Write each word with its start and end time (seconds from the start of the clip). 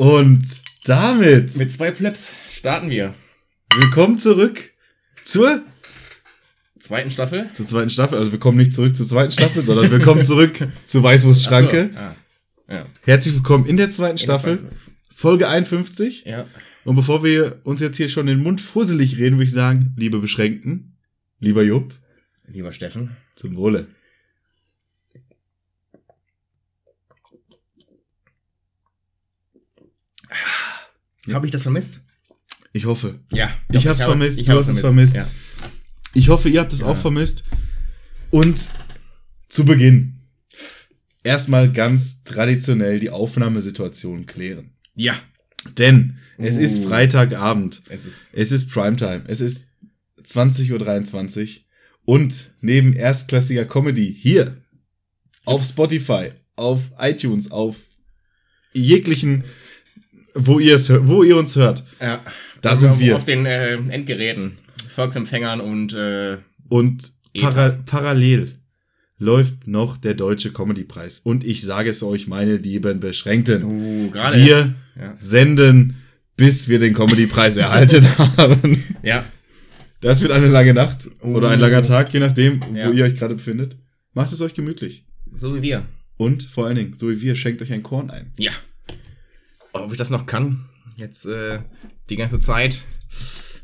Und 0.00 0.42
damit 0.84 1.56
Mit 1.58 1.70
zwei 1.72 1.90
Plebs 1.90 2.34
starten 2.50 2.88
wir. 2.88 3.14
willkommen 3.76 4.16
zurück 4.16 4.72
zur, 5.22 5.62
Zweiten 6.78 7.10
Staffel. 7.10 7.50
zur 7.52 7.66
zweiten 7.66 7.90
Staffel. 7.90 8.18
Also 8.18 8.32
wir 8.32 8.38
kommen 8.38 8.56
nicht 8.56 8.72
zurück 8.72 8.96
zur 8.96 9.06
zweiten 9.06 9.30
Staffel, 9.30 9.64
sondern 9.64 9.90
willkommen 9.90 10.24
zurück 10.24 10.66
zur 10.86 11.02
Weißwurstschranke. 11.02 11.90
So, 11.92 11.98
ah, 11.98 12.16
ja. 12.70 12.84
Herzlich 13.04 13.34
willkommen 13.34 13.66
in 13.66 13.76
der 13.76 13.90
zweiten 13.90 14.16
Staffel, 14.16 14.56
In 14.56 14.62
der 14.62 14.70
zweiten- 14.70 14.90
Folge 15.14 15.48
51. 15.48 16.24
Ja. 16.24 16.46
Und 16.84 16.96
bevor 16.96 17.22
wir 17.22 17.60
uns 17.64 17.82
jetzt 17.82 17.98
hier 17.98 18.08
schon 18.08 18.24
den 18.26 18.42
Mund 18.42 18.62
fusselig 18.62 19.18
reden, 19.18 19.36
würde 19.36 19.44
ich 19.44 19.52
sagen, 19.52 19.92
liebe 19.98 20.18
Beschränkten, 20.18 20.96
lieber 21.40 21.62
Jupp, 21.62 21.92
Lieber 22.48 22.72
Steffen. 22.72 23.18
zum 23.36 23.54
Wohle. 23.56 23.86
Habe 31.32 31.46
ich 31.46 31.52
das 31.52 31.62
vermisst? 31.62 32.00
Ich 32.72 32.84
hoffe. 32.86 33.20
Ja. 33.32 33.50
Ich 33.70 33.82
doch, 33.82 33.90
hab's 33.90 34.00
habe- 34.00 34.12
vermisst, 34.12 34.38
ich 34.38 34.46
du 34.46 34.52
hast 34.52 34.68
es 34.68 34.80
vermisst. 34.80 35.16
Ja. 35.16 35.28
Ich 36.14 36.28
hoffe, 36.28 36.48
ihr 36.48 36.60
habt 36.60 36.72
es 36.72 36.80
Ja. 36.80 36.86
auch 36.86 36.96
vermisst. 36.96 37.44
Und 38.30 38.68
zu 39.48 39.64
Beginn 39.64 40.20
erstmal 41.24 41.70
ganz 41.72 42.22
traditionell 42.24 43.00
die 43.00 43.10
Aufnahmesituation 43.10 44.26
klären. 44.26 44.70
ja. 44.94 45.14
Denn 45.76 46.16
es 46.38 46.56
Uh. 46.56 46.60
ist 46.60 46.84
Freitagabend. 46.84 47.82
Es 47.90 48.06
ist. 48.06 48.32
Es 48.32 48.50
ist 48.50 48.70
Primetime. 48.70 49.24
Es 49.26 49.42
ist 49.42 49.68
20.23 50.24 51.58
Uhr. 51.58 51.64
Und 52.14 52.54
neben 52.62 52.94
erstklassiger 52.94 53.66
Comedy 53.66 54.10
hier 54.18 54.56
auf 55.44 55.62
Spotify, 55.62 56.30
auf 56.56 56.92
iTunes, 56.98 57.50
auf 57.50 57.76
jeglichen, 58.72 59.44
wo 60.34 60.58
ihr 60.58 60.76
es, 60.76 60.90
wo 61.06 61.22
ihr 61.22 61.36
uns 61.36 61.56
hört. 61.56 61.84
Ja. 62.00 62.20
Da 62.62 62.70
Also 62.70 62.88
sind 62.88 63.00
wir. 63.00 63.16
Auf 63.16 63.24
den 63.24 63.46
äh, 63.46 63.74
Endgeräten. 63.74 64.58
Volksempfängern 64.88 65.60
und 65.60 65.92
äh, 65.94 66.38
Und 66.68 67.12
para 67.40 67.70
parallel 67.86 68.52
läuft 69.18 69.66
noch 69.66 69.96
der 69.98 70.14
Deutsche 70.14 70.50
Comedy-Preis. 70.52 71.20
Und 71.20 71.44
ich 71.44 71.62
sage 71.62 71.90
es 71.90 72.02
euch, 72.02 72.26
meine 72.26 72.56
lieben 72.56 73.00
Beschränkten. 73.00 73.62
uh, 73.64 74.10
gerade. 74.10 74.36
Wir 74.38 74.74
Ja. 74.98 75.14
senden, 75.18 75.96
bis 76.36 76.68
wir 76.68 76.78
den 76.78 76.94
Comedy-Preis 76.94 77.56
erhalten 77.56 78.06
haben. 78.36 78.82
Ja. 79.02 79.24
Das 80.00 80.22
wird 80.22 80.32
eine 80.32 80.48
lange 80.48 80.72
Nacht 80.72 81.08
oder 81.20 81.50
ein 81.50 81.58
Uh. 81.58 81.62
langer 81.62 81.82
Tag, 81.82 82.12
je 82.14 82.20
nachdem, 82.20 82.62
wo 82.62 82.74
Ja. 82.76 82.90
ihr 82.90 83.04
euch 83.04 83.14
gerade 83.14 83.34
befindet. 83.34 83.76
Macht 84.14 84.32
es 84.32 84.40
euch 84.40 84.54
gemütlich. 84.54 85.04
So 85.34 85.54
wie 85.54 85.62
wir. 85.62 85.84
Und 86.16 86.42
vor 86.42 86.66
allen 86.66 86.76
Dingen, 86.76 86.94
so 86.94 87.08
wie 87.10 87.20
wir, 87.20 87.36
schenkt 87.36 87.60
euch 87.62 87.72
ein 87.72 87.82
Korn 87.82 88.10
ein. 88.10 88.32
Ja. 88.38 88.52
Ob 89.72 89.92
ich 89.92 89.98
das 89.98 90.10
noch 90.10 90.26
kann? 90.26 90.66
Jetzt 90.96 91.26
äh, 91.26 91.60
die 92.08 92.16
ganze 92.16 92.38
Zeit 92.40 92.82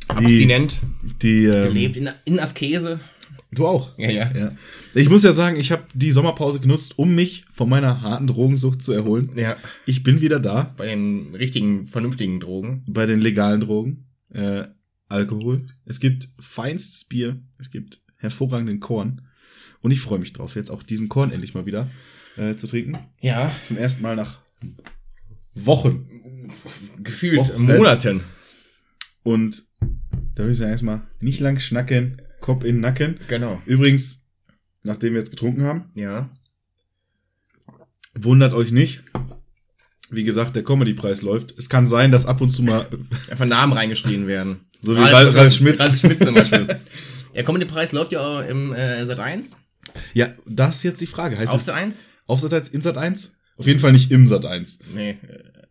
abstinent 0.08 0.78
Die, 1.22 1.44
ähm, 1.44 1.68
gelebt 1.68 1.96
in, 1.96 2.10
in 2.24 2.40
Askese. 2.40 3.00
Du 3.52 3.66
auch. 3.66 3.96
Ja, 3.98 4.10
ja. 4.10 4.30
Ja. 4.36 4.52
Ich 4.94 5.08
muss 5.08 5.22
ja 5.22 5.32
sagen, 5.32 5.58
ich 5.58 5.72
habe 5.72 5.84
die 5.94 6.12
Sommerpause 6.12 6.60
genutzt, 6.60 6.98
um 6.98 7.14
mich 7.14 7.44
von 7.52 7.68
meiner 7.68 8.02
harten 8.02 8.26
Drogensucht 8.26 8.82
zu 8.82 8.92
erholen. 8.92 9.30
Ja. 9.34 9.56
Ich 9.86 10.02
bin 10.02 10.20
wieder 10.20 10.40
da 10.40 10.74
Bei 10.76 10.86
den 10.86 11.34
richtigen, 11.34 11.88
vernünftigen 11.88 12.40
Drogen. 12.40 12.84
bei 12.86 13.06
den 13.06 13.20
legalen 13.20 13.60
Drogen. 13.60 14.06
Äh, 14.32 14.64
Alkohol. 15.08 15.64
Es 15.84 16.00
gibt 16.00 16.28
feinstes 16.40 17.04
Bier. 17.04 17.40
Es 17.58 17.70
gibt 17.70 18.00
hervorragenden 18.16 18.80
Korn. 18.80 19.22
Und 19.80 19.90
ich 19.92 20.00
freue 20.00 20.18
mich 20.18 20.32
drauf, 20.32 20.56
jetzt 20.56 20.70
auch 20.70 20.82
diesen 20.82 21.08
Korn 21.08 21.30
endlich 21.30 21.54
mal 21.54 21.64
wieder 21.66 21.88
äh, 22.36 22.56
zu 22.56 22.66
trinken. 22.66 22.98
Ja. 23.20 23.54
Zum 23.62 23.76
ersten 23.76 24.02
Mal 24.02 24.16
nach 24.16 24.38
Wochen. 25.56 26.08
Gefühlt 27.02 27.38
Och, 27.38 27.54
äh, 27.54 27.58
Monaten. 27.58 28.22
Und 29.22 29.64
da 30.34 30.42
würde 30.42 30.52
ich 30.52 30.58
sagen, 30.58 30.70
erstmal 30.70 31.00
nicht 31.20 31.40
lang 31.40 31.58
schnacken, 31.58 32.20
Kopf 32.40 32.62
in 32.64 32.76
den 32.76 32.80
Nacken. 32.82 33.18
Genau. 33.28 33.60
Übrigens, 33.66 34.28
nachdem 34.82 35.14
wir 35.14 35.20
jetzt 35.20 35.30
getrunken 35.30 35.64
haben, 35.64 35.90
Ja. 35.94 36.30
wundert 38.14 38.52
euch 38.52 38.72
nicht. 38.72 39.02
Wie 40.10 40.24
gesagt, 40.24 40.54
der 40.54 40.62
Comedy-Preis 40.62 41.22
läuft. 41.22 41.58
Es 41.58 41.68
kann 41.68 41.86
sein, 41.86 42.12
dass 42.12 42.26
ab 42.26 42.40
und 42.40 42.48
zu 42.48 42.62
mal, 42.62 42.88
Einfach 43.30 43.46
Namen 43.46 43.72
reingeschrien 43.72 44.26
werden. 44.28 44.60
So 44.80 44.94
wie 44.94 45.00
Ralf- 45.00 45.34
Ralf 45.34 45.54
Schmitz. 45.54 45.80
Ralf 45.80 45.98
Schmitz 45.98 46.20
zum 46.24 46.34
Beispiel. 46.34 46.68
Der 47.34 47.42
Comedy-Preis 47.44 47.92
läuft 47.92 48.12
ja 48.12 48.20
auch 48.20 48.40
im 48.48 48.72
äh, 48.72 49.04
Sat 49.04 49.18
1. 49.18 49.56
ja, 50.14 50.32
das 50.46 50.76
ist 50.76 50.82
jetzt 50.84 51.00
die 51.00 51.06
Frage. 51.06 51.36
Heißt 51.38 51.52
Auf 51.52 51.60
Sat 51.60 51.74
1? 51.74 52.10
auf 52.28 52.40
Sat 52.40 52.52
1, 52.54 52.68
in 52.70 52.80
Sat 52.82 52.96
1? 52.98 53.35
Auf 53.56 53.66
jeden 53.66 53.80
Fall 53.80 53.92
nicht 53.92 54.10
im 54.12 54.26
Sat 54.26 54.44
1. 54.46 54.80
Nee, 54.94 55.10
äh, 55.10 55.16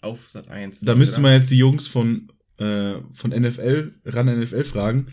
auf 0.01 0.29
Sat 0.29 0.47
1. 0.49 0.81
Da 0.81 0.95
müsste 0.95 1.21
man 1.21 1.33
jetzt 1.33 1.51
die 1.51 1.57
Jungs 1.57 1.87
von, 1.87 2.31
äh, 2.59 2.95
von 3.13 3.31
NFL, 3.31 3.93
ran 4.05 4.39
NFL 4.41 4.63
fragen, 4.63 5.07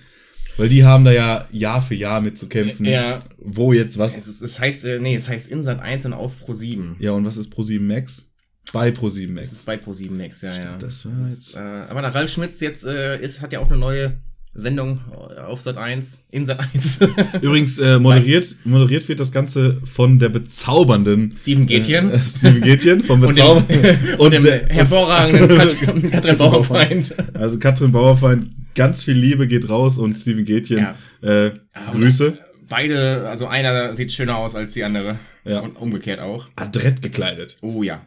weil 0.56 0.68
die 0.68 0.84
haben 0.84 1.04
da 1.04 1.12
ja 1.12 1.46
Jahr 1.50 1.80
für 1.82 1.94
Jahr 1.94 2.20
mit 2.20 2.38
zu 2.38 2.48
kämpfen. 2.48 2.84
Ja. 2.86 3.20
Wo 3.38 3.72
jetzt 3.72 3.98
was. 3.98 4.16
Es, 4.16 4.26
ist, 4.28 4.42
es 4.42 4.58
heißt, 4.60 4.84
äh, 4.84 4.98
nee, 5.00 5.14
es 5.14 5.28
heißt 5.28 5.50
in 5.50 5.62
Sat 5.62 5.80
1 5.80 6.06
und 6.06 6.12
auf 6.14 6.38
Pro 6.40 6.52
7. 6.52 6.96
Ja, 6.98 7.12
und 7.12 7.24
was 7.24 7.36
ist 7.36 7.50
Pro 7.50 7.62
7 7.62 7.86
Max? 7.86 8.30
Bei 8.72 8.90
Pro 8.90 9.08
7 9.10 9.36
Es 9.36 9.48
Max. 9.48 9.52
ist 9.60 9.66
bei 9.66 9.76
Pro 9.76 9.92
7 9.92 10.16
Max, 10.16 10.40
ja, 10.42 10.54
ja. 10.56 10.78
Das 10.78 11.04
war 11.04 11.12
Das, 11.20 11.30
jetzt. 11.30 11.56
äh, 11.56 11.58
aber 11.60 12.00
der 12.00 12.14
Ralf 12.14 12.30
Schmitz 12.30 12.60
jetzt 12.60 12.84
äh, 12.86 13.20
ist, 13.20 13.42
hat 13.42 13.52
ja 13.52 13.58
auch 13.60 13.68
eine 13.68 13.76
neue 13.78 14.18
Sendung 14.54 15.00
auf 15.48 15.62
Sat 15.62 15.78
1, 15.78 16.24
in 16.30 16.44
Sat 16.44 16.60
1. 16.74 16.98
Übrigens, 17.40 17.78
äh, 17.78 17.98
moderiert, 17.98 18.56
moderiert 18.64 19.08
wird 19.08 19.18
das 19.18 19.32
Ganze 19.32 19.80
von 19.84 20.18
der 20.18 20.28
bezaubernden 20.28 21.34
Steven 21.38 21.66
Gätjen. 21.66 22.10
Äh, 22.10 22.18
Steven 22.18 22.60
Gätjen 22.60 23.02
vom 23.02 23.22
und 23.22 23.36
dem, 23.36 23.44
bezaubernden 23.44 24.14
und 24.18 24.34
dem 24.34 24.44
hervorragenden 24.44 25.56
Katrin, 25.56 26.10
Katrin 26.10 26.36
Bauerfeind. 26.36 27.14
Also 27.34 27.58
Katrin 27.58 27.92
Bauerfeind, 27.92 28.50
ganz 28.74 29.04
viel 29.04 29.14
Liebe 29.14 29.46
geht 29.46 29.70
raus 29.70 29.96
und 29.96 30.16
Steven 30.16 30.44
Gätjen, 30.44 30.86
Ja. 31.22 31.46
äh, 31.46 31.52
Grüße. 31.92 32.38
Beide, 32.68 33.28
also 33.28 33.46
einer 33.46 33.94
sieht 33.96 34.12
schöner 34.12 34.36
aus 34.36 34.54
als 34.54 34.74
die 34.74 34.84
andere. 34.84 35.18
Ja. 35.44 35.60
Und 35.60 35.76
umgekehrt 35.76 36.20
auch. 36.20 36.48
Adrett 36.56 37.02
gekleidet. 37.02 37.56
Oh 37.62 37.82
ja. 37.82 38.04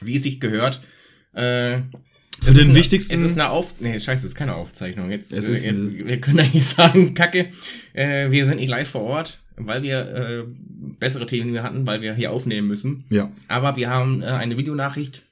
Wie 0.00 0.16
es 0.16 0.24
sich 0.24 0.40
gehört. 0.40 0.80
Äh, 1.32 1.78
Für 2.40 2.52
den 2.52 2.56
ist 2.60 2.64
eine- 2.68 2.74
wichtigsten- 2.78 3.24
Es 3.24 3.32
ist 3.32 3.38
eine 3.38 3.50
Auf... 3.50 3.74
Nee, 3.80 3.98
scheiße, 3.98 4.26
es 4.26 4.32
ist 4.32 4.34
keine 4.34 4.54
Aufzeichnung. 4.54 5.10
Jetzt, 5.10 5.32
Es 5.32 5.48
äh, 5.48 5.52
ist 5.52 5.64
jetzt 5.64 5.92
wir 6.06 6.20
können 6.20 6.40
eigentlich 6.40 6.64
sagen, 6.66 7.14
kacke, 7.14 7.48
äh, 7.94 8.30
wir 8.30 8.46
sind 8.46 8.56
nicht 8.58 8.68
live 8.68 8.88
vor 8.88 9.02
Ort, 9.02 9.40
weil 9.56 9.82
wir 9.82 9.98
äh, 10.00 10.44
bessere 11.00 11.26
Themen 11.26 11.52
wir 11.52 11.62
hatten, 11.62 11.86
weil 11.86 12.00
wir 12.00 12.14
hier 12.14 12.30
aufnehmen 12.32 12.68
müssen. 12.68 13.04
Ja. 13.10 13.32
Aber 13.48 13.76
wir 13.76 13.90
haben 13.90 14.22
äh, 14.22 14.26
eine 14.26 14.56
Videonachricht 14.56 15.22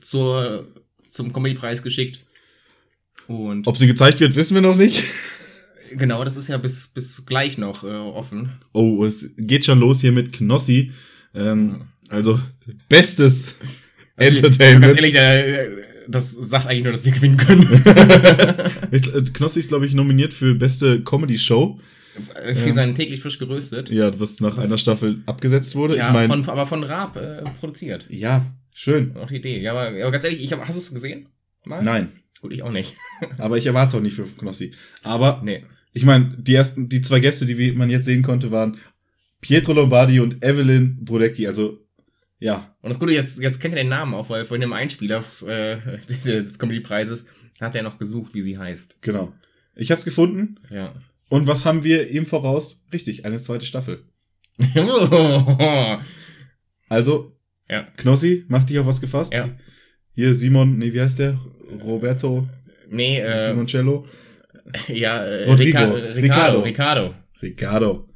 zur, 0.00 0.66
zum 1.10 1.32
Comedy-Preis 1.32 1.82
geschickt. 1.82 2.24
Und 3.28 3.66
Ob 3.66 3.78
sie 3.78 3.86
gezeigt 3.86 4.20
wird, 4.20 4.34
wissen 4.34 4.54
wir 4.54 4.62
noch 4.62 4.76
nicht. 4.76 5.02
genau, 5.92 6.24
das 6.24 6.36
ist 6.36 6.48
ja 6.48 6.56
bis, 6.56 6.88
bis 6.88 7.24
gleich 7.24 7.56
noch 7.58 7.84
äh, 7.84 7.86
offen. 7.86 8.52
Oh, 8.72 9.04
es 9.04 9.34
geht 9.36 9.64
schon 9.64 9.78
los 9.78 10.00
hier 10.00 10.12
mit 10.12 10.32
Knossi. 10.32 10.92
Ähm, 11.34 11.82
also, 12.08 12.38
bestes 12.88 13.54
Entertainment. 14.22 14.96
Ganz 14.98 15.14
ehrlich, 15.14 15.82
das 16.08 16.32
sagt 16.32 16.66
eigentlich 16.66 16.84
nur, 16.84 16.92
dass 16.92 17.04
wir 17.04 17.12
gewinnen 17.12 17.36
können. 17.36 17.62
Äh, 18.92 18.98
Knossi 19.32 19.60
ist, 19.60 19.68
glaube 19.68 19.86
ich, 19.86 19.94
nominiert 19.94 20.34
für 20.34 20.54
beste 20.54 21.02
Comedy-Show. 21.02 21.80
Äh, 22.44 22.54
Für 22.54 22.72
seinen 22.74 22.94
täglich 22.94 23.20
frisch 23.22 23.38
geröstet. 23.38 23.88
Ja, 23.88 24.10
was 24.20 24.40
nach 24.40 24.54
Was- 24.58 24.66
einer 24.66 24.76
Staffel 24.76 25.22
abgesetzt 25.24 25.74
wurde. 25.76 25.96
Ja, 25.96 26.08
ich 26.08 26.12
meine, 26.12 26.28
von, 26.44 26.46
aber 26.52 26.66
von 26.66 26.82
Raab 26.84 27.16
äh, 27.16 27.42
produziert. 27.58 28.04
ja, 28.10 28.44
schön. 28.74 29.16
Auch 29.16 29.28
die 29.28 29.36
Idee. 29.36 29.60
Ja, 29.62 29.70
aber, 29.72 29.88
aber 29.88 30.10
ganz 30.10 30.24
ehrlich, 30.24 30.44
ich 30.44 30.52
hab, 30.52 30.60
hast 30.60 30.74
du 30.74 30.78
es 30.80 30.92
gesehen? 30.92 31.26
Mal? 31.64 31.82
Nein, 31.82 32.08
Gut, 32.42 32.52
ich 32.52 32.62
auch 32.62 32.70
nicht. 32.72 32.92
aber 33.38 33.56
ich 33.56 33.64
erwarte 33.66 33.96
auch 33.96 34.02
nicht 34.02 34.14
für 34.16 34.24
Knossi. 34.24 34.72
Aber 35.02 35.40
Nee. 35.42 35.64
ich 35.94 36.04
meine, 36.04 36.34
die 36.36 36.54
ersten, 36.54 36.88
die 36.90 37.00
zwei 37.00 37.20
Gäste, 37.20 37.46
die 37.46 37.72
man 37.72 37.88
jetzt 37.88 38.04
sehen 38.04 38.22
konnte, 38.22 38.50
waren 38.50 38.76
Pietro 39.40 39.72
Lombardi 39.72 40.20
und 40.20 40.44
Evelyn 40.44 40.98
Brodecki. 41.02 41.46
Also, 41.46 41.78
ja, 42.42 42.74
Und 42.82 42.90
das 42.90 42.98
Gute, 42.98 43.12
jetzt, 43.12 43.40
jetzt 43.40 43.60
kennt 43.60 43.74
ihr 43.74 43.78
den 43.82 43.88
Namen 43.88 44.14
auch, 44.14 44.28
weil 44.30 44.44
vorhin 44.44 44.60
dem 44.62 44.72
Einspieler 44.72 45.22
äh, 45.46 45.76
des 46.24 46.58
Comedy-Preises 46.58 47.26
hat 47.60 47.74
er 47.74 47.82
noch 47.82 47.98
gesucht, 47.98 48.34
wie 48.34 48.42
sie 48.42 48.58
heißt. 48.58 48.96
genau. 49.00 49.32
Ich 49.74 49.90
hab's 49.90 50.04
gefunden. 50.04 50.56
Ja. 50.70 50.92
Und 51.30 51.46
was 51.46 51.64
haben 51.64 51.82
wir 51.82 52.10
ihm 52.10 52.26
voraus? 52.26 52.86
Richtig, 52.92 53.24
eine 53.24 53.40
zweite 53.40 53.64
Staffel. 53.66 54.04
Also, 56.88 57.36
Ja. 57.70 57.86
Knossi, 57.96 58.44
mach 58.48 58.64
dich 58.64 58.78
auf 58.78 58.86
was 58.86 59.00
gefasst. 59.00 59.32
Ja. 59.32 59.48
Hier 60.14 60.34
Simon, 60.34 60.76
nee, 60.78 60.92
wie 60.92 61.00
heißt 61.00 61.20
der? 61.20 61.38
Roberto 61.84 62.46
Nee, 62.90 63.18
äh, 63.20 63.46
Simoncello. 63.48 64.04
ja, 64.88 65.24
äh, 65.24 65.44
Rodrigo. 65.46 65.78
Rica- 65.78 66.12
Ricardo. 66.14 66.60
Ricardo. 66.60 67.14
Ricardo. 67.40 68.08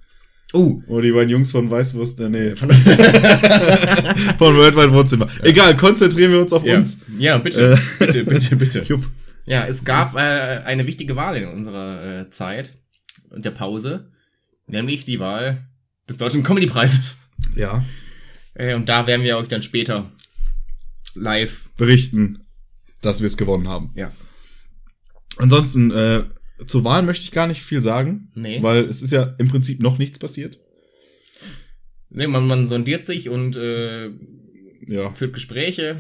Ricardo. 0.53 0.67
Uh. 0.67 0.83
Oh, 0.87 1.01
die 1.01 1.13
beiden 1.13 1.29
Jungs 1.31 1.51
von 1.51 1.71
Weißwurst, 1.71 2.21
äh, 2.21 2.29
nee, 2.29 2.57
von, 2.57 2.71
von 4.39 4.57
Worldwide 4.57 4.93
Wohnzimmer. 4.93 5.29
Egal, 5.43 5.77
konzentrieren 5.77 6.33
wir 6.33 6.41
uns 6.41 6.53
auf 6.53 6.65
Ja, 6.65 6.77
uns. 6.77 7.01
ja 7.19 7.39
bitte, 7.39 7.73
Äh. 7.73 7.79
bitte, 8.05 8.25
bitte, 8.25 8.57
bitte. 8.57 8.83
Jupp. 8.89 9.05
Ja, 9.45 9.67
es 9.67 9.85
gab 9.85 10.15
äh, 10.17 10.19
eine 10.19 10.87
wichtige 10.87 11.15
Wahl 11.17 11.37
in 11.37 11.49
unserer 11.49 12.21
äh, 12.23 12.31
Zeit 12.31 12.75
und 13.31 13.45
der 13.45 13.51
Pause, 13.53 14.11
nämlich 14.67 15.05
die 15.05 15.21
Wahl 15.21 15.67
des 16.09 16.19
Deutschen 16.19 16.43
Comedy-Preises. 16.43 17.19
Ja. 17.55 17.85
Äh, 18.55 18.75
und 18.75 18.89
da 18.89 19.07
werden 19.07 19.23
wir 19.23 19.37
euch 19.39 19.49
dann 19.49 19.63
später 19.63 20.11
live. 21.15 21.71
Berichten, 21.77 22.41
dass 23.03 23.21
wir 23.21 23.27
es 23.27 23.37
gewonnen 23.37 23.69
haben. 23.69 23.91
Ja. 23.95 24.11
Ansonsten, 25.39 25.91
äh, 25.91 26.25
zur 26.67 26.85
Wahl 26.85 27.03
möchte 27.03 27.25
ich 27.25 27.32
gar 27.32 27.47
nicht 27.47 27.62
viel 27.62 27.82
sagen. 27.82 28.31
Nee. 28.35 28.62
Weil 28.62 28.85
es 28.85 29.03
ist 29.03 29.12
ja 29.12 29.35
im 29.38 29.49
Prinzip 29.49 29.81
noch 29.82 29.99
nichts 29.99 30.19
passiert. 30.19 30.58
Nee, 32.08 32.26
man, 32.26 32.47
man 32.47 32.67
sondiert 32.67 33.05
sich 33.05 33.29
und 33.29 33.56
äh, 33.56 34.06
Ja. 34.87 35.12
führt 35.14 35.35
Gespräche. 35.35 35.97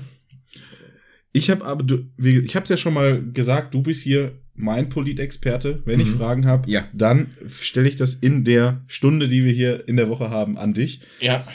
Ich 1.32 1.50
habe 1.50 1.64
aber, 1.66 1.82
du, 1.84 2.06
wie- 2.16 2.38
ich 2.38 2.56
habe 2.56 2.64
es 2.64 2.70
ja 2.70 2.76
schon 2.78 2.94
mal 2.94 3.22
gesagt, 3.32 3.74
du 3.74 3.82
bist 3.82 4.02
hier 4.02 4.32
mein 4.54 4.88
Politexperte. 4.88 5.82
Wenn 5.84 6.00
ich 6.00 6.06
Mhm. 6.08 6.16
Fragen 6.16 6.46
habe, 6.46 6.70
Ja. 6.70 6.88
dann 6.94 7.26
stelle 7.52 7.88
ich 7.88 7.96
das 7.96 8.14
in 8.14 8.44
der 8.44 8.82
Stunde, 8.86 9.28
die 9.28 9.44
wir 9.44 9.52
hier 9.52 9.86
in 9.86 9.96
der 9.96 10.08
Woche 10.08 10.30
haben, 10.30 10.56
an 10.56 10.72
dich. 10.72 11.00
Ja. 11.20 11.46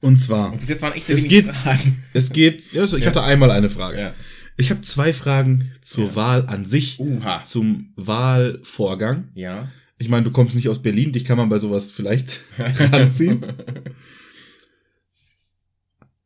Und 0.00 0.18
zwar, 0.18 0.54
Bis 0.56 0.68
jetzt 0.68 0.82
waren 0.82 0.92
echt 0.92 1.06
sehr 1.06 1.16
Es 1.16 1.24
geht- 1.26 1.46
Fragen. 1.46 2.04
es 2.12 2.30
geht, 2.32 2.72
ja, 2.72 2.82
also 2.82 2.96
ich 2.98 3.04
Ja. 3.04 3.10
hatte 3.10 3.22
einmal 3.22 3.50
eine 3.50 3.70
Frage. 3.70 3.98
Ja. 3.98 4.14
Ich 4.60 4.70
habe 4.70 4.80
zwei 4.80 5.12
Fragen 5.12 5.70
zur 5.80 6.08
Ja. 6.08 6.14
Wahl 6.16 6.46
an 6.48 6.64
sich, 6.66 6.98
Uha. 6.98 7.42
zum 7.42 7.92
Wahlvorgang. 7.96 9.30
Ja. 9.34 9.70
Ich 9.98 10.08
meine, 10.08 10.24
du 10.24 10.30
kommst 10.32 10.56
nicht 10.56 10.68
aus 10.68 10.82
Berlin, 10.82 11.12
dich 11.12 11.24
kann 11.24 11.38
man 11.38 11.48
bei 11.48 11.58
sowas 11.60 11.92
vielleicht 11.92 12.40
ranziehen. 12.58 13.46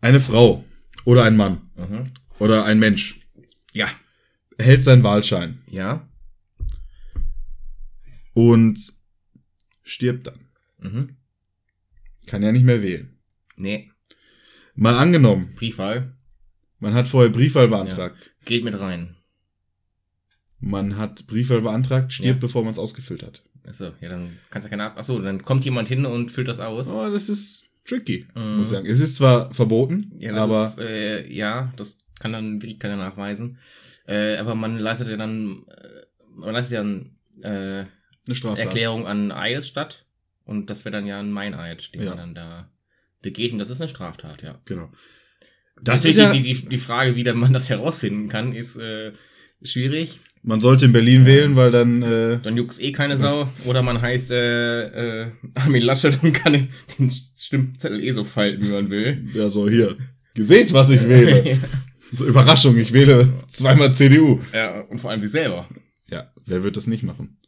Eine 0.01 0.19
Frau 0.19 0.65
oder 1.05 1.25
ein 1.25 1.37
Mann 1.37 1.71
mhm. 1.77 2.05
oder 2.39 2.65
ein 2.65 2.79
Mensch 2.79 3.21
Ja. 3.73 3.87
erhält 4.59 4.83
seinen 4.83 5.03
Wahlschein 5.05 5.63
Ja. 5.69 6.09
und 8.33 8.81
stirbt 9.83 10.27
dann. 10.27 10.49
Mhm. 10.79 11.17
Kann 12.27 12.43
ja 12.43 12.51
nicht 12.53 12.65
mehr 12.65 12.83
wählen. 12.83 13.19
Nee. 13.57 13.91
Mal 14.75 14.97
angenommen, 14.97 15.55
Briefwahl. 15.57 16.17
Man 16.83 16.95
hat 16.95 17.09
vorher 17.09 17.31
Briefwahl 17.31 17.69
beantragt. 17.69 18.35
Geht 18.45 18.65
mit 18.65 18.79
rein. 18.79 19.17
Man 20.61 20.97
hat 20.97 21.27
Briefwahl 21.27 21.61
beantragt, 21.61 22.13
stirbt, 22.13 22.37
Ja. 22.43 22.47
bevor 22.47 22.63
man 22.63 22.73
es 22.73 22.79
ausgefüllt 22.79 23.23
hat. 23.23 23.43
Achso, 23.67 23.93
ja, 24.01 24.09
dann 24.09 24.39
kannst 24.51 24.67
du 24.67 24.71
keine 24.71 24.85
Ab. 24.85 24.99
Achso, 24.99 25.19
dann 25.21 25.43
kommt 25.43 25.65
jemand 25.65 25.89
hin 25.89 26.05
und 26.07 26.31
füllt 26.31 26.49
das 26.49 26.61
aus. 26.61 26.89
Oh, 26.89 27.11
das 27.11 27.29
ist 27.29 27.67
tricky, 27.85 28.27
Mhm. 28.35 28.57
muss 28.57 28.67
ich 28.67 28.73
sagen. 28.73 28.87
Es 28.87 29.01
ist 29.01 29.17
zwar 29.17 29.53
verboten, 29.55 30.13
Ja, 30.19 30.33
das 30.33 30.41
aber 30.41 30.67
ist, 30.67 30.79
äh, 30.79 31.33
ja, 31.33 31.73
das 31.77 31.99
kann 32.21 32.33
dann 32.33 32.61
wirklich 32.63 32.79
keiner 32.79 32.97
nachweisen. 32.97 33.59
Äh, 34.07 34.37
aber 34.37 34.55
man 34.55 34.79
leistet 34.79 35.09
ja 35.09 35.17
dann, 35.17 35.65
äh, 35.69 36.07
man 36.35 36.53
leistet 36.53 36.75
ja 36.75 36.83
dann, 36.83 37.17
äh, 37.43 37.85
eine 38.27 38.35
Straftat. 38.35 38.65
Erklärung 38.67 39.07
an 39.07 39.33
Eides 39.33 39.67
statt. 39.69 40.07
Und 40.45 40.71
das 40.71 40.85
wäre 40.85 40.93
dann 40.93 41.07
ja 41.07 41.19
ein 41.21 41.31
Meineid, 41.31 41.95
den 41.95 42.03
Ja. 42.03 42.11
man 42.11 42.19
dann 42.19 42.35
da 42.35 42.71
begeht. 43.21 43.53
Und 43.53 43.59
das 43.59 43.71
ist 43.71 43.81
eine 43.81 43.89
Straftat, 43.89 44.43
ja. 44.43 44.61
Genau. 44.65 44.91
Das 45.81 46.05
ist 46.05 46.17
ja, 46.17 46.33
die, 46.33 46.43
die, 46.43 46.69
die 46.69 46.79
Frage, 46.79 47.17
wie 47.17 47.25
man 47.33 47.53
das 47.53 47.69
herausfinden 47.71 48.29
kann, 48.29 48.53
ist 48.55 48.77
äh, 48.77 49.13
schwierig. 49.63 50.21
man 50.43 50.61
sollte 50.61 50.85
in 50.85 50.93
Berlin 50.93 51.27
wählen, 51.27 51.57
weil 51.57 51.71
dann, 51.71 52.03
äh, 52.03 52.39
Dann 52.41 52.57
juckt's 52.57 52.79
eh 52.81 52.93
keine 52.93 53.17
Sau. 53.17 53.49
Oder 53.65 53.83
man 53.83 54.01
heißt 54.01 54.31
äh, 54.31 55.23
äh, 55.25 55.31
Armin 55.55 55.83
Laschet 55.83 56.23
und 56.23 56.33
kann 56.33 56.53
den, 56.53 56.69
den 56.99 57.11
Stimmzettel 57.11 58.03
eh 58.03 58.13
so 58.13 58.25
falten, 58.25 58.65
wie 58.67 58.71
man 58.73 58.91
will. 58.91 59.29
ja, 59.35 59.49
so 59.49 59.69
hier, 59.69 59.97
geseht, 60.35 60.73
was 60.73 60.91
ich 60.91 61.09
wähle. 61.09 61.59
so, 62.13 62.27
Überraschung, 62.27 62.77
ich 62.79 62.93
wähle 62.93 63.29
zweimal 63.49 63.93
CDU. 63.95 64.41
ja, 64.53 64.81
und 64.83 64.99
vor 64.99 65.11
allem 65.11 65.21
sich 65.21 65.31
selber. 65.31 65.69
Ja, 66.09 66.31
wer 66.47 66.63
wird 66.63 66.77
das 66.77 66.87
nicht 66.87 67.03
machen? 67.03 67.39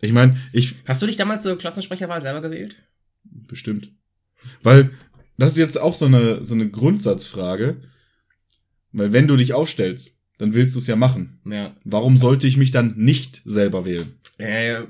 Ich 0.00 0.12
meine, 0.12 0.36
ich, 0.52 0.74
Hast 0.86 1.02
du 1.02 1.06
dich 1.06 1.16
damals 1.16 1.42
zur 1.42 1.58
Klassensprecherwahl 1.58 2.20
selber 2.22 2.40
gewählt? 2.42 2.76
bestimmt. 3.24 3.90
Weil, 4.62 4.90
das 5.38 5.52
ist 5.52 5.58
jetzt 5.58 5.80
auch 5.80 5.94
so 5.94 6.06
eine, 6.06 6.44
so 6.44 6.54
eine 6.54 6.68
Grundsatzfrage. 6.68 7.80
Weil 8.92 9.12
wenn 9.12 9.28
du 9.28 9.36
dich 9.36 9.54
aufstellst, 9.54 10.22
dann 10.38 10.54
willst 10.54 10.74
du 10.74 10.80
es 10.80 10.86
ja 10.86 10.96
machen. 10.96 11.40
Ja. 11.44 11.76
Warum 11.84 12.16
sollte 12.16 12.46
ich 12.46 12.56
mich 12.56 12.70
dann 12.70 12.94
nicht 12.96 13.42
selber 13.44 13.84
wählen? 13.84 14.18
Äh, 14.38 14.68
ja, 14.68 14.86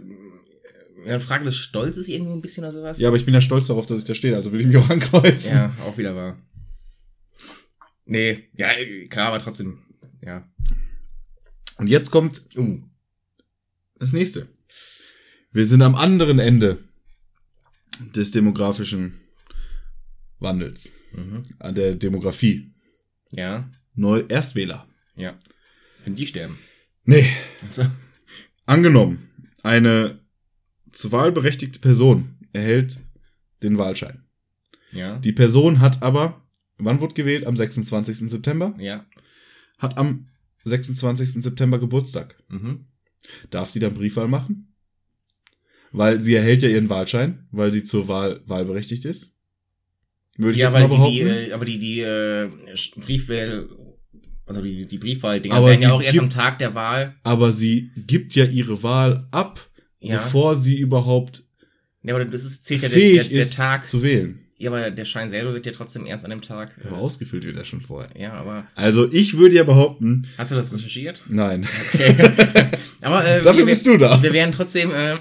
eine 1.05 1.21
Frage 1.21 1.45
des 1.45 1.57
Stolzes 1.57 2.09
irgendwie 2.09 2.33
ein 2.33 2.43
bisschen 2.43 2.65
oder 2.65 2.73
sowas? 2.73 2.99
Ja, 2.99 3.09
aber 3.09 3.17
ich 3.17 3.25
bin 3.25 3.35
ja 3.35 3.41
stolz 3.41 3.67
darauf, 3.67 3.87
dass 3.87 4.01
ich 4.01 4.05
da 4.05 4.15
stehe, 4.15 4.37
also 4.37 4.53
will 4.53 4.61
ich 4.61 4.67
mich 4.67 4.77
auch 4.77 4.91
ankreuzen. 4.91 5.57
Ja, 5.57 5.75
auch 5.87 5.97
wieder 5.97 6.15
wahr. 6.15 6.37
Nee, 8.05 8.49
ja, 8.55 8.69
klar, 9.11 9.29
aber 9.29 9.43
trotzdem. 9.43 9.79
Ja. 10.25 10.49
Und 11.77 11.89
jetzt 11.89 12.11
kommt 12.11 12.43
Uh. 12.57 12.81
das 13.99 14.13
nächste. 14.13 14.49
Wir 15.53 15.67
sind 15.67 15.83
am 15.83 15.95
anderen 15.95 16.39
Ende 16.39 16.79
des 18.15 18.31
demografischen 18.31 19.15
Wandels, 20.41 20.93
Mhm. 21.13 21.43
an 21.59 21.75
der 21.75 21.95
Demografie. 21.95 22.73
Ja, 23.31 23.71
Neu 23.95 24.25
Erstwähler. 24.29 24.87
ja. 25.17 25.39
Wenn 26.05 26.15
die 26.15 26.27
sterben. 26.27 26.57
Nee, 27.05 27.27
Also, 27.65 27.85
angenommen, 28.67 29.29
eine 29.63 30.21
zur 30.93 31.13
Wahl 31.13 31.33
berechtigte 31.33 31.81
Person 31.81 32.37
erhält 32.53 32.99
den 33.63 33.77
Wahlschein. 33.79 34.25
ja. 34.93 35.19
Die 35.19 35.33
Person 35.33 35.81
hat 35.81 36.03
aber, 36.03 36.47
wann 36.79 37.01
wurde 37.01 37.15
gewählt? 37.15 37.45
Am 37.47 37.57
26. 37.57 38.29
September? 38.31 38.75
Ja. 38.79 39.05
Hat 39.79 39.99
am 39.99 40.29
26. 40.65 41.43
September 41.43 41.79
Geburtstag. 41.79 42.41
Mhm. 42.49 42.87
Darf 43.51 43.71
sie 43.71 43.81
dann 43.81 43.95
Briefwahl 43.95 44.29
machen? 44.29 44.75
Weil 45.91 46.21
sie 46.21 46.35
erhält 46.35 46.63
ja 46.63 46.69
ihren 46.69 46.89
Wahlschein, 46.91 47.49
weil 47.51 47.73
sie 47.73 47.83
zur 47.85 48.07
Wahl 48.09 48.43
wahlberechtigt 48.47 49.05
ist. 49.05 49.38
Würde 50.39 50.53
ich 50.53 50.59
Ja, 50.59 50.67
jetzt 50.67 50.75
weil 50.75 50.83
mal 50.83 50.89
die, 50.89 50.97
behaupten. 50.97 51.15
die, 51.15 51.51
äh, 51.51 51.53
aber 51.53 51.65
die, 51.67 51.79
die 51.79 52.01
äh, 52.01 52.49
Briefwahl, 52.97 53.69
also 54.47 54.63
die, 54.63 54.87
die 54.87 54.99
Briefwahl-Dinger 54.99 55.63
werden 55.65 55.83
ja 55.83 55.91
auch 55.93 56.01
erst 56.03 56.19
am 56.19 56.31
Tag 56.31 56.59
der 56.59 56.75
Wahl. 56.75 57.15
Aber 57.25 57.53
sie 57.53 57.91
gibt 58.07 58.35
ja 58.35 58.45
ihre 58.45 58.83
Wahl 58.83 59.27
ab, 59.31 59.61
Ja. 60.01 60.15
bevor 60.17 60.57
sie 60.57 60.79
überhaupt 60.79 61.43
Ja, 62.03 62.15
aber 62.15 62.25
das 62.25 62.45
ist, 62.45 62.65
zählt 62.65 62.83
ja 62.83 62.89
der, 62.89 62.99
der, 62.99 63.25
der 63.25 63.51
Tag. 63.51 63.87
zu 63.87 64.03
wählen. 64.03 64.39
Ja, 64.61 64.71
aber 64.71 64.91
der 64.91 65.05
Schein 65.05 65.31
selber 65.31 65.53
wird 65.55 65.67
ja 65.67 65.73
trotzdem 65.73 66.05
erst 66.07 66.25
an 66.25 66.31
dem 66.31 66.43
Tag. 66.43 66.77
äh, 66.83 66.89
Aber 66.89 66.99
ausgefüllt 66.99 67.45
wird 67.45 67.57
er 67.57 67.65
schon 67.65 67.81
vorher. 67.81 68.11
Ja, 68.21 68.33
aber 68.33 68.67
Also 68.75 69.09
ich 69.13 69.37
würde 69.39 69.55
ja 69.57 69.63
behaupten, 69.65 70.27
hast 70.37 70.51
du 70.51 70.57
das 70.57 70.73
recherchiert? 70.73 71.23
nein. 71.29 71.65
Okay. 71.95 72.15
aber 73.03 73.25
äh, 73.25 73.43
Dafür 73.43 73.59
wir, 73.61 73.67
bist 73.67 73.87
du 73.87 73.97
da. 73.97 74.21
Wir 74.23 74.33
werden 74.33 74.51
trotzdem, 74.53 74.91
äh, 74.93 75.17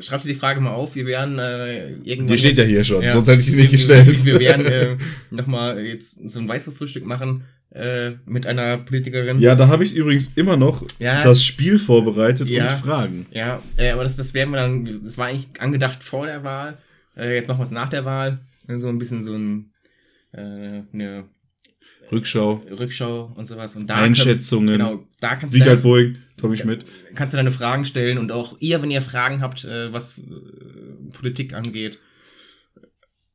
schreib 0.00 0.22
dir 0.22 0.28
die 0.28 0.34
Frage 0.34 0.60
mal 0.60 0.70
auf, 0.72 0.94
wir 0.94 1.06
werden 1.06 1.38
äh, 1.38 1.90
irgendwann. 2.04 2.26
Die 2.28 2.38
steht 2.38 2.56
ja 2.58 2.64
jetzt- 2.64 2.70
hier 2.72 2.84
schon, 2.84 3.02
Ja. 3.02 3.12
sonst 3.12 3.28
hätte 3.28 3.38
ich 3.40 3.46
sie 3.46 3.56
nicht 3.56 3.72
Wir- 3.72 3.78
gestellt. 3.78 4.24
Wir 4.24 4.38
werden 4.40 4.66
äh, 4.66 4.96
nochmal 5.30 5.84
jetzt 5.84 6.28
so 6.28 6.38
ein 6.40 6.48
Weißwurstfrühstück 6.48 7.04
machen 7.06 7.44
äh, 7.74 8.12
mit 8.24 8.46
einer 8.46 8.78
Politikerin. 8.78 9.38
Ja, 9.40 9.54
da 9.54 9.68
habe 9.68 9.84
ich 9.84 9.94
übrigens 9.94 10.32
immer 10.36 10.56
noch 10.56 10.84
Ja. 10.98 11.22
das 11.22 11.44
Spiel 11.44 11.78
vorbereitet 11.78 12.48
Ja. 12.48 12.64
und 12.68 12.72
Fragen. 12.72 13.26
Ja, 13.32 13.62
äh, 13.76 13.90
aber 13.90 14.02
das, 14.04 14.16
das 14.16 14.32
werden 14.34 14.50
wir 14.50 14.58
dann, 14.58 15.02
das 15.04 15.18
war 15.18 15.26
eigentlich 15.26 15.48
angedacht 15.58 16.02
vor 16.02 16.26
der 16.26 16.42
Wahl. 16.44 16.78
Äh, 17.18 17.34
jetzt 17.36 17.48
machen 17.48 17.58
wir 17.58 17.64
es 17.64 17.70
nach 17.70 17.88
der 17.90 18.04
Wahl. 18.04 18.38
So 18.68 18.88
ein 18.88 18.98
bisschen 18.98 19.22
so 19.22 19.34
ein, 19.34 19.70
äh, 20.32 20.82
eine 20.92 21.24
Rückschau, 22.12 22.62
Rückschau 22.70 23.32
und 23.34 23.46
sowas. 23.46 23.76
Und 23.76 23.88
da 23.88 23.96
Einschätzungen, 23.96 24.68
Können, 24.78 24.78
genau, 24.96 25.06
da 25.20 25.36
kannst 25.36 25.54
du, 25.54 25.58
Wiegald 25.58 25.70
deine, 25.78 25.82
Boeing, 25.82 26.16
Tommy 26.36 26.56
Schmidt. 26.58 26.84
kannst 27.14 27.34
du 27.34 27.36
deine 27.36 27.50
Fragen 27.50 27.84
stellen 27.84 28.18
und 28.18 28.30
auch 28.32 28.56
ihr, 28.60 28.80
wenn 28.82 28.90
ihr 28.90 29.02
Fragen 29.02 29.40
habt, 29.40 29.64
äh, 29.64 29.92
was 29.92 30.18
äh, 30.18 30.22
Politik 31.12 31.54
angeht. 31.54 31.98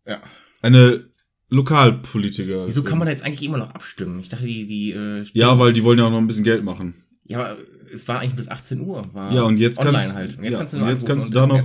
Ja. 0.06 0.22
Eine 0.62 1.06
Lokalpolitiker. 1.50 2.66
Wieso 2.68 2.84
kann 2.84 2.98
man 2.98 3.08
da 3.08 3.12
jetzt 3.12 3.24
eigentlich 3.26 3.44
immer 3.44 3.58
noch 3.58 3.72
abstimmen? 3.76 4.20
Ich 4.20 4.30
dachte, 4.30 4.46
die, 4.46 4.66
die, 4.68 4.92
äh, 4.92 5.26
Ja, 5.34 5.60
weil 5.60 5.74
die 5.74 5.84
wollen 5.84 6.00
ja 6.00 6.06
auch 6.06 6.12
noch 6.12 6.18
ein 6.20 6.28
bisschen 6.28 6.44
Geld 6.46 6.64
machen. 6.64 6.94
ja, 7.26 7.40
aber 7.40 7.58
es 7.94 8.08
war 8.08 8.20
eigentlich 8.20 8.36
bis 8.36 8.48
18 8.48 8.80
Uhr. 8.82 9.10
Ja, 9.14 9.42
und 9.44 9.58
jetzt 9.60 9.80
online 9.80 9.98
kannst- 9.98 10.16
halt. 10.16 10.38
Und 10.38 10.44
jetzt 10.46 10.54
ja, 10.54 10.58
kannst 10.60 10.74
du 10.74 10.78
jetzt 10.86 11.06
kannst 11.08 11.30
du 11.30 11.34
da 11.34 11.48
noch-. 11.48 11.62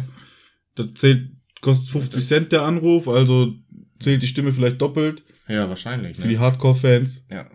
Das 0.75 0.87
zählt, 0.95 1.31
kostet 1.61 1.91
50 1.91 2.25
Cent 2.27 2.53
der 2.53 2.63
Anruf, 2.63 3.07
also 3.09 3.55
zählt 4.01 4.23
die 4.23 4.27
Stimme 4.27 4.53
vielleicht 4.53 4.81
doppelt 4.81 5.23
Ja, 5.49 5.69
wahrscheinlich. 5.69 6.17
für 6.17 6.29
die 6.29 6.35
Ne? 6.35 6.41
Hardcore-Fans. 6.41 7.27
Ja. 7.31 7.47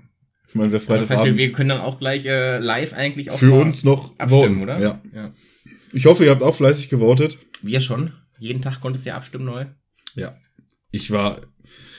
Ich 0.47 0.55
meine, 0.55 0.71
wer 0.71 0.79
Das 0.79 0.89
heißt, 0.89 0.99
wir, 0.99 1.05
Freitagabend 1.07 1.37
wir 1.37 1.51
können 1.53 1.69
dann 1.69 1.81
auch 1.81 1.97
gleich 1.99 2.25
äh, 2.25 2.57
live 2.59 2.93
eigentlich 2.93 3.31
auch 3.31 3.37
für 3.39 3.53
uns 3.53 3.83
noch 3.83 4.17
abstimmen, 4.19 4.59
voten. 4.59 4.61
oder? 4.63 4.79
Ja. 4.79 5.01
ja. 5.13 5.31
Ich 5.93 6.05
hoffe, 6.05 6.25
ihr 6.25 6.31
habt 6.31 6.43
auch 6.43 6.55
fleißig 6.55 6.89
gewotet. 6.89 7.37
Wir 7.61 7.79
schon. 7.81 8.13
Jeden 8.39 8.61
Tag 8.61 8.81
konntest 8.81 9.05
du 9.05 9.09
ja 9.09 9.15
abstimmen 9.17 9.45
neu. 9.45 9.65
Ja. 10.15 10.35
Ich 10.91 11.11
war, 11.11 11.39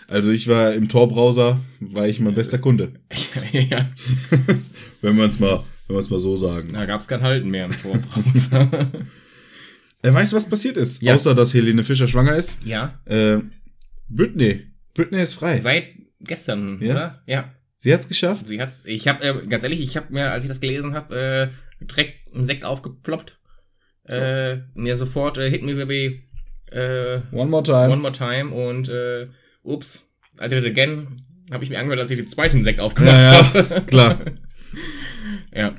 also 0.08 0.30
ich 0.32 0.48
war 0.48 0.74
im 0.74 0.88
Tor-Browser, 0.88 1.60
war 1.80 2.06
ich 2.08 2.20
mein 2.20 2.34
bester 2.34 2.58
Kunde. 2.58 2.92
ja, 3.52 3.90
Wenn 5.00 5.16
wir 5.16 5.24
es 5.24 5.38
mal, 5.40 5.62
wenn 5.88 5.96
es 5.96 6.10
mal 6.10 6.18
so 6.18 6.36
sagen. 6.36 6.72
da 6.72 6.84
gab's 6.86 7.08
kein 7.08 7.22
Halten 7.22 7.48
mehr 7.48 7.66
im 7.66 7.72
Torbrowser. 7.72 8.68
Er 10.04 10.12
weiß, 10.12 10.32
was 10.32 10.48
passiert 10.50 10.76
ist, 10.78 11.00
Ja. 11.00 11.14
außer 11.14 11.32
dass 11.32 11.54
Helene 11.54 11.84
Fischer 11.84 12.08
schwanger 12.08 12.34
ist. 12.34 12.66
ja, 12.66 12.98
Äh, 13.04 13.38
Britney. 14.08 14.66
Britney 14.94 15.22
ist 15.22 15.34
frei. 15.34 15.58
seit 15.58 15.84
gestern, 16.20 16.78
Ja? 16.80 16.92
oder? 16.92 17.22
Ja. 17.26 17.52
Sie 17.78 17.92
hat's 17.92 18.08
geschafft. 18.08 18.46
Sie 18.46 18.60
hat's, 18.60 18.84
ich 18.86 19.08
habe 19.08 19.24
äh, 19.24 19.46
ganz 19.46 19.64
ehrlich, 19.64 19.80
ich 19.80 19.96
habe 19.96 20.12
mir, 20.12 20.30
als 20.30 20.44
ich 20.44 20.48
das 20.48 20.60
gelesen 20.60 20.94
habe, 20.94 21.50
äh, 21.80 21.84
direkt 21.84 22.32
einen 22.32 22.44
Sekt 22.44 22.64
aufgeploppt. 22.64 23.38
Äh, 24.04 24.58
mir 24.74 24.96
sofort 24.96 25.38
äh, 25.38 25.50
Hit 25.50 25.62
Me 25.62 25.74
Baby 25.74 26.22
äh, 26.70 27.20
One 27.32 27.50
more 27.50 27.62
time. 27.62 27.88
One 27.90 28.02
More 28.02 28.12
Time 28.12 28.50
und 28.50 28.88
äh, 28.88 29.26
ups, 29.62 30.08
I 30.40 30.48
Did 30.48 30.64
It 30.64 30.70
Again 30.72 31.08
habe 31.52 31.64
ich 31.64 31.70
mir 31.70 31.78
angehört, 31.78 32.00
als 32.00 32.10
ich 32.10 32.18
den 32.18 32.28
zweiten 32.28 32.62
Sekt 32.62 32.80
aufgemacht 32.80 33.22
ja, 33.22 33.54
habe. 33.54 33.82
klar. 33.86 34.18
ja. 35.54 35.74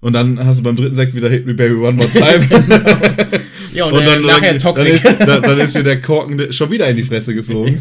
Und 0.00 0.12
dann 0.14 0.44
hast 0.44 0.58
du 0.58 0.62
beim 0.64 0.76
dritten 0.76 0.94
Sekt 0.94 1.14
wieder 1.14 1.28
Hit 1.28 1.46
Me 1.46 1.54
Baby 1.54 1.74
One 1.76 1.92
More 1.92 2.10
Time. 2.10 2.46
Ja, 3.72 3.86
und, 3.86 3.94
Und 3.94 4.04
dann, 4.04 4.22
nachher 4.22 4.58
dann, 4.58 4.74
dann, 4.74 4.86
ist, 4.86 5.04
dann, 5.04 5.42
dann 5.42 5.58
ist 5.60 5.74
dir 5.74 5.82
der 5.82 6.00
Korken 6.00 6.52
schon 6.52 6.70
wieder 6.70 6.88
in 6.88 6.96
die 6.96 7.02
Fresse 7.02 7.34
geflogen. 7.34 7.80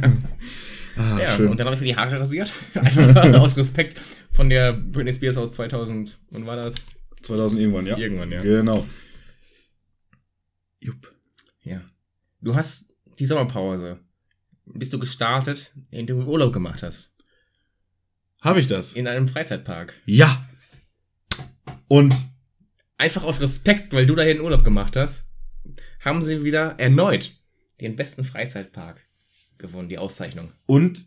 Ah, 0.98 1.20
ja, 1.20 1.36
schön. 1.36 1.50
und 1.50 1.60
dann 1.60 1.68
habe 1.68 1.76
ich 1.76 1.82
mir 1.82 1.88
die 1.88 1.96
Haare 1.96 2.20
rasiert. 2.20 2.54
Einfach 2.76 3.40
aus 3.40 3.58
Respekt 3.58 4.00
von 4.32 4.50
der 4.50 4.74
Britney 4.74 5.14
Spears 5.14 5.38
aus 5.38 5.54
2000. 5.54 6.20
Wann 6.32 6.46
war 6.46 6.58
das? 6.58 6.76
2000 7.22 7.62
irgendwann, 7.62 7.86
ja. 7.86 7.98
Irgendwann, 7.98 8.32
ja. 8.32 8.42
Genau. 8.42 8.86
Jupp. 10.80 11.14
Ja. 11.64 11.82
Du 12.42 12.56
hast 12.56 12.94
die 13.20 13.26
Sommerpause. 13.26 14.00
Bist 14.66 14.94
du 14.94 15.00
gestartet, 15.00 15.74
indem 15.92 16.20
du 16.20 16.26
Urlaub 16.26 16.54
gemacht 16.54 16.84
hast. 16.84 17.14
Habe 18.42 18.60
ich 18.60 18.68
das? 18.68 18.94
In 18.94 19.08
einem 19.08 19.28
Freizeitpark. 19.28 19.94
Ja. 20.06 20.46
Und 21.88 22.14
Einfach 23.02 23.24
aus 23.24 23.42
Respekt, 23.42 23.94
weil 23.94 24.06
du 24.06 24.14
dahin 24.14 24.40
Urlaub 24.42 24.64
gemacht 24.64 24.96
hast, 24.96 25.26
haben 26.02 26.22
sie 26.22 26.44
wieder 26.44 26.76
erneut 26.80 27.34
den 27.80 27.96
besten 27.96 28.24
Freizeitpark 28.26 29.02
gewonnen, 29.58 29.90
die 29.90 29.98
Auszeichnung. 29.98 30.50
Und 30.68 31.04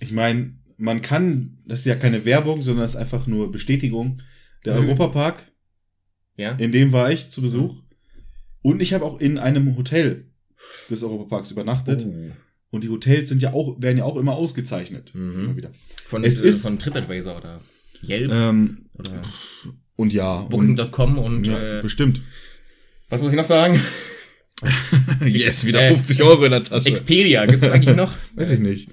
ich 0.00 0.12
meine, 0.12 0.54
man 0.78 1.02
kann, 1.02 1.58
das 1.66 1.80
ist 1.80 1.84
ja 1.86 1.96
keine 1.96 2.24
Werbung, 2.24 2.62
sondern 2.62 2.82
das 2.84 2.92
ist 2.94 3.00
einfach 3.00 3.26
nur 3.26 3.50
Bestätigung. 3.52 4.22
Der 4.64 4.74
Mhm. 4.80 4.80
Europapark, 4.88 5.50
Ja? 6.36 6.52
in 6.52 6.72
dem 6.72 6.92
war 6.92 7.10
ich 7.10 7.30
zu 7.30 7.42
Besuch. 7.42 7.74
Und 8.62 8.80
ich 8.80 8.94
habe 8.94 9.04
auch 9.04 9.20
in 9.20 9.38
einem 9.38 9.76
Hotel 9.76 10.26
des 10.88 11.02
Europaparks 11.02 11.50
übernachtet. 11.50 12.06
Oh. 12.06 12.30
Und 12.70 12.84
die 12.84 12.88
Hotels 12.88 13.28
sind 13.28 13.42
ja 13.42 13.52
auch, 13.52 13.80
werden 13.82 13.98
ja 13.98 14.04
auch 14.04 14.16
immer 14.16 14.32
ausgezeichnet. 14.34 15.14
Mhm. 15.14 15.34
Immer 15.44 15.56
wieder. 15.56 15.70
Von, 16.06 16.24
Es 16.24 16.40
äh, 16.40 16.48
ist- 16.48 16.62
von 16.62 16.78
TripAdvisor 16.78 17.36
oder 17.36 17.60
Yelp 18.06 18.30
Ähm, 18.32 18.86
oder 18.94 19.22
und 19.96 20.12
ja. 20.12 20.40
Und, 20.40 20.50
Booking.com 20.50 21.18
und 21.18 21.46
ja, 21.46 21.78
äh, 21.78 21.82
bestimmt. 21.82 22.22
Was 23.12 23.22
muss 23.22 23.32
ich 23.32 23.36
noch 23.36 23.44
sagen? 23.44 23.80
Yes, 25.24 25.64
wieder 25.66 25.80
50 25.88 26.22
Euro 26.22 26.44
in 26.44 26.52
der 26.52 26.62
Tasche. 26.62 26.88
Expedia, 26.88 27.46
gibt 27.46 27.64
es 27.64 27.70
eigentlich 27.72 27.96
noch? 27.96 28.12
Weiß 28.36 28.52
ich 28.52 28.60
nicht. 28.60 28.88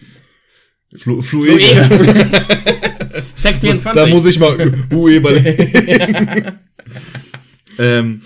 Flu 0.96 1.22
Fluege. 1.22 1.60
Fluege. 1.60 2.26
Check 3.36 3.60
24. 3.60 3.92
Da 3.94 4.08
muss 4.08 4.26
ich 4.26 4.40
mal 4.40 4.58
UE 4.92 5.18
überlegen. 5.18 6.60
ähm, 7.78 8.22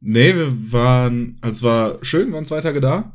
nee, 0.00 0.32
wir 0.34 0.72
waren, 0.72 1.38
also 1.40 1.52
es 1.56 1.62
war 1.64 1.98
schön, 2.04 2.28
wir 2.28 2.34
waren 2.34 2.44
zwei 2.44 2.60
Tage 2.60 2.80
da. 2.80 3.12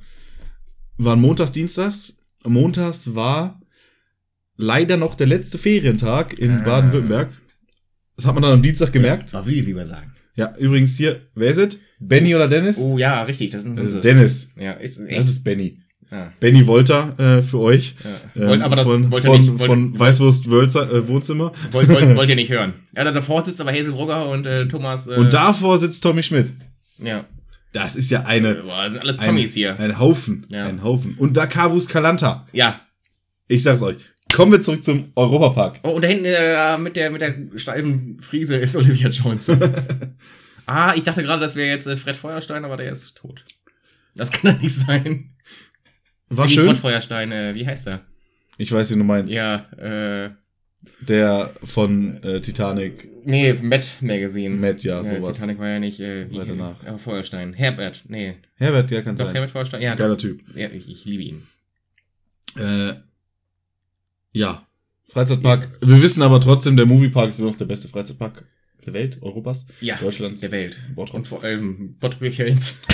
Waren 0.97 1.19
montags, 1.21 1.51
dienstags. 1.53 2.19
Montags 2.43 3.15
war 3.15 3.61
leider 4.57 4.97
noch 4.97 5.15
der 5.15 5.27
letzte 5.27 5.57
Ferientag 5.57 6.37
in 6.39 6.59
Ah. 6.59 6.63
Baden-Württemberg. 6.63 7.29
Das 8.17 8.25
hat 8.25 8.33
man 8.33 8.43
dann 8.43 8.53
am 8.53 8.61
Dienstag 8.61 8.91
gemerkt. 8.91 9.33
War 9.33 9.45
wie, 9.47 9.65
wie 9.65 9.75
wir 9.75 9.85
sagen. 9.85 10.13
Ja, 10.35 10.53
übrigens 10.57 10.97
hier, 10.97 11.21
wer 11.35 11.49
ist 11.49 11.57
es? 11.57 11.79
Benny 11.99 12.35
oder 12.35 12.47
Dennis? 12.47 12.79
Oh 12.79 12.97
ja, 12.97 13.23
richtig, 13.23 13.51
das 13.51 13.63
sind 13.63 13.79
das 13.79 13.99
Dennis. 14.01 14.51
Ja, 14.59 14.73
ist 14.73 14.99
echt. 14.99 15.17
Das 15.17 15.27
ist 15.29 15.43
Benny. 15.43 15.79
ja, 16.11 16.31
Benny 16.41 16.67
Wolter 16.67 17.17
äh, 17.17 17.41
für 17.41 17.59
euch. 17.59 17.95
ja. 18.03 18.41
Ähm, 18.43 18.49
Wollt, 18.49 18.61
aber 18.61 18.75
das 18.75 18.85
von, 18.85 19.11
wollt 19.11 19.23
ihr 19.23 19.31
von, 19.31 19.41
nicht, 19.41 19.59
wollt, 19.59 19.65
von 19.67 19.99
Weißwurst 19.99 20.49
Wölzer, 20.51 20.91
äh, 20.91 21.07
Wohnzimmer. 21.07 21.51
wollt, 21.71 21.87
wollt, 21.89 22.15
wollt 22.17 22.29
ihr 22.29 22.35
nicht 22.43 22.51
hören. 22.51 22.73
Ja, 22.95 23.05
da 23.05 23.11
davor 23.11 23.43
sitzt 23.45 23.61
aber 23.61 23.71
Hazel 23.71 23.93
Brugger 23.93 24.29
und 24.29 24.45
äh, 24.45 24.67
Thomas. 24.67 25.07
Äh, 25.07 25.15
Und 25.15 25.33
davor 25.33 25.77
sitzt 25.79 26.03
Tommy 26.03 26.21
Schmidt. 26.21 26.51
Ja. 26.97 27.25
Das 27.71 27.95
ist 27.95 28.09
ja 28.09 28.23
eine, 28.25 28.55
Boah, 28.55 28.83
das 28.83 28.93
sind 28.93 29.01
alles 29.01 29.19
ein, 29.19 29.25
Tommys 29.27 29.53
hier. 29.53 29.77
ein 29.79 29.99
Haufen. 29.99 30.45
Ja. 30.49 30.65
Ein 30.65 30.81
Haufen. 30.83 31.15
Und 31.17 31.35
da 31.37 31.45
Cavus 31.47 31.87
Calanta. 31.89 32.47
Ja. 32.53 32.79
Ich 33.47 33.63
sag's 33.63 33.83
euch. 33.83 33.97
Kommen 34.33 34.51
wir 34.51 34.61
zurück 34.61 34.83
zum 34.83 35.11
Europapark. 35.15 35.79
Oh, 35.83 35.91
und 35.91 36.01
da 36.01 36.07
hinten 36.07 36.25
äh, 36.25 36.77
mit, 36.77 36.95
der, 36.95 37.11
mit 37.11 37.21
der 37.21 37.35
steifen 37.55 38.19
Friese 38.21 38.57
ist 38.57 38.75
Olivia 38.75 39.09
Jones. 39.09 39.49
ah, 40.65 40.93
ich 40.95 41.03
dachte 41.03 41.23
gerade, 41.23 41.41
das 41.41 41.55
wäre 41.55 41.69
jetzt 41.69 41.87
äh, 41.87 41.95
Fred 41.95 42.15
Feuerstein, 42.17 42.65
aber 42.65 42.77
der 42.77 42.91
ist 42.91 43.15
tot. 43.15 43.43
Das 44.15 44.31
kann 44.31 44.53
doch 44.55 44.61
nicht 44.61 44.75
sein. 44.75 45.35
War 46.29 46.47
schön. 46.49 46.67
Fred 46.67 46.77
Feuerstein, 46.77 47.31
äh, 47.31 47.53
wie 47.55 47.65
heißt 47.65 47.87
er? 47.87 48.01
Ich 48.57 48.71
weiß, 48.71 48.91
wie 48.91 48.95
du 48.95 49.03
meinst. 49.03 49.33
Ja, 49.33 49.67
äh, 49.77 50.31
Der 51.01 51.51
von 51.63 52.21
äh, 52.23 52.41
Titanic. 52.41 53.09
nee, 53.25 53.53
Matt 53.53 53.97
Magazine. 54.01 54.55
Matt, 54.55 54.83
ja, 54.83 55.03
sowas. 55.03 55.37
Titanic 55.37 55.59
war 55.59 55.69
ja 55.69 55.79
nicht, 55.79 55.99
äh, 55.99 56.29
wie, 56.29 56.37
War 56.37 56.45
danach. 56.45 56.83
Ja, 56.83 56.97
Feuerstein. 56.97 57.53
Herbert, 57.53 58.03
nee. 58.07 58.35
Herbert, 58.55 58.91
ja, 58.91 59.01
kann 59.01 59.15
Doch, 59.15 59.25
sein. 59.25 59.33
Herbert 59.35 59.51
Feuerstein, 59.51 59.81
ja. 59.81 59.95
Geiler 59.95 60.15
Doch. 60.15 60.21
Typ. 60.21 60.41
Ja, 60.55 60.69
ich, 60.69 60.89
ich 60.89 61.05
liebe 61.05 61.23
ihn. 61.23 61.43
Äh, 62.57 62.93
ja. 64.35 64.67
Freizeitpark. 65.09 65.69
Wir 65.81 66.01
wissen 66.01 66.21
aber 66.23 66.41
trotzdem, 66.41 66.75
der 66.75 66.85
Moviepark 66.85 67.29
ist 67.29 67.39
immer 67.39 67.49
noch 67.49 67.57
der 67.57 67.65
beste 67.65 67.87
Freizeitpark 67.87 68.43
der 68.85 68.93
Welt, 68.93 69.19
Europas, 69.21 69.67
Ja, 69.81 69.95
Deutschlands. 69.97 70.41
der 70.41 70.51
Welt. 70.51 70.77
Bottrop. 70.93 71.15
Und 71.19 71.27
vor 71.27 71.43
allem 71.43 71.95
Bottrop-Hellens. 71.99 72.79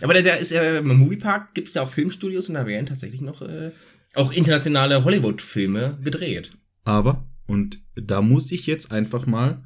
Aber 0.00 0.14
der, 0.14 0.22
der 0.22 0.38
ist 0.38 0.50
ja, 0.50 0.78
im 0.78 0.88
Moviepark 0.88 1.54
gibt 1.54 1.68
es 1.68 1.74
ja 1.74 1.82
auch 1.82 1.90
Filmstudios 1.90 2.48
und 2.48 2.54
da 2.54 2.66
werden 2.66 2.86
tatsächlich 2.86 3.20
noch 3.20 3.42
äh, 3.42 3.70
auch 4.14 4.32
internationale 4.32 5.04
Hollywood-Filme 5.04 5.98
gedreht. 6.02 6.50
Aber, 6.84 7.26
und 7.46 7.78
da 7.94 8.22
muss 8.22 8.52
ich 8.52 8.66
jetzt 8.66 8.92
einfach 8.92 9.26
mal 9.26 9.64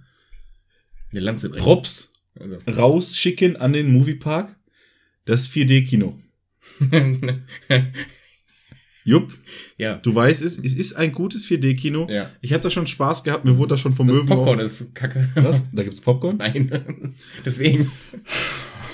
Eine 1.11 1.21
Lanze 1.21 1.49
bringen. 1.51 1.65
Props 1.65 2.13
Also. 2.39 2.59
rausschicken 2.69 3.57
an 3.57 3.73
den 3.73 3.93
Moviepark. 3.93 4.57
Das 5.25 5.49
4D-Kino. 5.51 6.19
Jupp, 9.11 9.35
ja. 9.79 9.97
du 9.97 10.15
weißt 10.15 10.43
es, 10.43 10.59
es 10.59 10.75
ist 10.75 10.95
ein 10.95 11.13
gutes 11.13 11.47
4D-Kino. 11.47 12.09
Ja. 12.11 12.31
Ich 12.41 12.53
hatte 12.53 12.65
da 12.65 12.71
schon 12.71 12.87
Spaß 12.87 13.25
gehabt, 13.25 13.45
mir 13.45 13.57
wurde 13.59 13.71
da 13.71 13.77
schon 13.77 13.93
vom 13.95 14.07
Das 14.09 14.17
Möwen 14.17 14.29
Popcorn 14.29 14.61
auch- 14.61 14.65
ist 14.65 14.95
kacke. 14.95 15.29
Was? 15.35 15.67
Da 15.73 15.83
gibt's 15.83 16.01
Popcorn? 16.01 16.37
Nein. 16.39 17.15
Deswegen. 17.45 17.91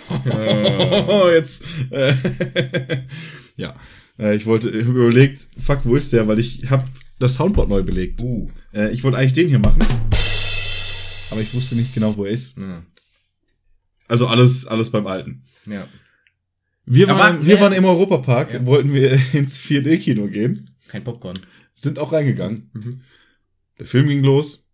Oh, 0.09 1.29
jetzt. 1.33 1.65
Äh, 1.91 2.15
ja. 3.57 3.75
Äh, 4.21 4.37
ich 4.37 4.47
wollte, 4.47 4.69
überlegt, 4.69 5.49
fuck, 5.61 5.81
wo 5.85 5.97
ist 5.97 6.13
der? 6.13 6.29
Weil 6.29 6.39
ich 6.39 6.71
habe 6.71 6.85
das 7.19 7.35
Soundboard 7.35 7.69
neu 7.69 7.83
belegt. 7.83 8.23
Uh. 8.23 8.49
Äh, 8.73 8.93
ich 8.93 9.03
wollte 9.03 9.19
eigentlich 9.19 9.33
den 9.33 9.49
hier 9.49 9.59
machen. 9.59 9.83
Aber 11.33 11.41
ich 11.41 11.53
wusste 11.55 11.75
nicht 11.75 11.93
genau, 11.93 12.17
wo 12.17 12.25
er 12.25 12.31
ist. 12.31 12.57
Ja. 12.57 12.83
Also 14.09 14.29
alles, 14.29 14.65
alles 14.67 14.91
beim 14.91 15.07
Alten. 15.09 15.43
ja. 15.67 15.89
Wir 16.87 17.09
Aber, 17.11 17.19
waren, 17.19 17.45
wir 17.47 17.57
ne- 17.57 17.61
waren 17.61 17.73
im 17.73 17.85
Europapark, 17.85 18.52
Ja. 18.55 18.66
wollten 18.66 18.93
wir 18.95 19.12
ins 19.33 19.59
4D-Kino 19.61 20.28
gehen, 20.28 20.71
Kein 20.88 21.02
Popcorn. 21.05 21.37
sind 21.75 21.99
auch 21.99 22.12
reingegangen. 22.12 22.71
Mhm. 22.73 23.00
Der 23.78 23.87
Film 23.87 24.09
ging 24.09 24.23
los. 24.23 24.71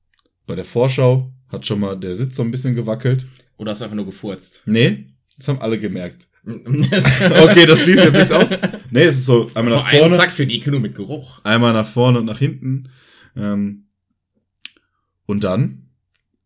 Bei 0.47 0.54
der 0.54 0.64
Vorschau 0.64 1.33
hat 1.49 1.66
schon 1.66 1.81
mal 1.81 1.97
der 1.99 2.14
Sitz 2.14 2.37
so 2.37 2.42
ein 2.42 2.50
bisschen 2.50 2.75
gewackelt. 2.75 3.26
Oder 3.57 3.73
hast 3.73 3.81
du 3.81 3.85
einfach 3.85 3.97
nur 3.97 4.07
gefurzt? 4.07 4.62
Nee, 4.66 5.07
das 5.38 5.49
haben 5.49 5.61
alle 5.61 5.78
gemerkt. 5.78 6.28
okay, 6.45 7.66
das 7.66 7.83
schließt 7.85 8.04
jetzt 8.04 8.14
nichts 8.14 8.33
aus. 8.33 8.50
Nee, 8.90 9.04
es 9.04 9.19
ist 9.19 9.26
so 9.26 9.49
einmal 9.54 9.75
Vor 9.75 9.83
nach 9.85 9.90
vorne. 9.90 10.16
Sack 10.16 10.33
für 10.33 10.47
die 10.47 10.59
Kino 10.61 10.81
mit 10.81 10.95
Geruch. 10.95 11.40
einmal 11.45 11.73
nach 11.73 11.88
vorne 11.88 12.19
und 12.19 12.25
nach 12.26 12.38
hinten. 12.38 12.88
Ähm, 13.37 13.87
und 15.26 15.45
dann 15.45 15.88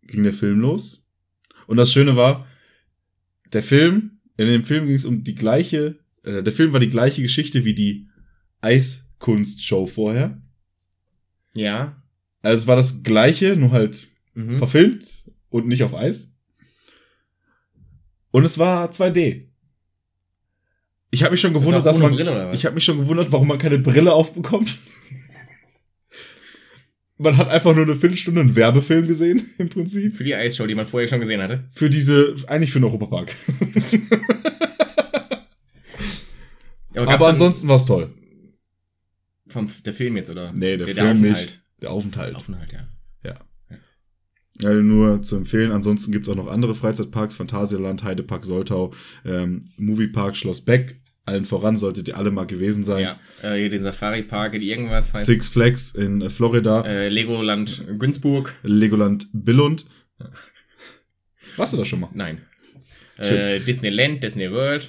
ging 0.02 0.22
der 0.22 0.34
Film 0.34 0.60
los. 0.60 1.06
Und 1.66 1.78
das 1.78 1.90
Schöne 1.92 2.14
war, 2.16 2.46
der 3.52 3.62
Film, 3.62 4.15
in 4.36 4.46
dem 4.46 4.64
Film 4.64 4.86
ging 4.86 4.94
es 4.96 5.04
um 5.04 5.24
die 5.24 5.34
gleiche, 5.34 5.98
äh, 6.24 6.42
der 6.42 6.52
Film 6.52 6.72
war 6.72 6.80
die 6.80 6.90
gleiche 6.90 7.22
Geschichte 7.22 7.64
wie 7.64 7.74
die 7.74 8.08
Eiskunstshow 8.60 9.86
vorher. 9.86 10.40
Ja. 11.54 12.02
Also 12.42 12.62
es 12.62 12.66
war 12.66 12.76
das 12.76 13.02
gleiche, 13.02 13.56
nur 13.56 13.70
halt 13.72 14.08
Mhm. 14.34 14.58
verfilmt 14.58 15.30
und 15.48 15.66
nicht 15.66 15.82
auf 15.82 15.94
Eis. 15.94 16.38
Und 18.30 18.44
es 18.44 18.58
war 18.58 18.90
2D. 18.90 19.48
Ich 21.10 21.22
habe 21.22 21.32
mich 21.32 21.40
schon 21.40 21.54
gewundert, 21.54 21.86
dass 21.86 21.98
man 21.98 22.12
Brille 22.12 22.50
ich 22.52 22.66
habe 22.66 22.74
mich 22.74 22.84
schon 22.84 22.98
gewundert, 22.98 23.32
warum 23.32 23.48
man 23.48 23.56
keine 23.56 23.78
Brille 23.78 24.12
aufbekommt. 24.12 24.76
Man 27.18 27.36
hat 27.36 27.48
einfach 27.48 27.74
nur 27.74 27.84
eine 27.84 27.96
Viertelstunde 27.96 28.40
einen 28.42 28.56
Werbefilm 28.56 29.06
gesehen, 29.06 29.42
im 29.58 29.68
Prinzip. 29.68 30.16
Für 30.16 30.24
die 30.24 30.34
Eisshow, 30.34 30.66
die 30.66 30.74
man 30.74 30.86
vorher 30.86 31.08
schon 31.08 31.20
gesehen 31.20 31.40
hatte. 31.40 31.64
Für 31.70 31.88
diese, 31.88 32.34
eigentlich 32.46 32.72
für 32.72 32.80
den 32.80 32.84
Europapark. 32.84 33.34
Aber 36.94 37.06
dann 37.06 37.22
ansonsten 37.22 37.68
war's 37.68 37.84
toll. 37.84 38.12
Vom, 39.48 39.70
der 39.84 39.92
Film 39.92 40.16
jetzt, 40.16 40.30
oder? 40.30 40.52
Nee, 40.52 40.76
der, 40.76 40.86
der 40.86 40.94
Film 40.94 41.08
Aufenthalt. 41.08 41.46
nicht. 41.46 41.62
Der 41.82 41.90
Aufenthalt. 41.90 42.36
Aufenthalt, 42.36 42.72
ja. 42.72 42.88
Ja, 44.62 44.72
nur 44.72 45.22
zu 45.22 45.36
empfehlen. 45.36 45.70
Ansonsten 45.70 46.12
gibt's 46.12 46.28
auch 46.28 46.34
noch 46.34 46.48
andere 46.48 46.74
Freizeitparks, 46.74 47.34
Phantasialand, 47.34 48.04
Heidepark 48.04 48.44
Soltau, 48.44 48.92
ähm, 49.24 49.60
Moviepark 49.76 50.36
Schloss 50.36 50.64
Beck. 50.64 51.00
Allen 51.26 51.44
voran 51.44 51.76
solltet 51.76 52.08
ihr 52.08 52.16
alle 52.16 52.30
mal 52.30 52.46
gewesen 52.46 52.84
sein. 52.84 53.02
Ja, 53.02 53.20
äh, 53.42 53.58
hier 53.58 53.68
den 53.68 53.82
Safari-Park, 53.82 54.58
die 54.58 54.70
irgendwas 54.70 55.12
heißt. 55.12 55.26
Six 55.26 55.48
Flags 55.48 55.94
in 55.94 56.22
äh, 56.22 56.30
Florida, 56.30 56.82
Äh, 56.86 57.08
Legoland 57.08 57.84
Günzburg. 57.98 58.54
Legoland 58.62 59.26
Billund. 59.32 59.86
Warst 61.56 61.72
du 61.72 61.76
da 61.78 61.84
schon 61.84 62.00
mal? 62.00 62.10
Nein. 62.14 62.42
Äh, 63.18 63.60
Disneyland, 63.60 64.22
Disney 64.22 64.50
World. 64.52 64.88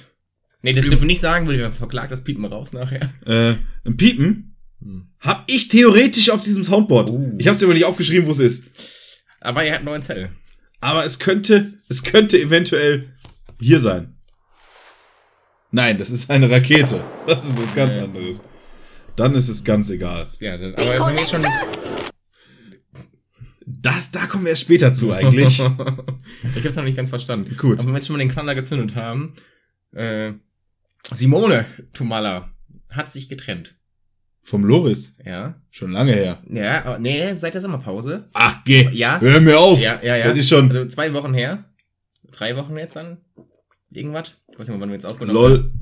Nee, 0.62 0.72
das 0.72 0.84
dürfen 0.86 1.02
wir 1.02 1.06
nicht 1.06 1.20
sagen, 1.20 1.46
weil 1.46 1.58
wir 1.58 1.70
verklagt, 1.70 2.12
das 2.12 2.24
piepen 2.24 2.44
raus 2.44 2.72
nachher. 2.72 3.12
Äh, 3.26 3.54
ein 3.84 3.96
Piepen 3.96 4.44
Hm. 4.80 5.08
hab 5.18 5.44
ich 5.50 5.66
theoretisch 5.66 6.30
auf 6.30 6.40
diesem 6.42 6.62
Soundboard. 6.62 7.10
Uh. 7.10 7.34
Ich 7.38 7.48
hab's 7.48 7.58
dir 7.58 7.64
aber 7.64 7.74
nicht 7.74 7.84
aufgeschrieben, 7.84 8.28
wo 8.28 8.30
es 8.32 8.38
ist. 8.38 8.64
Aber 9.40 9.64
er 9.64 9.72
hat 9.72 9.78
einen 9.78 9.86
neuen 9.86 10.02
Zettel. 10.02 10.30
Aber 10.80 11.04
es 11.04 11.18
könnte, 11.18 11.72
es 11.88 12.04
könnte 12.04 12.40
eventuell 12.40 13.08
hier 13.60 13.80
sein. 13.80 14.17
Nein, 15.70 15.98
das 15.98 16.10
ist 16.10 16.30
eine 16.30 16.50
Rakete. 16.50 17.02
Das 17.26 17.44
ist 17.44 17.60
was 17.60 17.74
ganz 17.74 17.96
anderes. 17.96 18.42
Dann 19.16 19.34
ist 19.34 19.48
es 19.48 19.64
ganz 19.64 19.90
egal. 19.90 20.24
Ja, 20.40 20.56
dann, 20.56 20.74
aber 20.74 21.12
jetzt 21.12 21.30
schon. 21.30 21.44
Das, 23.66 24.10
da 24.10 24.26
kommen 24.26 24.44
wir 24.44 24.50
erst 24.50 24.62
später 24.62 24.92
zu 24.92 25.12
eigentlich. 25.12 25.58
ich 26.56 26.64
hab's 26.64 26.76
noch 26.76 26.84
nicht 26.84 26.96
ganz 26.96 27.10
verstanden. 27.10 27.54
Gut. 27.56 27.80
Aber 27.80 27.88
wenn 27.88 27.94
wir 27.94 28.02
schon 28.02 28.16
mal 28.16 28.20
den 28.20 28.30
Knaller 28.30 28.54
gezündet 28.54 28.96
haben, 28.96 29.34
äh, 29.92 30.32
Simone 31.12 31.64
Tumala 31.92 32.50
hat 32.88 33.10
sich 33.10 33.28
getrennt. 33.28 33.74
Vom 34.42 34.64
Loris. 34.64 35.18
Ja. 35.26 35.60
Schon 35.70 35.92
lange 35.92 36.12
her. 36.12 36.42
Ja, 36.48 36.84
aber 36.86 36.98
nee, 36.98 37.34
seit 37.34 37.52
der 37.52 37.60
Sommerpause. 37.60 38.30
Ach, 38.32 38.64
geh. 38.64 38.88
Ja. 38.92 39.20
Hör 39.20 39.40
mir 39.42 39.58
auf. 39.58 39.78
Ja, 39.78 40.00
ja, 40.02 40.16
ja. 40.16 40.28
Das 40.28 40.38
ist 40.38 40.48
schon. 40.48 40.70
Also 40.70 40.86
zwei 40.86 41.12
Wochen 41.12 41.34
her. 41.34 41.64
Drei 42.30 42.56
Wochen 42.56 42.76
jetzt 42.78 42.96
dann. 42.96 43.18
Irgendwas. 43.92 44.34
Ich 44.50 44.58
weiß 44.58 44.68
nicht 44.68 44.80
wann 44.80 44.88
wir 44.88 44.94
jetzt 44.94 45.06
aufgenommen 45.06 45.38
haben. 45.38 45.50
LOL. 45.52 45.72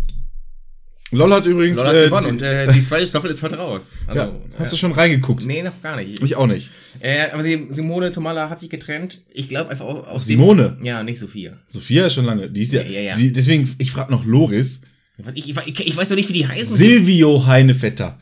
LOL 1.12 1.32
hat 1.34 1.46
übrigens. 1.46 1.78
Lol 1.78 1.86
hat 1.86 1.94
äh, 1.94 2.04
gewonnen 2.06 2.24
die- 2.24 2.30
und 2.30 2.42
äh, 2.42 2.72
die 2.72 2.84
zweite 2.84 3.06
Staffel 3.06 3.30
ist 3.30 3.42
heute 3.42 3.56
raus. 3.56 3.94
Also, 4.06 4.22
ja, 4.22 4.40
hast 4.58 4.72
du 4.72 4.76
schon 4.76 4.92
reingeguckt? 4.92 5.46
Nee, 5.46 5.62
noch 5.62 5.80
gar 5.82 5.96
nicht. 5.96 6.20
Ich 6.20 6.34
auch 6.36 6.48
nicht. 6.48 6.70
Äh, 7.00 7.30
aber 7.30 7.42
sie, 7.42 7.66
Simone 7.70 8.10
Tomala 8.10 8.50
hat 8.50 8.58
sich 8.58 8.70
getrennt. 8.70 9.22
Ich 9.32 9.48
glaube 9.48 9.70
einfach 9.70 9.84
aus, 9.84 10.06
aus 10.06 10.26
Simone? 10.26 10.76
Dem, 10.78 10.84
ja, 10.84 11.02
nicht 11.04 11.20
Sophia. 11.20 11.58
Sophia 11.68 12.06
ist 12.06 12.14
schon 12.14 12.24
lange. 12.24 12.50
Die 12.50 12.62
ist 12.62 12.72
ja. 12.72 12.82
Ja, 12.82 13.00
ja. 13.00 13.14
Sie, 13.14 13.32
deswegen, 13.32 13.72
ich 13.78 13.92
frage 13.92 14.10
noch 14.10 14.24
Loris. 14.24 14.82
Was, 15.18 15.34
ich, 15.36 15.48
ich, 15.48 15.80
ich 15.86 15.96
weiß 15.96 16.08
doch 16.08 16.16
nicht, 16.16 16.28
wie 16.28 16.34
die 16.34 16.48
heißen. 16.48 16.74
Silvio 16.74 17.46
Heinevetter. 17.46 18.18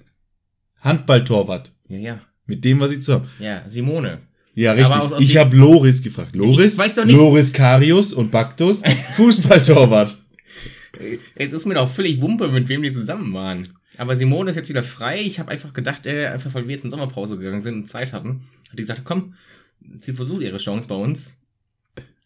Handballtorwart. 0.81 1.73
ja, 1.88 1.99
ja. 1.99 2.21
Mit 2.47 2.62
dem, 2.67 2.79
was 2.79 2.93
ich 2.93 3.03
zu 3.03 3.14
haben. 3.14 3.29
Ja, 3.38 3.67
Simone. 3.67 4.19
Ja, 4.55 4.73
richtig. 4.73 4.95
Aus- 4.97 5.13
aus 5.13 5.23
ich 5.23 5.37
habe 5.37 5.57
Loris 5.57 6.03
gefragt. 6.03 6.37
Loris? 6.37 6.77
Loris 7.07 7.53
Karius 7.53 8.13
und 8.13 8.31
Baktus, 8.31 8.83
Fußballtorwart. 9.17 10.17
Jetzt 11.37 11.53
ist 11.53 11.67
mir 11.67 11.75
doch 11.75 11.91
völlig 11.91 12.21
Wumpe, 12.21 12.49
mit 12.49 12.69
wem 12.69 12.83
die 12.83 12.93
zusammen 12.93 13.33
waren. 13.35 13.67
Aber 13.99 14.17
Simone 14.17 14.51
ist 14.51 14.57
jetzt 14.57 14.69
wieder 14.69 14.83
frei. 14.83 15.21
Ich 15.23 15.39
habe 15.41 15.51
einfach 15.51 15.73
gedacht, 15.73 16.07
äh, 16.07 16.27
einfach 16.27 16.53
weil 16.55 16.67
wir 16.69 16.75
jetzt 16.75 16.85
in 16.85 16.91
Sommerpause 16.91 17.37
gegangen 17.37 17.61
sind 17.61 17.75
und 17.75 17.87
Zeit 17.87 18.13
hatten, 18.13 18.43
hat 18.71 18.79
die 18.79 18.83
gesagt, 18.83 19.03
komm, 19.05 19.35
sie 20.01 20.13
versucht 20.13 20.43
ihre 20.43 20.59
Chance 20.59 20.89
bei 20.89 20.95
uns. 20.95 21.35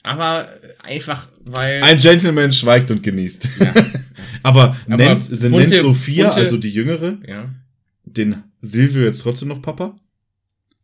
Aber 0.02 0.48
einfach, 0.82 1.28
weil. 1.44 1.82
Ein 1.82 1.98
Gentleman 1.98 2.52
schweigt 2.52 2.90
und 2.90 3.02
genießt. 3.02 3.48
ja, 3.60 3.74
Aber, 4.42 4.76
Aber 4.86 4.96
nennt, 4.96 5.22
sie 5.22 5.48
bunte- 5.48 5.70
nennt 5.70 5.82
Sophia, 5.82 6.26
bunte- 6.30 6.40
also 6.40 6.56
die 6.56 6.70
Jüngere, 6.70 7.18
ja. 7.26 7.50
den 8.04 8.36
Silvio 8.60 9.02
jetzt 9.02 9.22
trotzdem 9.22 9.48
noch 9.48 9.60
Papa? 9.60 9.98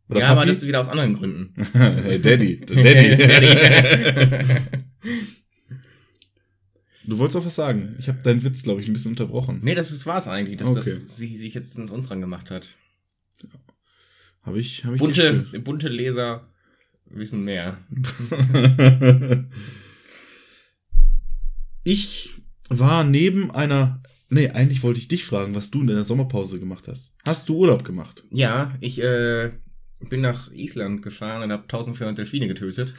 Oder 0.09 0.19
ja, 0.19 0.27
aber 0.27 0.41
Papi? 0.41 0.47
das 0.49 0.57
ist 0.57 0.67
wieder 0.67 0.81
aus 0.81 0.89
anderen 0.89 1.15
Gründen. 1.15 1.53
hey, 1.73 2.21
Daddy. 2.21 2.59
Daddy. 2.65 3.17
Daddy. 3.17 4.61
du 7.05 7.17
wolltest 7.17 7.37
auch 7.37 7.45
was 7.45 7.55
sagen. 7.55 7.95
Ich 7.99 8.07
habe 8.07 8.19
deinen 8.21 8.43
Witz, 8.43 8.63
glaube 8.63 8.81
ich, 8.81 8.87
ein 8.87 8.93
bisschen 8.93 9.11
unterbrochen. 9.11 9.61
nee, 9.63 9.73
das, 9.75 9.89
das 9.89 10.05
war's 10.05 10.27
eigentlich, 10.27 10.57
dass, 10.57 10.69
Okay. 10.69 10.79
dass 10.79 11.17
sie 11.17 11.35
sich 11.35 11.53
jetzt 11.53 11.77
an 11.77 11.89
uns 11.89 12.11
rangemacht 12.11 12.51
hat. 12.51 12.75
Habe 14.43 14.59
ich, 14.59 14.85
hab 14.85 14.93
ich 14.93 14.99
Bunte, 14.99 15.43
bunte 15.63 15.87
Leser 15.89 16.47
wissen 17.07 17.43
mehr. 17.43 17.79
ich 21.83 22.29
war 22.69 23.03
neben 23.03 23.51
einer. 23.51 24.01
Nee, 24.29 24.49
eigentlich 24.49 24.83
wollte 24.83 24.99
ich 24.99 25.07
dich 25.07 25.23
fragen, 25.25 25.55
was 25.55 25.71
du 25.71 25.81
in 25.81 25.87
deiner 25.87 26.03
Sommerpause 26.03 26.59
gemacht 26.59 26.87
hast. 26.87 27.15
Hast 27.25 27.47
du 27.49 27.57
Urlaub 27.57 27.83
gemacht? 27.83 28.23
Ja, 28.31 28.75
ich 28.81 29.01
äh, 29.01 29.51
bin 30.09 30.21
nach 30.21 30.51
Island 30.51 31.01
gefahren 31.01 31.43
und 31.43 31.51
habe 31.51 31.63
1400 31.63 32.17
Delfine 32.17 32.47
getötet. 32.47 32.93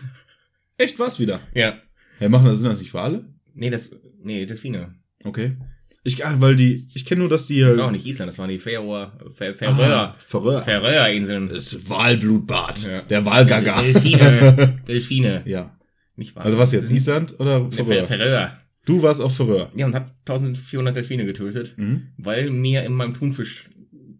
Echt 0.78 0.98
was 0.98 1.18
wieder? 1.20 1.40
Ja. 1.54 1.78
Ja, 2.20 2.28
machen 2.28 2.46
das, 2.46 2.58
sind 2.60 2.68
das 2.70 2.80
nicht 2.80 2.94
Wale? 2.94 3.24
Nee, 3.54 3.70
das. 3.70 3.90
Nee, 4.22 4.46
Delfine. 4.46 4.94
Okay. 5.24 5.56
Ich, 6.04 6.24
ah, 6.24 6.36
weil 6.38 6.54
die, 6.54 6.86
ich 6.94 7.04
kenne 7.04 7.20
nur, 7.20 7.28
dass 7.28 7.46
die. 7.46 7.60
Das 7.60 7.76
war 7.76 7.86
auch 7.86 7.90
nicht 7.90 8.06
Island, 8.06 8.28
das 8.28 8.38
waren 8.38 8.48
die 8.48 8.58
Färöer. 8.58 9.18
Fär, 9.34 9.50
ah, 9.50 9.54
Färöer. 9.54 10.14
Färöer. 10.18 10.62
Färöerinseln. 10.62 11.48
Das 11.48 11.88
Wahlblutbad. 11.88 12.84
Ja. 12.84 13.00
Der 13.02 13.24
Wahlgaga. 13.24 13.80
Delfine. 13.82 14.78
Delfine. 14.88 15.42
ja. 15.46 15.76
Nicht 16.14 16.34
wahr? 16.36 16.44
Also 16.46 16.58
was 16.58 16.72
jetzt? 16.72 16.90
Island 16.90 17.38
oder 17.40 17.70
Färöer? 17.70 18.06
Färöer. 18.06 18.58
Du 18.86 19.02
warst 19.02 19.20
auf 19.20 19.36
Färöer. 19.36 19.70
Ja, 19.74 19.86
und 19.86 19.94
hab 19.94 20.10
1400 20.20 20.94
Delfine 20.96 21.26
getötet, 21.26 21.74
Mhm. 21.76 22.08
weil 22.16 22.50
mir 22.50 22.84
in 22.84 22.92
meinem 22.92 23.14
Thunfisch 23.14 23.68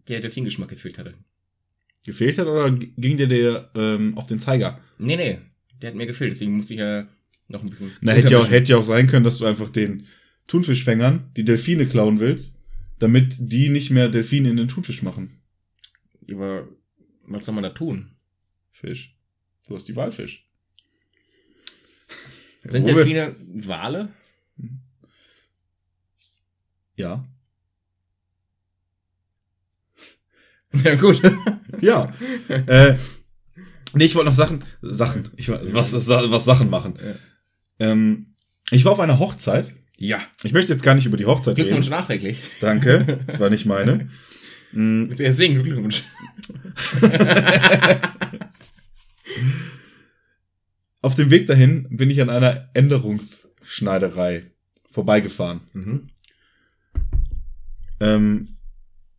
der 0.09 0.19
Delfingeschmack 0.19 0.69
gefehlt 0.69 0.97
hatte. 0.97 1.13
Gefehlt 2.07 2.37
hat 2.37 2.47
oder 2.47 2.71
ging 2.71 3.17
dir 3.17 3.27
der 3.27 3.69
ähm, 3.75 4.17
auf 4.17 4.27
den 4.27 4.39
Zeiger? 4.39 4.79
Nee, 4.97 5.17
nee, 5.17 5.39
der 5.81 5.89
hat 5.89 5.97
mir 5.97 6.07
gefehlt, 6.07 6.31
deswegen 6.31 6.55
musste 6.55 6.73
ich 6.73 6.79
ja 6.79 7.05
noch 7.49 7.61
ein 7.61 7.69
bisschen. 7.69 7.91
Na, 7.99 8.13
hätte 8.13 8.31
ja, 8.31 8.39
auch, 8.39 8.49
hätte 8.49 8.71
ja 8.71 8.77
auch 8.77 8.83
sein 8.83 9.07
können, 9.07 9.25
dass 9.25 9.39
du 9.39 9.45
einfach 9.45 9.67
den 9.67 10.07
Thunfischfängern 10.47 11.31
die 11.35 11.43
Delfine 11.43 11.85
klauen 11.85 12.21
willst, 12.21 12.63
damit 12.99 13.35
die 13.37 13.67
nicht 13.67 13.91
mehr 13.91 14.07
Delfine 14.07 14.49
in 14.49 14.55
den 14.55 14.69
Thunfisch 14.69 15.03
machen. 15.03 15.41
Aber 16.31 16.69
was 17.25 17.45
soll 17.45 17.53
man 17.55 17.63
da 17.65 17.71
tun? 17.71 18.15
Fisch. 18.71 19.17
Du 19.67 19.75
hast 19.75 19.89
die 19.89 19.97
Walfisch. 19.97 20.49
Sind 22.69 22.87
Delfine 22.87 23.35
Wale? 23.53 24.13
Ja. 26.95 27.27
Ja, 30.83 30.95
gut. 30.95 31.21
Ja. 31.81 32.13
äh, 32.47 32.95
nee, 33.93 34.05
ich 34.05 34.15
wollte 34.15 34.29
noch 34.29 34.35
Sachen. 34.35 34.63
Sachen. 34.81 35.29
Ich 35.37 35.49
was, 35.49 35.93
was 35.93 36.45
Sachen 36.45 36.69
machen. 36.69 36.95
Ja. 36.99 37.15
Ähm, 37.91 38.33
ich 38.71 38.83
war 38.85 38.91
auf 38.93 38.99
einer 38.99 39.19
Hochzeit. 39.19 39.73
Ja. 39.97 40.19
Ich 40.43 40.53
möchte 40.53 40.71
jetzt 40.73 40.83
gar 40.83 40.95
nicht 40.95 41.05
über 41.05 41.17
die 41.17 41.25
Hochzeit 41.25 41.55
Glückwunsch 41.55 41.87
reden. 41.87 41.95
nachträglich. 41.97 42.37
Danke. 42.61 43.19
Das 43.27 43.39
war 43.39 43.49
nicht 43.49 43.65
meine. 43.65 44.09
Mm, 44.71 45.05
Deswegen 45.17 45.61
Glückwunsch. 45.63 46.03
Auf 51.01 51.15
dem 51.15 51.29
Weg 51.29 51.47
dahin 51.47 51.87
bin 51.89 52.09
ich 52.09 52.21
an 52.21 52.29
einer 52.29 52.69
Änderungsschneiderei 52.73 54.51
vorbeigefahren. 54.91 55.61
Mhm. 55.73 56.09
Ähm, 57.99 58.57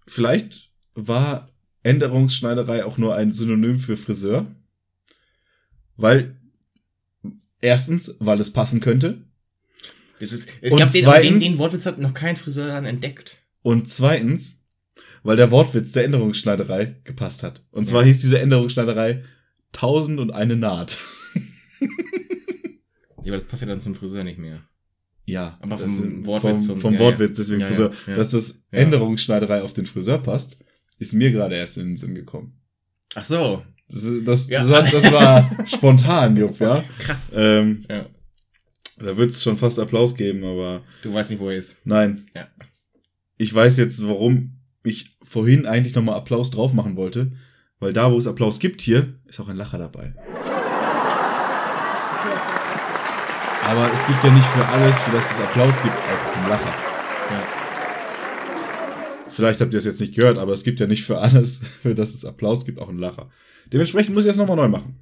vielleicht 0.07 0.68
war 1.07 1.47
Änderungsschneiderei 1.83 2.85
auch 2.85 2.99
nur 2.99 3.15
ein 3.15 3.31
Synonym 3.33 3.79
für 3.79 3.97
Friseur. 3.97 4.47
Weil, 5.97 6.37
erstens, 7.61 8.17
weil 8.21 8.41
es 8.41 8.53
passen 8.53 8.81
könnte. 8.81 9.23
Das 10.21 10.33
ist, 10.33 10.49
ich 10.61 10.75
glaube, 10.75 10.93
den, 11.23 11.33
den, 11.35 11.41
den 11.41 11.59
Wortwitz 11.59 11.87
hat 11.87 11.99
noch 11.99 12.15
kein 12.15 12.37
Friseur 12.37 12.67
dann 12.67 12.85
entdeckt. 12.85 13.39
Und 13.63 13.89
zweitens, 13.89 14.67
weil 15.23 15.37
der 15.37 15.51
Wortwitz 15.51 15.93
der 15.93 16.05
Änderungsschneiderei 16.05 16.97
gepasst 17.05 17.43
hat. 17.43 17.65
Und 17.71 17.87
zwar 17.87 18.05
hieß 18.05 18.21
diese 18.21 18.41
Änderungsschneiderei 18.41 19.25
Tausend 19.73 20.19
und 20.19 20.31
eine 20.31 20.57
Naht. 20.57 20.99
Ja, 23.25 23.33
aber 23.35 23.37
das 23.43 23.47
passt 23.47 23.61
ja 23.63 23.69
dann 23.69 23.81
zum 23.83 23.95
Friseur 23.95 24.25
nicht 24.25 24.39
mehr. 24.39 24.63
Ja, 25.27 25.59
Aber 25.61 25.77
vom 25.77 26.25
Wortwitz, 26.25 26.61
vom, 26.65 26.67
vom- 26.69 26.81
vom 26.81 26.95
ja, 26.95 27.01
Wortwitz, 27.01 27.37
ja. 27.37 27.43
deswegen 27.43 27.61
Ja, 27.61 27.67
ja, 27.67 27.73
Friseur. 27.75 27.93
ja. 28.07 28.17
Dass 28.17 28.31
das 28.31 28.65
Ja. 28.73 28.79
Änderungsschneiderei 28.79 29.63
auf 29.63 29.75
den 29.75 29.85
Friseur 29.85 30.17
passt, 30.19 30.57
ist 30.99 31.13
mir 31.13 31.31
gerade 31.33 31.57
erst 31.57 31.79
in 31.79 31.87
den 31.89 31.97
Sinn 31.97 32.15
gekommen. 32.15 32.61
Ach 33.15 33.25
so. 33.25 33.63
Das, 33.91 34.05
das, 34.25 34.49
Ja. 34.51 34.65
das, 34.65 34.91
das 34.91 35.13
war 35.13 35.51
spontan, 35.67 36.37
Jupp, 36.37 36.59
ja. 36.61 36.85
Krass. 36.99 37.31
Ähm, 37.35 37.85
Ja. 37.89 38.07
da 38.99 39.17
wird 39.17 39.31
es 39.31 39.43
schon 39.43 39.57
fast 39.57 39.79
Applaus 39.79 40.15
geben, 40.15 40.45
aber 40.45 40.83
Du 41.03 41.13
weißt 41.15 41.31
nicht, 41.31 41.41
wo 41.41 41.49
er 41.49 41.57
ist. 41.57 41.79
nein. 41.87 42.27
Ja. 42.35 42.47
Ich 43.39 43.55
weiß 43.55 43.77
jetzt, 43.79 44.07
warum 44.07 44.59
ich 44.85 45.17
vorhin 45.23 45.65
eigentlich 45.67 45.95
nochmal 45.95 46.17
Applaus 46.17 46.51
drauf 46.51 46.73
machen 46.73 46.97
wollte, 46.97 47.33
weil 47.79 47.93
da, 47.93 48.11
wo 48.13 48.19
es 48.19 48.27
Applaus 48.27 48.59
gibt 48.59 48.81
hier, 48.81 49.15
ist 49.27 49.39
auch 49.41 49.49
ein 49.49 49.57
Lacher 49.57 49.79
dabei. 49.79 50.15
Aber 53.65 53.93
es 53.93 54.07
gibt 54.07 54.25
ja 54.25 54.31
nicht 54.31 54.47
für 54.47 54.67
alles, 54.67 54.99
für 55.01 55.11
das 55.13 55.33
es 55.33 55.41
Applaus 55.41 55.83
gibt, 55.83 55.95
auch 55.95 56.37
einen 56.39 56.49
Lacher. 56.49 56.75
Ja. 57.31 57.43
Vielleicht 59.39 59.61
habt 59.61 59.73
ihr 59.73 59.79
es 59.79 59.85
jetzt 59.85 60.01
nicht 60.01 60.15
gehört, 60.17 60.37
aber 60.37 60.53
es 60.53 60.65
gibt 60.65 60.81
ja 60.81 60.87
nicht 60.87 61.05
für 61.05 61.19
alles, 61.19 61.61
für 61.83 61.95
das 61.95 62.15
es 62.15 62.25
Applaus 62.25 62.67
gibt, 62.67 62.81
auch 62.81 62.89
einen 62.89 62.99
Lacher. 62.99 63.31
Dementsprechend 63.73 64.15
muss 64.15 64.25
ich 64.25 64.29
das 64.31 64.37
nochmal 64.37 64.57
neu 64.57 64.69
machen. 64.69 64.97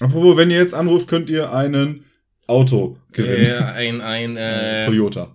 Apropos, 0.00 0.36
wenn 0.38 0.50
ihr 0.50 0.58
jetzt 0.58 0.72
anruft, 0.74 1.06
könnt 1.06 1.28
ihr 1.30 1.52
einen 1.52 2.04
Auto 2.46 2.96
gewinnen. 3.12 3.44
Äh, 3.46 3.58
ein, 3.88 4.00
ein, 4.00 4.36
äh, 4.38 4.84
Toyota. 4.86 5.32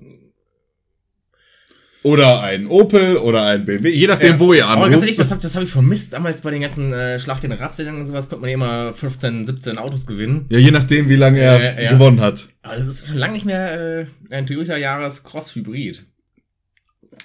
Oder 2.03 2.41
ein 2.41 2.65
Opel 2.65 3.17
oder 3.17 3.45
ein 3.45 3.63
BMW, 3.63 3.89
je 3.91 4.07
nachdem, 4.07 4.31
Ja. 4.33 4.39
wo 4.39 4.53
ihr 4.53 4.65
Aber 4.65 4.85
anruft. 4.85 4.91
ganz 4.91 5.03
ehrlich, 5.03 5.17
das 5.17 5.29
habe 5.31 5.47
hab 5.47 5.63
ich 5.63 5.69
vermisst. 5.69 6.13
Damals 6.13 6.41
bei 6.41 6.49
den 6.49 6.61
ganzen 6.61 6.91
äh, 6.91 7.19
den 7.19 7.51
Rapsendern 7.51 7.99
und 8.01 8.07
sowas 8.07 8.27
konnte 8.27 8.41
man 8.41 8.49
ja 8.49 8.55
immer 8.55 8.93
15, 8.95 9.45
17 9.45 9.77
Autos 9.77 10.07
gewinnen. 10.07 10.45
ja, 10.49 10.57
je 10.57 10.71
nachdem, 10.71 11.09
wie 11.09 11.15
lange 11.15 11.39
er 11.39 11.77
Äh, 11.77 11.83
ja. 11.85 11.91
gewonnen 11.91 12.19
hat. 12.19 12.49
Aber 12.63 12.75
das 12.75 12.87
ist 12.87 13.05
schon 13.05 13.17
lange 13.17 13.33
nicht 13.33 13.45
mehr 13.45 14.07
äh, 14.31 14.33
ein 14.33 14.47
Toyota 14.47 14.77
Jahres 14.77 15.23
Cross 15.23 15.53
Hybrid. 15.53 16.03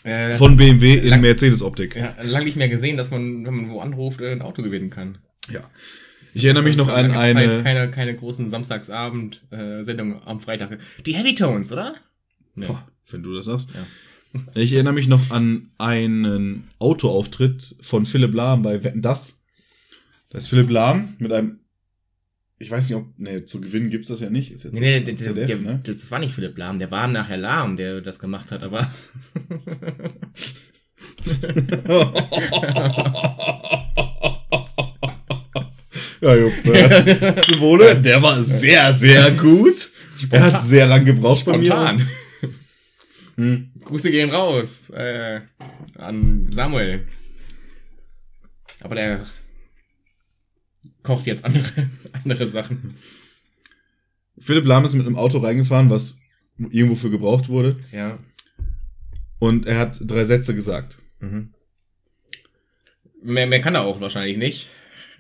Äh, 0.07 0.37
Von 0.37 0.57
BMW 0.57 0.95
in 0.99 1.09
Lang- 1.09 1.21
Mercedes-Optik. 1.21 1.97
ja, 1.97 2.14
lange 2.23 2.45
nicht 2.47 2.57
mehr 2.57 2.69
gesehen, 2.69 2.97
dass 2.97 3.11
man, 3.11 3.45
wenn 3.45 3.55
man 3.55 3.71
wo 3.71 3.81
anruft, 3.81 4.21
äh, 4.21 4.31
ein 4.31 4.40
Auto 4.42 4.62
gewinnen 4.62 4.88
kann. 4.90 5.19
Ja. 5.51 5.61
Ich 6.33 6.45
erinnere 6.45 6.62
mich 6.64 6.77
noch 6.77 6.88
an 6.88 7.11
eine. 7.11 7.51
Zeit 7.51 7.64
keine, 7.64 7.90
keine 7.90 8.14
großen 8.14 8.49
Samstagsabend-Sendung 8.51 10.23
am 10.25 10.40
Freitag. 10.40 10.79
Die 11.05 11.14
Heavy 11.14 11.35
Tones, 11.35 11.73
oder? 11.73 11.95
Nee. 12.55 12.66
Boah, 12.66 12.87
wenn 13.11 13.23
du 13.23 13.35
das 13.35 13.47
sagst. 13.47 13.71
Ja. 13.75 14.40
Ich 14.55 14.73
erinnere 14.75 14.92
mich 14.92 15.09
noch 15.09 15.31
an 15.31 15.69
einen 15.79 16.69
Autoauftritt 16.79 17.77
von 17.81 18.05
Philipp 18.07 18.35
Lahm 18.35 18.62
bei 18.62 18.85
Wetten 18.85 19.01
Das. 19.03 19.42
Da 20.29 20.38
ist 20.38 20.49
Philipp 20.49 20.69
Lahm 20.71 21.14
mit 21.19 21.33
einem, 21.33 21.61
ich 22.59 22.71
weiß 22.71 22.88
nicht, 22.88 22.97
ob, 22.97 23.07
nee, 23.19 23.45
zu 23.45 23.61
gewinnen 23.61 23.90
gibt's 23.90 24.09
das 24.09 24.21
ja 24.21 24.31
nicht. 24.31 24.51
Ist 24.51 24.64
jetzt 24.64 24.81
Nee, 24.81 25.01
nee, 25.01 25.05
der, 25.05 25.16
ZDF, 25.16 25.47
der, 25.47 25.59
ne? 25.59 25.81
das 25.85 26.11
war 26.11 26.19
nicht 26.19 26.35
Philipp 26.35 26.57
Lahm, 26.57 26.79
der 26.79 26.90
war 26.90 27.07
nachher 27.07 27.37
Lahm, 27.37 27.77
der 27.77 28.01
das 28.01 28.19
gemacht 28.19 28.51
hat, 28.51 28.62
aber 28.62 28.90
ja, 36.21 36.37
Jupp. 36.37 36.53
Zum 37.42 37.61
Wohle. 37.61 38.01
Der 38.01 38.23
war 38.23 38.42
sehr, 38.42 38.95
sehr 38.95 39.31
gut. 39.33 39.90
Er 40.31 40.53
hat 40.53 40.62
sehr 40.62 40.87
lang 40.87 41.05
gebraucht 41.05 41.45
bei 41.45 41.59
mir. 41.59 41.66
spontan. 41.66 42.09
Hm. 43.38 43.71
Grüße 43.85 44.11
gehen 44.11 44.31
raus 44.31 44.88
äh, 44.88 45.42
an 45.99 46.49
Samuel. 46.51 47.07
Aber 48.81 48.95
der 48.95 49.27
kocht 51.07 51.27
jetzt 51.27 51.45
andere, 51.45 51.64
andere 52.25 52.49
Sachen. 52.49 52.95
Philipp 54.38 54.66
Lahm 54.66 54.85
ist 54.85 54.95
mit 54.95 55.07
einem 55.07 55.16
Auto 55.16 55.38
reingefahren, 55.38 55.88
was 55.88 56.19
irgendwo 56.59 56.97
für 56.97 57.11
gebraucht 57.11 57.49
wurde. 57.49 57.79
Ja. 57.92 58.19
Und 59.38 59.66
er 59.66 59.79
hat 59.79 59.99
drei 60.05 60.25
Sätze 60.25 60.55
gesagt. 60.55 60.99
Mhm. 61.21 61.55
Mehr, 63.23 63.47
mehr 63.47 63.61
kann 63.61 63.75
er 63.75 63.83
auch 63.83 64.01
wahrscheinlich 64.01 64.37
nicht. 64.37 64.69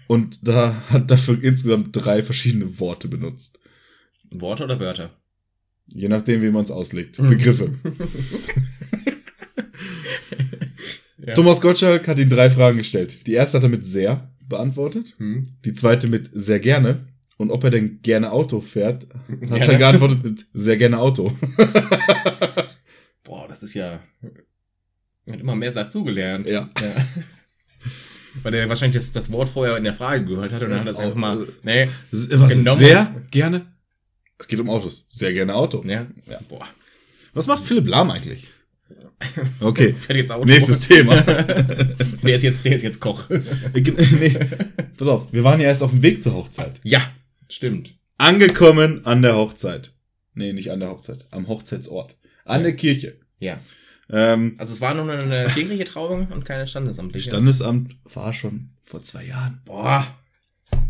Und 0.06 0.46
da 0.46 0.74
hat 0.90 1.10
dafür 1.10 1.42
insgesamt 1.42 1.88
drei 1.92 2.22
verschiedene 2.22 2.78
Worte 2.78 3.08
benutzt. 3.08 3.58
Worte 4.30 4.64
oder 4.64 4.78
Wörter? 4.80 5.10
Je 5.88 6.08
nachdem, 6.08 6.42
wie 6.42 6.50
man 6.50 6.64
es 6.64 6.70
auslegt. 6.70 7.18
Mhm. 7.18 7.28
Begriffe. 7.28 7.74
Ja. 11.18 11.34
Thomas 11.34 11.60
Gottschalk 11.60 12.06
hat 12.06 12.18
ihm 12.18 12.28
drei 12.28 12.50
Fragen 12.50 12.78
gestellt. 12.78 13.26
Die 13.26 13.32
erste 13.32 13.58
hat 13.58 13.64
er 13.64 13.68
mit 13.68 13.86
sehr 13.86 14.35
beantwortet. 14.48 15.14
Hm. 15.18 15.44
Die 15.64 15.72
zweite 15.72 16.08
mit 16.08 16.30
sehr 16.32 16.60
gerne. 16.60 17.06
Und 17.38 17.50
ob 17.50 17.64
er 17.64 17.70
denn 17.70 18.00
gerne 18.02 18.32
Auto 18.32 18.60
fährt, 18.62 19.06
hat 19.50 19.50
Ja, 19.50 19.56
er 19.56 19.72
ne? 19.72 19.78
geantwortet 19.78 20.24
mit 20.24 20.46
sehr 20.54 20.76
gerne 20.76 20.98
Auto. 20.98 21.36
Boah, 23.24 23.46
das 23.48 23.62
ist 23.62 23.74
ja. 23.74 24.00
Er 25.26 25.32
hat 25.32 25.40
immer 25.40 25.56
mehr 25.56 25.72
dazugelernt. 25.72 26.46
Ja. 26.46 26.68
Ja. 26.80 26.88
Weil 28.42 28.54
er 28.54 28.68
wahrscheinlich 28.68 28.96
das, 29.02 29.12
das 29.12 29.30
Wort 29.32 29.48
vorher 29.48 29.76
in 29.76 29.84
der 29.84 29.94
Frage 29.94 30.24
gehört 30.24 30.52
hat 30.52 30.62
und 30.62 30.70
dann 30.70 30.80
hat 30.80 30.86
er 30.86 30.92
es 30.92 30.98
Oh, 30.98 31.02
einfach 31.02 31.16
mal. 31.16 31.42
äh, 31.42 31.46
Nee. 31.62 31.90
S- 32.12 32.28
Warte, 32.38 32.56
Genommen. 32.56 32.78
sehr 32.78 33.14
gerne? 33.30 33.66
Es 34.38 34.46
geht 34.46 34.60
um 34.60 34.68
Autos. 34.68 35.06
Sehr 35.08 35.32
gerne 35.32 35.54
Auto. 35.54 35.82
Ja. 35.86 36.06
Ja. 36.26 36.38
Boah. 36.48 36.66
Was 37.32 37.46
macht 37.46 37.64
Philipp 37.66 37.86
Lahm 37.86 38.10
eigentlich? 38.10 38.48
Okay. 39.60 39.92
Fährt 39.98 40.18
jetzt 40.18 40.32
Auto. 40.32 40.44
Nächstes 40.44 40.80
Thema. 40.80 41.16
Der 42.22 42.34
ist 42.36 42.42
jetzt, 42.42 42.64
der 42.64 42.74
ist 42.76 42.82
jetzt 42.82 43.00
Koch. 43.00 43.28
nee. 43.74 44.36
Pass 44.96 45.08
auf, 45.08 45.32
wir 45.32 45.44
waren 45.44 45.60
ja 45.60 45.68
erst 45.68 45.82
auf 45.82 45.90
dem 45.90 46.02
Weg 46.02 46.22
zur 46.22 46.34
Hochzeit. 46.34 46.80
ja, 46.82 47.00
stimmt. 47.48 47.94
Angekommen 48.18 49.04
an 49.06 49.22
der 49.22 49.36
Hochzeit. 49.36 49.92
Nee, 50.34 50.52
nicht 50.52 50.70
an 50.72 50.80
der 50.80 50.90
Hochzeit, 50.90 51.24
am 51.30 51.46
Hochzeitsort. 51.48 52.16
An 52.44 52.62
der 52.62 52.74
Kirche. 52.74 53.16
Ja. 53.38 53.58
Ähm, 54.10 54.54
Also 54.58 54.72
es 54.74 54.80
war 54.80 54.94
nur 54.94 55.10
eine 55.12 55.44
kirchliche 55.54 55.84
Trauung 55.84 56.28
und 56.28 56.44
keine 56.44 56.66
standesamtliche. 56.66 57.28
Standesamt 57.30 57.96
war 58.12 58.32
schon 58.32 58.70
vor 58.84 59.02
zwei 59.02 59.24
Jahren. 59.24 59.60
Boah. 59.64 60.06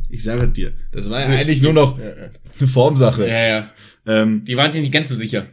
Ich 0.09 0.23
sage 0.23 0.47
dir, 0.49 0.73
das 0.93 1.11
war 1.11 1.21
ja 1.21 1.27
eigentlich 1.27 1.63
nur 1.63 1.73
noch 1.73 1.99
Ja, 1.99 2.05
ja. 2.09 2.31
eine 2.59 2.69
Formsache. 2.69 3.27
ja, 3.29 3.47
ja. 3.49 3.71
Ähm, 4.07 4.45
Die 4.45 4.57
waren 4.57 4.71
sich 4.73 4.81
nicht 4.83 4.93
ganz 4.93 5.09
so 5.09 5.17
sicher. 5.17 5.47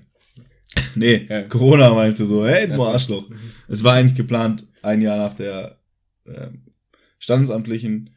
nee, 0.95 1.25
Ja. 1.29 1.43
Corona 1.43 1.93
meinte 1.93 2.25
so, 2.25 2.45
hey, 2.47 2.67
du. 2.67 2.81
Arschloch. 2.83 3.29
Es 3.67 3.83
war 3.83 3.93
eigentlich 3.95 4.15
geplant, 4.15 4.67
ein 4.81 5.01
Jahr 5.01 5.17
nach 5.17 5.33
der 5.33 5.79
ähm, 6.27 6.63
Standesamtlichen, 7.19 8.09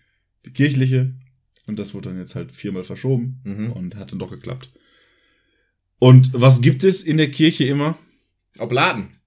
die 0.44 0.52
kirchliche. 0.52 1.14
Und 1.66 1.78
das 1.78 1.94
wurde 1.94 2.10
dann 2.10 2.18
jetzt 2.18 2.34
halt 2.34 2.52
viermal 2.52 2.84
verschoben 2.84 3.40
Mhm. 3.44 3.72
und 3.72 3.96
hat 3.96 4.12
dann 4.12 4.18
doch 4.18 4.30
geklappt. 4.30 4.68
Und 5.98 6.30
was 6.32 6.60
gibt 6.60 6.84
es 6.84 7.02
in 7.02 7.16
der 7.16 7.30
Kirche 7.30 7.64
immer? 7.64 7.96
Obladen. 8.58 9.18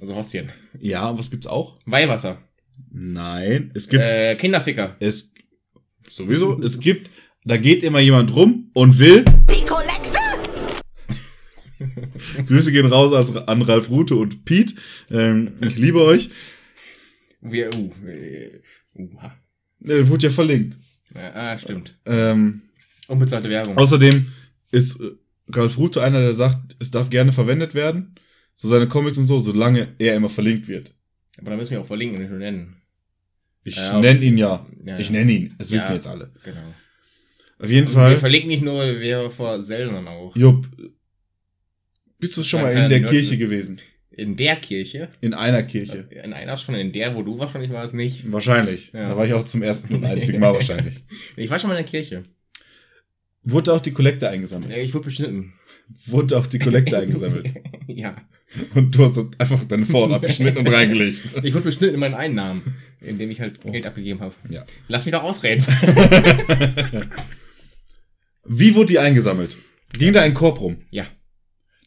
Also 0.00 0.14
Hostien. 0.16 0.50
Ja, 0.78 1.16
was 1.16 1.30
gibt's 1.30 1.46
auch? 1.46 1.78
Weihwasser. 1.86 2.42
Nein, 2.90 3.70
es 3.74 3.88
gibt 3.88 4.02
Äh, 4.02 4.34
Kinderficker. 4.36 4.96
es 5.00 5.32
sowieso, 6.08 6.60
es 6.60 6.80
gibt, 6.80 7.10
da 7.44 7.56
geht 7.56 7.82
immer 7.84 8.00
jemand 8.00 8.34
rum 8.34 8.70
und 8.74 8.98
will. 8.98 9.24
Kollekte? 9.24 9.63
Grüße 12.46 12.72
gehen 12.72 12.86
raus 12.86 13.12
an 13.36 13.62
Ralf 13.62 13.90
Rute 13.90 14.14
und 14.16 14.44
Pete. 14.44 14.74
Ähm, 15.10 15.52
ich 15.60 15.76
liebe 15.76 16.02
euch. 16.02 16.30
Wir, 17.40 17.74
uh, 17.74 17.92
äh, 18.06 18.60
uh. 18.96 19.08
Äh, 19.86 20.08
wurde 20.08 20.26
ja 20.26 20.30
verlinkt. 20.30 20.78
Ah, 21.14 21.56
stimmt. 21.58 21.96
Ähm, 22.06 22.62
Unbezahlte 23.06 23.48
Werbung. 23.50 23.76
außerdem 23.76 24.26
ist 24.70 25.00
äh, 25.00 25.10
Ralf 25.50 25.76
Rute 25.78 26.02
einer, 26.02 26.20
der 26.20 26.32
sagt, 26.32 26.76
es 26.80 26.90
darf 26.90 27.10
gerne 27.10 27.32
verwendet 27.32 27.74
werden. 27.74 28.14
So 28.54 28.68
seine 28.68 28.88
Comics 28.88 29.18
und 29.18 29.26
so, 29.26 29.38
solange 29.38 29.94
er 29.98 30.14
immer 30.14 30.28
verlinkt 30.28 30.68
wird. 30.68 30.94
Aber 31.38 31.50
da 31.50 31.56
müssen 31.56 31.72
wir 31.72 31.80
auch 31.80 31.86
verlinken 31.86 32.16
und 32.16 32.22
nicht 32.22 32.30
nur 32.30 32.38
nennen. 32.38 32.76
Ich 33.64 33.76
Ja, 33.76 33.98
nenne 34.00 34.20
ihn 34.20 34.38
ja. 34.38 34.64
Ja, 34.84 34.98
Ich 34.98 35.10
nenne 35.10 35.32
ihn. 35.32 35.54
Es 35.58 35.70
wissen 35.70 35.88
Ja. 35.88 35.94
jetzt 35.94 36.06
alle. 36.06 36.32
Genau. 36.44 36.74
Auf 37.58 37.70
jeden 37.70 37.86
Wir 37.88 37.94
Fall. 37.94 38.16
verlinken 38.18 38.48
nicht 38.48 38.62
nur, 38.62 39.00
wir 39.00 39.30
versellern 39.30 40.06
auch. 40.08 40.34
Jupp. 40.36 40.68
Bist 42.24 42.38
du 42.38 42.42
schon 42.42 42.62
mal 42.62 42.70
in 42.72 42.88
der 42.88 43.00
Nerd- 43.00 43.10
Kirche 43.10 43.36
gewesen? 43.36 43.78
In 44.10 44.34
der 44.34 44.56
Kirche. 44.56 45.10
In 45.20 45.34
einer 45.34 45.62
Kirche. 45.62 46.08
In 46.24 46.32
einer 46.32 46.56
schon, 46.56 46.74
in 46.74 46.90
der, 46.90 47.14
wo 47.14 47.22
du 47.22 47.38
wahrscheinlich 47.38 47.70
warst, 47.70 47.92
nicht. 47.94 48.32
Wahrscheinlich. 48.32 48.92
Ja. 48.94 49.10
Da 49.10 49.16
war 49.18 49.26
ich 49.26 49.34
auch 49.34 49.44
zum 49.44 49.62
ersten 49.62 49.94
und 49.96 50.04
einzigen 50.06 50.38
Mal 50.40 50.54
wahrscheinlich. 50.60 50.94
Ich 51.36 51.50
war 51.50 51.58
schon 51.58 51.68
mal 51.68 51.76
in 51.76 51.82
der 51.84 51.90
Kirche. 51.90 52.22
Wurde 53.42 53.74
auch 53.74 53.80
die 53.80 53.90
Kollekte 53.90 54.30
eingesammelt? 54.30 54.70
Ja, 54.74 54.82
ich 54.82 54.94
wurde 54.94 55.04
beschnitten. 55.04 55.52
Wurde 56.06 56.38
auch 56.38 56.46
die 56.46 56.58
Kollekte 56.58 56.96
eingesammelt. 56.96 57.52
ja. 57.88 58.16
Und 58.74 58.94
du 58.96 59.02
hast 59.02 59.18
einfach 59.38 59.62
deine 59.66 59.84
Vorhaut 59.84 60.12
abgeschnitten 60.12 60.60
und 60.60 60.72
reingelegt. 60.72 61.24
Ich 61.42 61.52
wurde 61.52 61.64
beschnitten 61.66 61.92
in 61.92 62.00
meinen 62.00 62.14
Einnahmen, 62.14 62.62
indem 63.02 63.30
ich 63.30 63.42
halt 63.42 63.60
Geld 63.60 63.84
abgegeben 63.86 64.20
habe. 64.20 64.34
Ja. 64.48 64.64
Lass 64.88 65.04
mich 65.04 65.12
doch 65.12 65.24
ausreden. 65.24 65.62
Wie 68.46 68.74
wurde 68.74 68.86
die 68.86 68.98
eingesammelt? 68.98 69.58
Ging 69.92 70.14
da 70.14 70.22
ein 70.22 70.32
Korb 70.32 70.62
rum? 70.62 70.78
ja. 70.90 71.04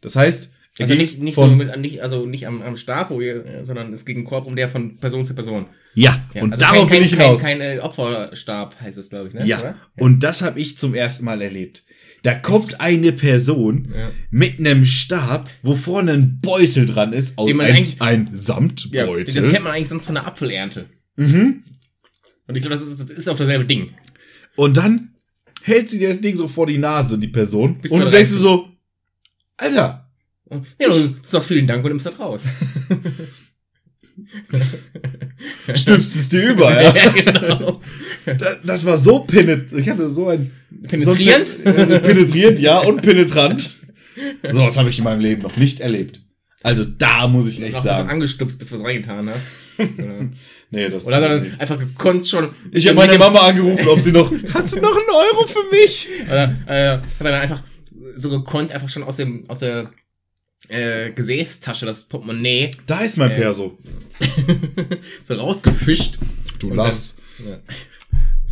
Das 0.07 0.15
heißt, 0.15 0.53
Also 0.79 0.93
nicht, 0.93 1.19
nicht 1.21 1.35
so 1.35 1.47
mit, 1.47 1.77
nicht, 1.79 2.01
also 2.01 2.25
nicht 2.25 2.47
am, 2.47 2.61
am 2.61 2.77
Stab, 2.77 3.11
sondern 3.63 3.93
es 3.93 4.05
ging 4.05 4.23
Korb 4.23 4.45
um 4.47 4.55
der 4.55 4.69
von 4.69 4.97
Person 4.97 5.25
zu 5.25 5.33
Person. 5.35 5.65
Ja, 5.95 6.23
Ja, 6.33 6.43
und 6.43 6.51
also 6.53 6.61
darauf 6.65 6.89
kein, 6.89 6.99
will 6.99 7.05
ich 7.05 7.11
kein, 7.13 7.21
hinaus. 7.21 7.41
Kein, 7.41 7.59
kein 7.59 7.77
äh, 7.77 7.81
Opferstab 7.81 8.79
heißt 8.79 8.97
es, 8.97 9.09
glaube 9.09 9.29
ich, 9.29 9.33
ne? 9.33 9.45
ja. 9.45 9.59
Oder? 9.59 9.75
und 9.97 10.23
das 10.23 10.41
habe 10.43 10.59
ich 10.59 10.77
zum 10.77 10.93
ersten 10.93 11.25
Mal 11.25 11.41
erlebt. 11.41 11.83
Da 12.23 12.33
kommt 12.35 12.79
eine 12.81 13.11
Person 13.11 13.93
Ja. 13.95 14.09
mit 14.29 14.59
einem 14.59 14.85
Stab, 14.85 15.49
wo 15.61 15.75
vorne 15.75 16.13
ein 16.13 16.39
Beutel 16.41 16.85
dran 16.85 17.13
ist, 17.13 17.37
man 17.37 17.61
ein, 17.61 17.87
ein 17.99 18.25
Ja, 18.31 18.35
Samtbeutel. 18.35 19.33
das 19.33 19.49
kennt 19.49 19.63
man 19.63 19.73
eigentlich 19.73 19.89
sonst 19.89 20.05
von 20.05 20.15
der 20.15 20.27
Apfelernte. 20.27 20.85
mhm. 21.15 21.63
Und 22.47 22.55
ich 22.55 22.61
glaube, 22.61 22.75
das 22.75 22.83
ist, 22.85 22.99
das 22.99 23.09
ist 23.09 23.27
auch 23.27 23.35
dasselbe 23.37 23.65
Ding. 23.65 23.89
Und 24.55 24.77
dann 24.77 25.09
hält 25.63 25.89
sie 25.89 25.99
das 25.99 26.21
Ding 26.21 26.35
so 26.37 26.47
vor 26.47 26.65
die 26.65 26.77
Nase, 26.77 27.19
die 27.19 27.27
Person. 27.27 27.79
Bis 27.81 27.91
und 27.91 27.99
du 27.99 28.09
denkst 28.09 28.31
du 28.31 28.37
so, 28.37 28.69
Alter, 29.57 30.09
ja, 30.79 30.87
du 30.87 31.15
sagst 31.25 31.47
vielen 31.47 31.67
Dank 31.67 31.83
und 31.83 31.89
nimmst 31.89 32.05
das 32.05 32.19
raus. 32.19 32.47
stülpst 35.75 36.15
es 36.15 36.29
dir 36.29 36.51
über, 36.51 36.81
ja. 36.81 36.95
ja, 37.03 37.11
genau. 37.11 37.81
Das, 38.25 38.61
das 38.63 38.85
war 38.85 38.97
so 38.97 39.19
penetrant. 39.19 39.79
Ich 39.79 39.89
hatte 39.89 40.09
so 40.09 40.29
ein. 40.29 40.51
Penetrierend? 40.87 41.49
So 41.49 41.69
ein, 41.69 41.77
also 41.77 41.99
penetrierend, 41.99 42.59
ja, 42.59 42.79
und 42.79 43.01
penetrant. 43.01 43.75
So 44.49 44.61
was 44.61 44.77
habe 44.77 44.89
ich 44.89 44.97
in 44.97 45.03
meinem 45.03 45.21
Leben 45.21 45.43
noch 45.43 45.57
nicht 45.57 45.79
erlebt. 45.79 46.21
Also 46.63 46.85
da 46.85 47.27
muss 47.27 47.47
ich 47.47 47.59
Noch 47.59 47.67
echt 47.67 47.75
so 47.75 47.81
sagen. 47.81 48.09
angestupst, 48.09 48.57
bis 48.57 48.69
du 48.69 48.75
was 48.75 48.83
reingetan 48.83 49.29
hast. 49.29 49.47
Oder, 49.77 50.29
Nee, 50.69 50.89
das 50.89 51.07
oder 51.07 51.21
dann 51.21 51.59
einfach 51.59 51.79
gekonnt 51.79 52.27
schon. 52.27 52.49
Ich 52.71 52.87
habe 52.87 52.97
meine 52.97 53.17
Mama 53.17 53.39
angerufen, 53.39 53.87
ob 53.87 53.99
sie 53.99 54.11
noch. 54.11 54.29
Hast 54.53 54.75
du 54.75 54.81
noch 54.81 54.91
einen 54.91 55.09
Euro 55.09 55.47
für 55.47 55.63
mich? 55.71 56.09
Oder 56.27 56.53
äh, 56.65 56.97
hat 56.97 57.01
er 57.19 57.23
dann 57.23 57.33
einfach 57.35 57.61
so 58.17 58.29
gekonnt 58.29 58.71
einfach 58.71 58.89
schon 58.89 59.03
aus 59.03 59.17
dem 59.17 59.47
aus 59.49 59.59
der 59.59 59.91
äh, 60.69 61.11
Gesäßtasche 61.11 61.85
das 61.85 62.07
Portemonnaie 62.07 62.71
Da 62.87 62.99
ist 63.01 63.17
mein 63.17 63.31
Äh, 63.31 63.35
Perso. 63.41 63.77
so 65.23 65.33
rausgefischt. 65.35 66.17
Du 66.59 66.73
lachst. 66.73 67.19
dann- 67.39 67.47
Ja. 67.47 67.59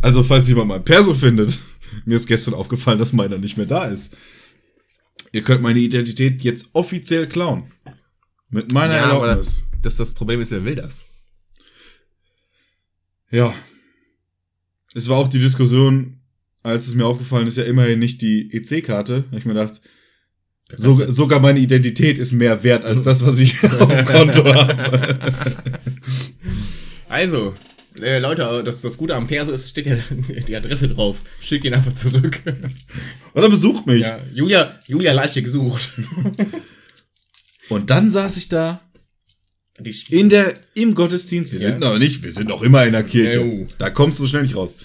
Also, 0.02 0.22
falls 0.22 0.46
jemand 0.48 0.68
mein 0.68 0.84
Perso 0.84 1.14
findet, 1.14 1.58
mir 2.04 2.14
ist 2.14 2.26
gestern 2.28 2.54
aufgefallen, 2.54 2.98
dass 2.98 3.12
meiner 3.12 3.38
nicht 3.38 3.56
mehr 3.56 3.66
da 3.66 3.86
ist. 3.86 4.16
Ihr 5.32 5.42
könnt 5.42 5.62
meine 5.62 5.80
Identität 5.80 6.42
jetzt 6.44 6.68
offiziell 6.74 7.26
klauen. 7.26 7.72
Mit 8.50 8.72
meiner 8.72 8.94
Ja, 8.96 9.04
aber 9.10 9.26
Erlaubnis. 9.28 9.64
Das, 9.82 9.96
das 9.96 10.14
Problem 10.14 10.40
ist, 10.40 10.52
wer 10.52 10.64
will 10.64 10.76
das? 10.76 11.04
Ja. 13.30 13.52
Es 14.94 15.08
war 15.08 15.18
auch 15.18 15.28
die 15.28 15.40
Diskussion, 15.40 16.15
als 16.66 16.86
es 16.88 16.94
mir 16.94 17.06
aufgefallen 17.06 17.46
ist, 17.46 17.56
ja 17.56 17.64
immerhin 17.64 17.98
nicht 17.98 18.20
die 18.22 18.52
EC-Karte. 18.52 19.24
Ich 19.32 19.44
mir 19.44 19.54
gedacht, 19.54 19.80
so, 20.74 21.00
sogar 21.10 21.38
meine 21.40 21.60
Identität 21.60 22.18
ist 22.18 22.32
mehr 22.32 22.64
wert 22.64 22.84
als 22.84 23.02
das, 23.02 23.24
was 23.24 23.38
ich 23.38 23.62
auf 23.80 23.88
dem 23.88 24.04
Konto 24.04 24.44
habe. 24.44 25.18
Also, 27.08 27.54
äh, 28.02 28.18
Leute, 28.18 28.62
das, 28.64 28.80
das 28.82 28.96
Gute 28.96 29.14
am 29.14 29.26
Perso 29.28 29.52
ist, 29.52 29.68
steht 29.70 29.86
ja 29.86 29.96
die 30.48 30.56
Adresse 30.56 30.88
drauf. 30.88 31.18
Schickt 31.40 31.64
ihn 31.64 31.74
einfach 31.74 31.94
zurück. 31.94 32.40
Oder 33.34 33.48
besucht 33.48 33.86
mich. 33.86 34.02
ja, 34.02 34.18
Julia, 34.34 34.76
Julia 34.86 35.12
Leiche 35.12 35.42
gesucht. 35.42 35.90
Und 37.68 37.90
dann 37.90 38.10
saß 38.10 38.36
ich 38.36 38.48
da 38.48 38.80
in 40.10 40.30
der, 40.30 40.54
im 40.74 40.94
Gottesdienst. 40.94 41.52
Wir 41.52 41.60
Ja. 41.60 41.68
sind 41.68 41.80
noch 41.80 41.98
nicht, 41.98 42.22
wir 42.22 42.32
sind 42.32 42.48
noch 42.48 42.62
immer 42.62 42.84
in 42.86 42.92
der 42.92 43.04
Kirche. 43.04 43.40
Jo. 43.40 43.66
Da 43.78 43.90
kommst 43.90 44.18
du 44.18 44.22
so 44.24 44.28
schnell 44.28 44.42
nicht 44.42 44.56
raus. 44.56 44.78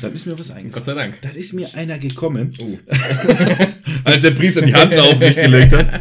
Dann 0.00 0.12
ist 0.12 0.26
mir 0.26 0.38
was 0.38 0.48
Gott 0.48 0.56
eingefallen. 0.58 0.84
sei 0.84 0.94
Dank. 0.94 1.20
Dann 1.22 1.34
ist 1.34 1.52
mir 1.52 1.68
einer 1.74 1.98
gekommen, 1.98 2.52
Oh. 2.60 2.78
als 4.04 4.22
der 4.22 4.30
Priester 4.32 4.62
die 4.62 4.74
Hand 4.74 4.98
auf 4.98 5.18
mich 5.18 5.34
gelegt 5.36 5.72
hat. 5.72 6.00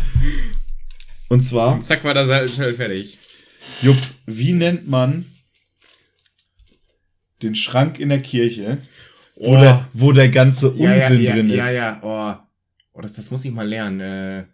Und 1.29 1.41
zwar, 1.43 1.79
Zack, 1.81 2.03
war 2.03 2.13
das 2.13 2.53
schnell 2.53 2.73
fertig. 2.73 3.17
Jupp, 3.81 3.97
wie 4.25 4.53
nennt 4.53 4.87
man 4.87 5.25
den 7.41 7.55
Schrank 7.55 7.99
in 7.99 8.09
der 8.09 8.19
Kirche, 8.21 8.79
wo, 9.35 9.55
Oh. 9.55 9.59
der, 9.61 9.87
wo 9.93 10.11
der 10.11 10.29
ganze 10.29 10.73
Ja, 10.75 10.95
ja, 10.95 11.07
Unsinn 11.07 11.21
ja, 11.23 11.33
drin 11.35 11.49
ist? 11.49 11.55
Ja, 11.57 11.71
ja, 11.71 11.99
oh. 12.03 12.45
Oh, 12.93 13.01
das, 13.01 13.13
das 13.13 13.31
muss 13.31 13.45
ich 13.45 13.51
mal 13.51 13.67
lernen. 13.67 13.99
Äh, 14.01 14.45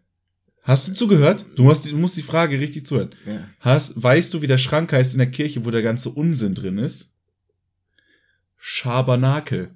Hast 0.62 0.88
du 0.88 0.94
zugehört? 0.94 1.46
Du 1.56 1.64
musst, 1.64 1.86
die- 1.86 1.92
du 1.92 1.98
musst 1.98 2.18
die 2.18 2.22
Frage 2.24 2.60
richtig 2.60 2.86
zuhören. 2.86 3.10
ja. 3.26 3.48
Hast, 3.60 4.02
weißt 4.02 4.34
du, 4.34 4.42
wie 4.42 4.48
der 4.48 4.58
Schrank 4.60 4.94
heißt 4.94 5.14
in 5.14 5.20
der 5.20 5.32
Kirche, 5.32 5.66
wo 5.66 5.72
der 5.72 5.82
ganze 5.82 6.10
Unsinn 6.10 6.54
drin 6.54 6.78
ist? 6.78 7.15
Schabernakel. 8.68 9.76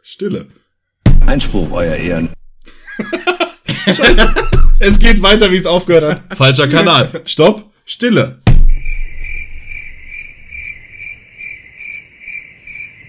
Stille. 0.00 0.46
Einspruch, 1.26 1.68
Euer 1.72 1.96
Ehren. 1.96 2.30
Scheiße. 3.86 4.34
es 4.78 5.00
geht 5.00 5.20
weiter, 5.22 5.50
wie 5.50 5.56
es 5.56 5.66
aufgehört 5.66 6.04
hat. 6.28 6.36
Falscher 6.38 6.68
Kanal. 6.68 7.22
Stopp. 7.24 7.74
Stille. 7.84 8.40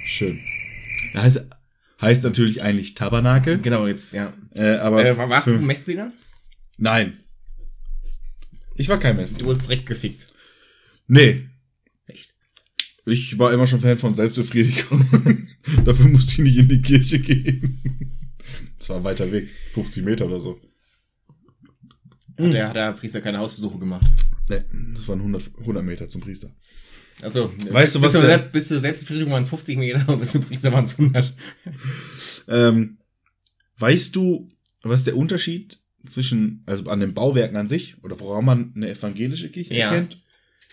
Schön. 0.08 0.44
Heißt, 1.14 1.48
heißt 2.02 2.24
natürlich 2.24 2.64
eigentlich 2.64 2.96
Tabernakel. 2.96 3.60
Genau, 3.60 3.86
jetzt, 3.86 4.14
ja. 4.14 4.34
Äh, 4.56 4.78
aber 4.78 5.06
Äh, 5.06 5.16
warst 5.16 5.50
du 5.50 5.60
Messdiener? 5.60 6.12
Nein. 6.78 7.20
Ich 8.74 8.90
war 8.90 8.98
kein 9.00 9.18
Messer. 9.18 9.38
Du 9.38 9.46
wurdest 9.46 9.70
direkt 9.70 9.86
gefickt. 9.86 10.26
Nee. 11.06 11.48
Ich 13.10 13.40
war 13.40 13.54
immer 13.54 13.66
schon 13.68 13.80
Fan 13.82 13.98
von 13.98 14.14
Selbstbefriedigung. 14.16 15.48
Dafür 15.86 16.08
musste 16.08 16.34
ich 16.34 16.48
nicht 16.50 16.58
in 16.58 16.68
die 16.70 16.82
Kirche 16.82 17.20
gehen. 17.20 17.82
Das 18.80 18.90
war 18.90 18.98
ein 18.98 19.04
weiter 19.04 19.30
Weg. 19.32 19.50
50 19.74 20.06
Meter 20.06 20.28
oder 20.28 20.40
so. 20.40 20.62
Hat 22.38 22.54
der, 22.54 22.68
hat 22.70 22.76
der 22.76 22.92
Priester 22.94 23.22
keine 23.22 23.40
Hausbesuche 23.40 23.80
gemacht. 23.80 24.06
Nee, 24.50 24.62
das 24.94 25.08
waren 25.08 25.20
100, 25.20 25.50
100 25.60 25.84
Meter 25.84 26.08
zum 26.08 26.22
Priester. 26.22 26.56
Also, 27.22 27.52
Weißt 27.72 27.96
du, 27.96 28.02
was 28.02 28.12
bist 28.14 28.24
du, 28.24 28.28
der- 28.28 28.38
bist 28.38 28.70
du 28.72 28.80
Selbstbefriedigung 28.80 29.34
waren 29.34 29.42
es 29.44 29.50
50 29.50 29.78
Meter, 29.78 30.08
und 30.08 30.20
bist 30.20 30.36
du 30.36 30.42
Priester 30.42 30.72
waren 30.72 30.86
es 30.86 30.98
100. 31.00 31.34
Ähm, 32.48 33.00
weißt 33.80 34.16
du, 34.16 34.48
was 34.84 35.04
der 35.06 35.18
Unterschied 35.18 35.78
zwischen, 36.06 36.62
also 36.68 36.90
an 36.92 37.00
den 37.00 37.16
Bauwerken 37.16 37.58
an 37.58 37.68
sich, 37.68 38.02
oder 38.04 38.20
woran 38.20 38.46
man 38.46 38.74
eine 38.76 38.92
evangelische 38.92 39.50
Kirche 39.50 39.74
Ja. 39.74 39.92
erkennt 39.92 40.24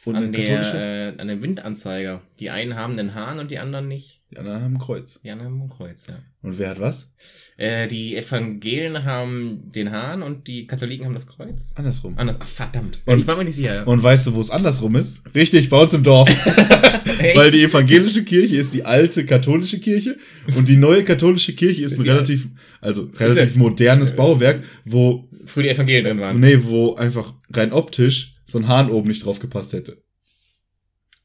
und 0.06 0.16
An, 0.16 0.32
der, 0.32 1.14
äh, 1.16 1.20
an 1.20 1.28
dem 1.28 1.42
Windanzeiger. 1.42 2.20
Die 2.40 2.50
einen 2.50 2.74
haben 2.76 2.96
den 2.96 3.14
Hahn 3.14 3.38
und 3.38 3.50
die 3.50 3.58
anderen 3.58 3.88
nicht. 3.88 4.20
Die 4.30 4.38
anderen 4.38 4.62
haben 4.62 4.74
ein 4.74 4.78
Kreuz. 4.78 5.20
Die 5.22 5.30
anderen 5.30 5.52
haben 5.52 5.62
ein 5.62 5.70
Kreuz, 5.70 6.06
ja. 6.08 6.18
Und 6.42 6.58
wer 6.58 6.70
hat 6.70 6.80
was? 6.80 7.14
Äh, 7.56 7.86
die 7.88 8.16
Evangelien 8.16 9.04
haben 9.04 9.70
den 9.72 9.92
Hahn 9.92 10.22
und 10.22 10.46
die 10.48 10.66
Katholiken 10.66 11.06
haben 11.06 11.14
das 11.14 11.26
Kreuz. 11.26 11.72
Andersrum. 11.76 12.14
Anders, 12.18 12.38
ach 12.40 12.46
verdammt. 12.46 12.98
Und- 13.06 13.20
ich 13.20 13.26
war 13.26 13.36
mir 13.36 13.44
nicht 13.44 13.54
sicher. 13.56 13.86
Und 13.86 14.02
weißt 14.02 14.26
du, 14.26 14.34
wo 14.34 14.40
es 14.40 14.50
andersrum 14.50 14.96
ist? 14.96 15.22
Richtig, 15.34 15.70
bei 15.70 15.80
uns 15.80 15.94
im 15.94 16.02
Dorf. 16.02 16.28
Weil 17.34 17.50
die 17.50 17.62
evangelische 17.62 18.24
Kirche 18.24 18.56
ist 18.56 18.74
die 18.74 18.84
alte 18.84 19.24
katholische 19.24 19.78
Kirche 19.78 20.16
und 20.56 20.68
die 20.68 20.76
neue 20.76 21.04
katholische 21.04 21.54
Kirche 21.54 21.82
ist 21.84 21.92
Ist 21.92 22.00
ein 22.00 22.08
relativ, 22.08 22.48
also 22.80 23.10
relativ 23.16 23.54
modernes 23.56 24.16
Bauwerk, 24.16 24.62
wo, 24.84 25.28
Früher 25.46 25.64
die 25.64 25.68
Evangelien 25.70 26.04
drin 26.06 26.20
waren. 26.20 26.40
nee, 26.40 26.58
wo 26.62 26.94
einfach 26.96 27.32
rein 27.52 27.72
optisch 27.72 28.33
so 28.44 28.58
ein 28.58 28.68
Hahn 28.68 28.90
oben 28.90 29.08
nicht 29.08 29.24
drauf 29.24 29.38
gepasst 29.38 29.72
hätte. 29.72 30.02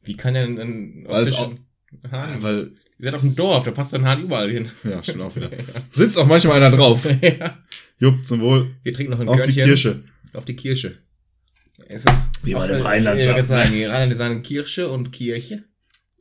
Wie 0.04 0.16
kann 0.16 0.34
denn 0.34 0.60
ein 0.60 1.08
Hahn? 2.12 2.42
Weil, 2.42 2.72
Ihr 2.98 3.06
seid 3.06 3.14
auf 3.14 3.22
dem 3.22 3.36
Dorf, 3.36 3.64
da 3.64 3.72
passt 3.72 3.94
ein 3.96 4.06
Hahn 4.06 4.24
überall 4.24 4.50
hin. 4.50 4.70
ja, 4.84 5.02
stimmt 5.02 5.22
auch 5.22 5.36
wieder. 5.36 5.50
Sitzt 5.92 6.18
auch 6.18 6.28
manchmal 6.28 6.58
einer 6.58 6.76
drauf. 6.76 7.06
ja. 7.22 7.58
Jupp, 7.98 8.26
zum 8.26 8.42
Wohl. 8.42 8.76
Wir 8.84 8.94
trinken 8.94 9.12
noch 9.12 9.20
ein 9.20 9.30
Auf 9.30 9.44
die 9.44 9.54
Körnchen. 9.54 9.66
Kirche. 9.66 10.04
Auf 10.34 10.46
die 10.46 10.56
Kirche. 10.56 10.98
Es 11.88 12.06
ist 12.06 12.30
Wie 12.44 12.54
man 12.54 12.70
im 12.70 12.82
Rheinland 12.82 13.20
ich 13.20 13.28
wollte 13.28 13.46
sagt, 13.46 13.64
sagen, 13.64 13.74
die 13.74 13.86
Rheinländer 13.86 14.16
sagen 14.16 14.42
Kirche 14.44 14.90
und 14.90 15.12
Kirche. 15.12 15.64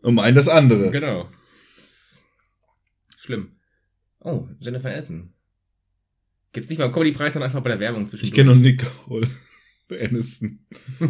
Um 0.03 0.19
ein 0.19 0.35
das 0.35 0.49
andere. 0.49 0.91
Genau. 0.91 1.29
Das 1.77 2.29
Schlimm. 3.19 3.57
Oh, 4.21 4.47
Jennifer 4.61 4.91
Aniston. 4.91 5.33
Gibt's 6.53 6.71
nicht 6.71 6.79
mal 6.79 6.93
Comedy-Preis, 6.93 7.35
sondern 7.35 7.51
einfach 7.51 7.63
bei 7.63 7.71
der 7.71 7.81
Werbung 7.81 8.07
zwischen. 8.07 8.25
Ich 8.25 8.33
kenne 8.33 8.55
noch 8.55 8.61
Nicole 8.61 9.29
Aniston. 9.93 10.59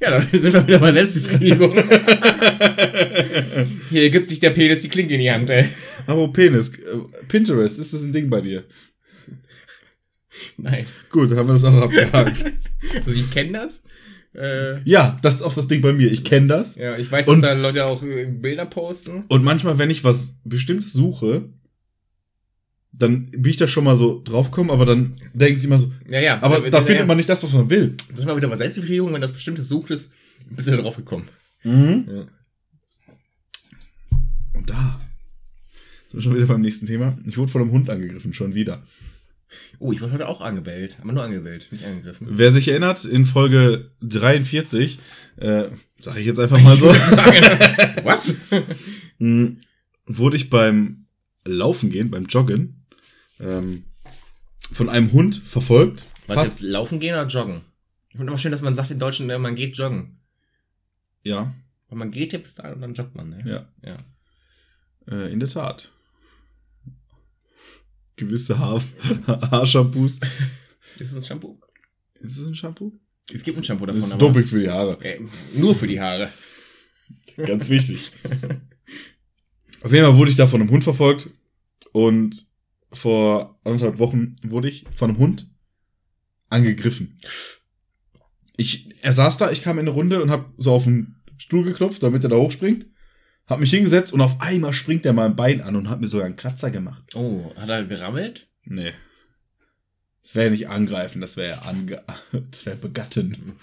Ja, 0.00 0.10
dann 0.12 0.26
sind 0.28 0.52
wir 0.52 0.66
wieder 0.66 0.78
bei 0.78 0.92
Selbstbefriedigung. 0.92 1.72
Hier 3.90 4.10
gibt 4.10 4.28
sich 4.28 4.38
der 4.40 4.50
Penis 4.50 4.82
die 4.82 4.88
Klinke 4.88 5.14
in 5.14 5.20
die 5.20 5.30
Hand, 5.30 5.50
ey. 5.50 5.66
Aber 6.06 6.32
Penis. 6.32 6.70
äh, 6.70 6.96
Pinterest, 7.26 7.78
ist 7.78 7.92
das 7.94 8.02
ein 8.04 8.12
Ding 8.12 8.30
bei 8.30 8.40
dir? 8.40 8.64
Nein. 10.56 10.86
Gut, 11.10 11.30
haben 11.32 11.48
wir 11.48 11.52
das 11.54 11.64
auch 11.64 11.74
abgehakt. 11.82 12.44
Also 13.04 13.10
ich 13.10 13.28
kenne 13.32 13.58
das. 13.58 13.84
Äh, 14.36 14.80
ja, 14.84 15.16
das 15.20 15.36
ist 15.36 15.42
auch 15.42 15.52
das 15.54 15.66
Ding 15.66 15.80
bei 15.80 15.92
mir. 15.92 16.12
Ich 16.12 16.22
kenne 16.22 16.46
das. 16.46 16.76
ja, 16.76 16.96
ich 16.96 17.10
weiß, 17.10 17.26
Und- 17.26 17.40
dass 17.42 17.50
da 17.50 17.56
Leute 17.56 17.84
auch 17.86 18.04
äh, 18.04 18.24
Bilder 18.26 18.66
posten. 18.66 19.24
Und 19.28 19.42
manchmal, 19.42 19.78
wenn 19.78 19.90
ich 19.90 20.04
was 20.04 20.38
Bestimmtes 20.44 20.92
suche, 20.92 21.48
dann 22.92 23.30
bin 23.30 23.50
ich 23.50 23.56
da 23.56 23.68
schon 23.68 23.84
mal 23.84 23.96
so 23.96 24.22
draufgekommen, 24.24 24.70
aber 24.70 24.86
dann 24.86 25.14
denke 25.34 25.58
ich 25.58 25.64
immer 25.64 25.78
so, 25.78 25.92
Ja, 26.08 26.20
ja. 26.20 26.42
aber 26.42 26.70
da 26.70 26.78
ja, 26.78 26.84
findet 26.84 27.06
man 27.06 27.16
nicht 27.16 27.28
das, 27.28 27.42
was 27.44 27.52
man 27.52 27.70
will. 27.70 27.94
Das 28.10 28.20
ist 28.20 28.24
mal 28.24 28.36
wieder 28.36 28.48
bei 28.48 28.56
Selbstbefriedigung, 28.56 29.12
wenn 29.12 29.20
das 29.20 29.32
Bestimmtes 29.32 29.68
suchtest, 29.68 30.10
bist 30.50 30.68
du 30.68 30.72
da 30.72 30.78
drauf 30.82 30.96
gekommen. 30.96 31.28
Mhm. 31.64 32.04
Ja. 32.08 32.26
Und 34.54 34.70
da 34.70 35.00
sind 36.08 36.14
wir 36.18 36.22
schon 36.22 36.36
wieder 36.36 36.46
beim 36.46 36.60
nächsten 36.60 36.86
Thema. 36.86 37.16
Ich 37.26 37.36
wurde 37.36 37.52
von 37.52 37.62
einem 37.62 37.70
Hund 37.70 37.90
angegriffen, 37.90 38.32
schon 38.34 38.54
wieder. 38.54 38.82
Oh, 39.78 39.92
ich 39.92 40.00
wurde 40.00 40.12
heute 40.12 40.28
auch 40.28 40.40
angebellt. 40.40 40.98
Aber 41.00 41.12
nur 41.12 41.22
angebellt, 41.22 41.68
nicht 41.70 41.84
angegriffen. 41.84 42.26
Wer 42.30 42.50
sich 42.50 42.68
erinnert, 42.68 43.04
in 43.04 43.24
Folge 43.26 43.90
43, 44.02 44.98
äh, 45.36 45.64
sage 45.98 46.20
ich 46.20 46.26
jetzt 46.26 46.38
einfach 46.40 46.60
mal 46.62 46.76
so, 46.78 46.88
Was? 46.88 48.34
mh, 49.18 49.52
wurde 50.06 50.36
ich 50.36 50.50
beim 50.50 51.06
Laufen 51.44 51.90
gehen, 51.90 52.10
beim 52.10 52.26
Joggen, 52.26 52.77
ähm, 53.40 53.84
von 54.72 54.88
einem 54.88 55.12
Hund 55.12 55.36
verfolgt. 55.36 56.04
Was 56.26 56.36
Fast, 56.36 56.60
jetzt, 56.60 56.70
laufen 56.70 57.00
gehen 57.00 57.14
oder 57.14 57.26
joggen? 57.26 57.62
Ich 58.10 58.16
finde 58.16 58.30
immer 58.30 58.38
schön, 58.38 58.52
dass 58.52 58.62
man 58.62 58.74
sagt 58.74 58.90
in 58.90 58.98
Deutschen, 58.98 59.28
äh, 59.30 59.38
man 59.38 59.54
geht 59.54 59.76
joggen. 59.76 60.20
ja, 61.24 61.54
Weil 61.88 61.98
man 61.98 62.10
geht 62.10 62.32
Hip-Style 62.32 62.74
und 62.74 62.80
dann 62.82 62.94
joggt 62.94 63.14
man, 63.14 63.30
ne? 63.30 63.42
ja. 63.46 63.72
Ja. 63.88 63.96
Äh, 65.10 65.32
in 65.32 65.40
der 65.40 65.48
Tat. 65.48 65.90
Gewisse 68.16 68.58
Haar 68.58 68.82
Haarshampoos. 69.26 70.20
Ist 70.98 71.12
es 71.12 71.16
ein 71.16 71.24
Shampoo? 71.24 71.60
Ist 72.14 72.36
es 72.38 72.46
ein 72.46 72.54
Shampoo? 72.54 72.92
Es 73.32 73.42
gibt 73.44 73.56
ein 73.58 73.62
Shampoo 73.64 73.86
Das 73.86 73.94
davon, 73.94 74.08
ist 74.08 74.14
aber 74.14 74.26
doping 74.26 74.44
für 74.44 74.58
die 74.60 74.68
Haare. 74.70 74.98
äh, 75.04 75.20
nur 75.54 75.74
für 75.74 75.86
die 75.86 76.00
Haare. 76.00 76.32
Ganz 77.36 77.68
wichtig. 77.70 78.10
Auf 79.82 79.92
jeden 79.92 80.04
Fall 80.04 80.16
wurde 80.16 80.30
ich 80.30 80.36
da 80.36 80.46
von 80.48 80.60
einem 80.60 80.70
Hund 80.70 80.82
verfolgt 80.82 81.30
und 81.92 82.47
vor 82.92 83.58
anderthalb 83.64 83.98
Wochen 83.98 84.36
wurde 84.42 84.68
ich 84.68 84.86
von 84.94 85.10
einem 85.10 85.18
Hund 85.18 85.50
angegriffen. 86.48 87.18
Ich, 88.56 89.04
er 89.04 89.12
saß 89.12 89.36
da, 89.36 89.50
ich 89.50 89.62
kam 89.62 89.78
in 89.78 89.86
eine 89.86 89.90
Runde 89.90 90.22
und 90.22 90.30
hab 90.30 90.52
so 90.56 90.72
auf 90.72 90.84
den 90.84 91.16
Stuhl 91.36 91.64
geklopft, 91.64 92.02
damit 92.02 92.24
er 92.24 92.30
da 92.30 92.36
hochspringt. 92.36 92.86
Hab 93.46 93.60
mich 93.60 93.70
hingesetzt 93.70 94.12
und 94.12 94.20
auf 94.20 94.40
einmal 94.40 94.72
springt 94.72 95.06
er 95.06 95.12
mein 95.12 95.36
Bein 95.36 95.60
an 95.62 95.76
und 95.76 95.88
hat 95.88 96.00
mir 96.00 96.08
sogar 96.08 96.26
einen 96.26 96.36
Kratzer 96.36 96.70
gemacht. 96.70 97.14
Oh, 97.14 97.50
hat 97.56 97.68
er 97.68 97.84
gerammelt? 97.84 98.48
Nee. 98.64 98.92
Das 100.22 100.34
wäre 100.34 100.46
ja 100.46 100.50
nicht 100.50 100.68
angreifen, 100.68 101.22
das 101.22 101.36
wäre 101.38 101.50
ja 101.50 101.62
ange 101.62 102.02
das 102.50 102.66
wäre 102.66 102.76
begatten. 102.76 103.56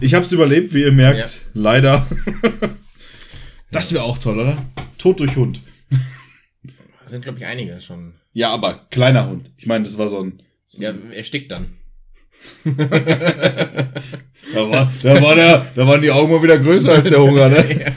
Ich 0.00 0.14
hab's 0.14 0.30
überlebt, 0.30 0.72
wie 0.74 0.82
ihr 0.82 0.92
merkt. 0.92 1.18
Ja. 1.18 1.60
Leider. 1.60 2.06
Das 3.72 3.90
wäre 3.94 4.04
auch 4.04 4.18
toll, 4.18 4.38
oder? 4.38 4.62
Tod 4.98 5.18
durch 5.18 5.34
Hund. 5.34 5.62
Sind, 7.12 7.24
glaube 7.24 7.36
ich, 7.36 7.44
einige 7.44 7.78
schon. 7.82 8.14
Ja, 8.32 8.48
aber 8.54 8.86
kleiner 8.90 9.28
Hund. 9.28 9.50
Ich 9.58 9.66
meine, 9.66 9.84
das 9.84 9.98
war 9.98 10.08
so 10.08 10.22
ein. 10.22 10.42
So 10.64 10.80
Ja, 10.80 10.94
er 11.10 11.24
stickt 11.24 11.52
dann. 11.52 11.76
da, 12.64 12.80
war, 14.70 14.90
da, 15.02 15.22
war 15.22 15.34
der, 15.34 15.70
da 15.74 15.86
waren 15.86 16.00
die 16.00 16.10
Augen 16.10 16.32
mal 16.32 16.42
wieder 16.42 16.58
größer 16.58 16.92
als 16.92 17.10
der 17.10 17.18
Hunger, 17.18 17.50
ne? 17.50 17.56
ja. 17.84 17.92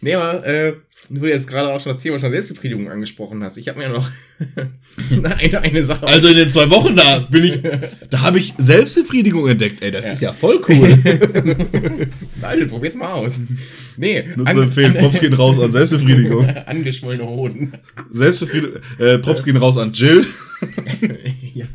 Nee, 0.00 0.14
aber 0.14 0.46
äh, 0.46 0.76
du 1.10 1.26
jetzt 1.26 1.46
gerade 1.48 1.72
auch 1.72 1.80
schon 1.80 1.92
das 1.92 2.02
Thema 2.02 2.18
schon 2.18 2.30
Selbstbefriedigung 2.30 2.90
angesprochen 2.90 3.42
hast. 3.42 3.56
Ich 3.56 3.68
habe 3.68 3.78
mir 3.78 3.88
noch 3.88 4.08
eine, 5.40 5.60
eine 5.60 5.84
Sache. 5.84 6.06
Also 6.06 6.28
in 6.28 6.36
den 6.36 6.50
zwei 6.50 6.68
Wochen 6.70 6.96
da 6.96 7.18
bin 7.30 7.44
ich, 7.44 7.62
da 8.10 8.20
habe 8.22 8.38
ich 8.38 8.54
Selbstbefriedigung 8.58 9.48
entdeckt. 9.48 9.82
Ey, 9.82 9.90
das 9.90 10.06
Ja. 10.06 10.12
ist 10.12 10.22
ja 10.22 10.32
voll 10.32 10.60
cool. 10.68 10.98
Alter, 12.42 12.66
probier's 12.66 12.96
mal 12.96 13.12
aus. 13.12 13.40
Nee, 13.96 14.24
Nur 14.36 14.46
zu 14.46 14.60
empfehlen, 14.60 14.94
Props 14.94 15.20
gehen 15.20 15.32
raus 15.34 15.58
an 15.58 15.72
Selbstbefriedigung. 15.72 16.46
Angeschwollene 16.66 17.26
Hoden. 17.26 17.72
Selbstbefriedigung, 18.10 18.76
äh, 18.98 19.18
Props 19.18 19.44
gehen 19.44 19.56
raus 19.56 19.78
an 19.78 19.92
Jill. 19.92 20.26
ja. 21.54 21.66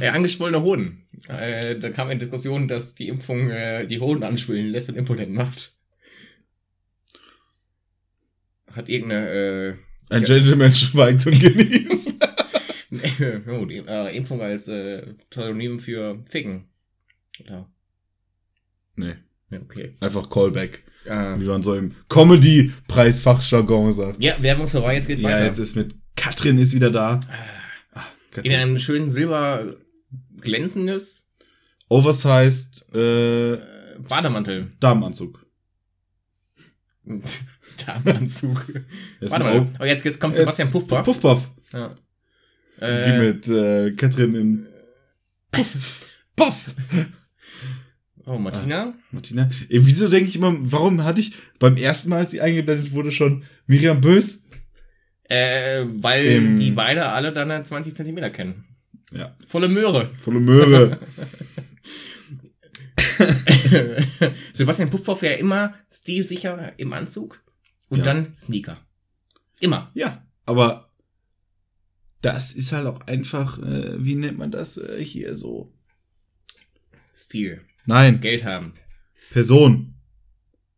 Äh, 0.00 0.08
angeschwollene 0.08 0.62
Hoden. 0.62 1.02
Äh, 1.28 1.78
da 1.78 1.90
kam 1.90 2.08
eine 2.08 2.18
Diskussion, 2.20 2.68
dass 2.68 2.94
die 2.94 3.08
Impfung 3.08 3.50
äh, 3.50 3.86
die 3.86 4.00
Hoden 4.00 4.22
anschwillen 4.22 4.70
lässt 4.70 4.88
und 4.90 4.96
impotent 4.96 5.32
macht. 5.32 5.74
Hat 8.74 8.88
irgendeine 8.88 9.28
äh, 10.10 10.14
Ein 10.14 10.24
Gentleman 10.24 10.72
schweigt 10.72 11.26
und 11.26 11.38
genießt. 11.38 12.12
oh, 13.48 13.64
die 13.66 13.78
äh, 13.86 14.16
Impfung 14.16 14.40
als 14.42 14.66
äh, 14.68 15.14
Pseudonym 15.30 15.78
für 15.78 16.22
Ficken. 16.28 16.64
Ja, 17.48 17.68
Nee, 18.96 19.14
ja 19.50 19.60
okay. 19.60 19.94
einfach 20.00 20.28
Callback. 20.28 20.84
Äh, 21.06 21.38
Wie 21.40 21.44
man 21.44 21.62
so 21.62 21.74
im 21.74 21.94
Comedy-Preisfachjargon 22.08 23.92
sagt. 23.92 24.22
ja, 24.22 24.34
Werbung 24.42 24.68
vorbei, 24.68 24.96
jetzt 24.96 25.06
geht 25.06 25.20
Ja, 25.20 25.28
weiter. 25.30 25.46
jetzt 25.46 25.58
ist 25.58 25.76
mit 25.76 25.94
Katrin 26.16 26.58
ist 26.58 26.74
wieder 26.74 26.90
da. 26.90 27.20
Ah, 27.92 28.00
In 28.00 28.30
Katrin. 28.32 28.52
einem 28.54 28.78
schönen 28.78 29.10
silber 29.10 29.76
glänzendes 30.40 31.30
Oversized 31.88 32.94
äh, 32.94 33.58
Bademantel. 34.08 34.72
Damenanzug. 34.80 35.46
Damenanzug. 37.86 38.66
Warte 39.20 39.44
mal. 39.44 39.68
Oh, 39.80 39.84
jetzt, 39.84 40.04
jetzt 40.04 40.20
kommt 40.20 40.36
Sebastian 40.36 40.66
Jetzt 40.68 40.72
Puffpuff. 40.72 41.04
Puffpuff. 41.04 41.50
Ja. 41.72 41.90
Wie 42.78 42.84
Äh, 42.84 43.18
mit 43.18 43.48
äh, 43.48 43.92
Katrin 43.92 44.34
in 44.34 44.66
Puff. 45.50 46.16
Puff. 46.36 46.74
oh, 48.26 48.38
Martina. 48.38 48.94
Martina. 49.10 49.50
Ey, 49.68 49.84
wieso 49.86 50.08
denke 50.08 50.28
ich 50.28 50.36
immer, 50.36 50.54
warum 50.60 51.04
hatte 51.04 51.20
ich 51.20 51.32
beim 51.58 51.76
ersten 51.76 52.10
Mal, 52.10 52.18
als 52.20 52.30
sie 52.30 52.40
eingeblendet 52.40 52.92
wurde, 52.92 53.12
schon 53.12 53.44
Miriam 53.66 54.00
Bös? 54.00 54.46
Äh, 55.24 55.84
weil 55.88 56.24
Im- 56.26 56.58
die 56.58 56.70
beide 56.70 57.06
alle 57.06 57.32
dann 57.32 57.64
20 57.64 57.94
Zentimeter 57.96 58.30
kennen. 58.30 58.64
Ja. 59.12 59.36
Volle 59.46 59.68
Möhre. 59.68 60.08
Volle 60.14 60.40
Möhre. 60.40 60.98
Sebastian 64.52 64.90
Puffhoff 64.90 65.22
ja 65.22 65.32
immer 65.32 65.74
stilsicher 65.92 66.72
im 66.78 66.92
Anzug 66.92 67.40
und 67.90 67.98
Ja. 67.98 68.04
dann 68.04 68.34
Sneaker. 68.34 68.78
Immer. 69.60 69.90
ja, 69.94 70.26
aber 70.46 70.90
das 72.22 72.52
ist 72.54 72.72
halt 72.72 72.86
auch 72.86 73.00
einfach, 73.02 73.58
äh, 73.58 74.02
wie 74.02 74.14
nennt 74.14 74.38
man 74.38 74.50
das 74.50 74.78
äh, 74.78 75.04
hier 75.04 75.36
so? 75.36 75.70
Stil. 77.14 77.60
Nein, 77.84 78.20
Geld 78.20 78.44
haben. 78.44 78.72
Person. 79.32 79.94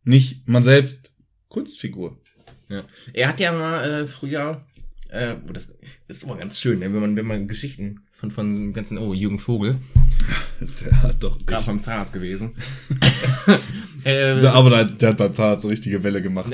Nicht 0.03 0.47
man 0.47 0.63
selbst. 0.63 1.11
Kunstfigur. 1.47 2.19
Ja. 2.67 2.81
Er 3.13 3.29
hat 3.29 3.39
ja 3.39 3.51
mal 3.53 3.83
äh, 3.89 4.07
früher, 4.07 4.65
äh, 5.09 5.35
oh, 5.47 5.51
das 5.53 5.77
ist 6.07 6.23
immer 6.23 6.35
ganz 6.37 6.59
schön, 6.59 6.79
ne, 6.79 6.91
wenn 6.93 6.99
man, 7.01 7.15
wenn 7.15 7.25
man 7.27 7.47
Geschichten 7.47 8.01
von, 8.11 8.31
von 8.31 8.51
dem 8.53 8.73
ganzen, 8.73 8.97
oh, 8.97 9.13
Jürgen 9.13 9.39
Vogel, 9.39 9.77
Der 10.81 11.01
hat 11.03 11.21
doch. 11.23 11.45
gerade 11.45 11.65
beim 11.65 11.79
Zahnarzt 11.79 12.13
gewesen. 12.13 12.55
äh, 14.05 14.39
Der, 14.39 14.53
aber 14.53 14.69
der, 14.69 14.85
der 14.85 15.09
hat 15.09 15.17
beim 15.17 15.33
Zahnarzt 15.33 15.63
so 15.63 15.67
richtige 15.69 16.03
Welle 16.03 16.21
gemacht. 16.21 16.51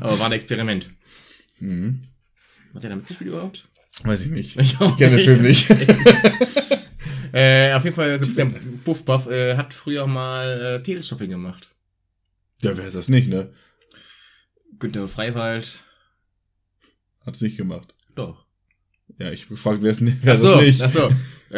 Aber 0.00 0.18
war 0.18 0.26
ein 0.26 0.32
Experiment. 0.32 0.88
Mhm. 1.60 2.02
Hat 2.74 2.84
er 2.84 2.90
da 2.90 2.96
mitgespielt 2.96 3.30
überhaupt? 3.30 3.68
Weiß 4.04 4.24
ich 4.24 4.30
nicht. 4.30 4.56
Ich 4.58 4.72
Ich 4.80 4.96
kenne 4.96 5.16
den 5.16 5.24
Film 5.24 5.42
nicht. 5.42 5.68
Äh, 7.32 7.74
auf 7.74 7.84
jeden 7.84 7.94
Fall, 7.94 8.18
Sebastian 8.18 8.54
Puffpuff 8.82 9.26
äh, 9.26 9.56
hat 9.58 9.74
früher 9.74 10.06
mal 10.06 10.78
äh, 10.78 10.82
Teleshopping 10.82 11.28
gemacht. 11.28 11.68
Ja, 12.62 12.74
wer 12.78 12.86
ist 12.86 12.96
das 12.96 13.10
nicht, 13.10 13.28
ne? 13.28 13.50
Günther 14.78 15.06
Freiwald, 15.06 15.80
Hat's 17.26 17.42
nicht 17.42 17.58
gemacht. 17.58 17.94
doch. 18.14 18.46
Ja, 19.18 19.30
ich 19.32 19.48
gefragt, 19.50 19.80
wer 19.82 19.90
ist 19.90 20.00
nicht. 20.00 20.16
Wer 20.22 20.32
Ach 20.32 20.36
ist 20.36 20.42
so, 20.44 20.54
das 20.54 20.62
nicht? 20.64 20.82
ach 20.82 20.88
so. 20.88 21.08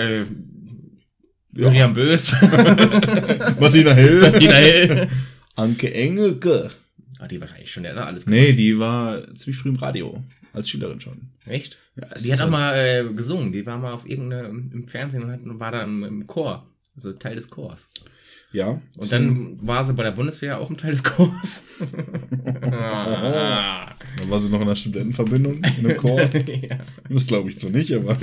Äh, 1.57 1.61
Miriam 1.61 1.95
Bös, 1.95 2.33
Martina 3.61 3.93
Hill. 3.95 4.33
Tina 4.33 4.55
Hill. 4.55 5.09
Anke 5.57 5.93
Engelke. 5.93 6.71
Ah, 7.19 7.27
die 7.27 7.41
wahrscheinlich 7.41 7.71
schon 7.71 7.85
älter, 7.85 8.07
alles 8.07 8.27
Nee, 8.27 8.53
die 8.53 8.79
war 8.79 9.35
ziemlich 9.35 9.59
früh 9.61 9.71
im 9.71 9.77
Radio. 9.77 10.23
Als 10.53 10.69
Schülerin 10.71 11.01
schon. 11.01 11.31
Echt? 11.47 11.79
Ja, 11.97 12.07
Die 12.15 12.33
hat 12.33 12.41
auch 12.43 12.51
mal 12.51 12.75
äh, 12.75 13.13
gesungen. 13.13 13.53
Die 13.53 13.65
war 13.67 13.77
mal 13.79 13.93
auf 13.93 14.09
irgendeinem 14.09 14.71
im 14.73 14.89
Fernsehen 14.89 15.25
und 15.25 15.33
hat, 15.33 15.41
war 15.45 15.73
da 15.73 15.83
im, 15.83 16.05
im 16.05 16.27
Chor. 16.27 16.67
Also 16.95 17.13
Teil 17.13 17.37
des 17.37 17.51
Chors. 17.51 17.91
Ja. 18.53 18.81
Und 18.97 19.13
dann 19.13 19.59
war 19.67 19.85
sie 19.85 19.93
bei 19.95 20.05
der 20.05 20.13
Bundeswehr 20.13 20.59
auch 20.59 20.71
ein 20.71 20.77
Teil 20.77 20.93
des 20.93 21.03
Chors. 21.05 21.65
ah. 22.73 23.91
Dann 24.19 24.31
war 24.31 24.39
sie 24.39 24.51
noch 24.51 24.61
in 24.61 24.69
der 24.69 24.75
Studentenverbindung, 24.75 25.57
in 25.57 25.87
einem 25.87 25.97
Chor. 25.97 26.21
ja. 26.63 26.79
Das 27.11 27.27
glaube 27.27 27.51
ich 27.51 27.59
zwar 27.59 27.71
nicht, 27.71 27.93
aber. 27.95 28.17